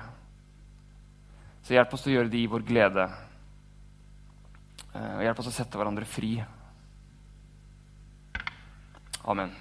Så 1.63 1.75
hjelp 1.75 1.95
oss 1.95 2.05
til 2.05 2.13
å 2.13 2.17
gjøre 2.19 2.31
det 2.31 2.43
i 2.43 2.51
vår 2.51 2.63
glede. 2.67 3.07
Eh, 4.93 5.15
og 5.17 5.23
hjelp 5.25 5.41
oss 5.43 5.51
å 5.51 5.55
sette 5.55 5.77
hverandre 5.77 6.07
fri. 6.09 6.37
Amen. 9.29 9.53